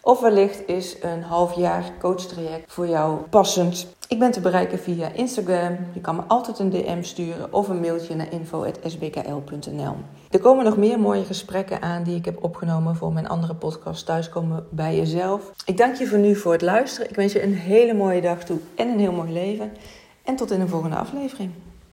Of 0.08 0.20
wellicht 0.20 0.68
is 0.68 0.98
een 1.02 1.24
half 1.24 1.56
jaar 1.56 1.92
coachtraject 2.00 2.74
voor 2.74 2.88
jou 2.88 3.22
passend. 3.30 3.88
Ik 4.08 4.20
ben 4.20 4.32
te 4.32 4.40
bereiken 4.40 4.80
via 4.80 5.12
Instagram. 5.12 5.78
Je 5.94 6.02
kan 6.02 6.16
me 6.16 6.22
altijd 6.28 6.60
een 6.60 6.70
DM 6.70 7.02
sturen 7.02 7.54
of 7.54 7.68
een 7.68 7.80
mailtje 7.80 8.16
naar 8.16 8.32
info.sbkl.nl. 8.32 9.96
Er 10.30 10.40
komen 10.40 10.66
nog 10.66 10.78
meer 10.78 11.00
mooie 11.00 11.24
gesprekken 11.24 11.82
aan 11.82 12.04
die 12.04 12.16
ik 12.16 12.26
heb 12.26 12.44
opgenomen 12.44 12.96
voor 12.96 13.14
mijn 13.14 13.28
andere 13.28 13.56
podcast 13.56 14.06
Thuiskomen 14.06 14.68
bij 14.70 14.96
jezelf. 14.96 15.52
Ik 15.66 15.78
dank 15.78 15.96
je 15.96 16.08
voor 16.08 16.20
nu 16.20 16.36
voor 16.36 16.52
het 16.52 16.62
luisteren. 16.62 17.10
Ik 17.10 17.16
wens 17.16 17.34
je 17.34 17.44
een 17.44 17.56
hele 17.56 17.94
mooie 17.94 18.22
dag 18.22 18.44
toe 18.44 18.60
en 18.76 18.88
een 18.88 19.00
heel 19.00 19.12
mooi 19.12 19.32
leven. 19.32 19.72
En 20.24 20.36
tot 20.36 20.52
in 20.52 20.60
de 20.60 20.68
volgende 20.68 20.96
aflevering. 20.96 21.52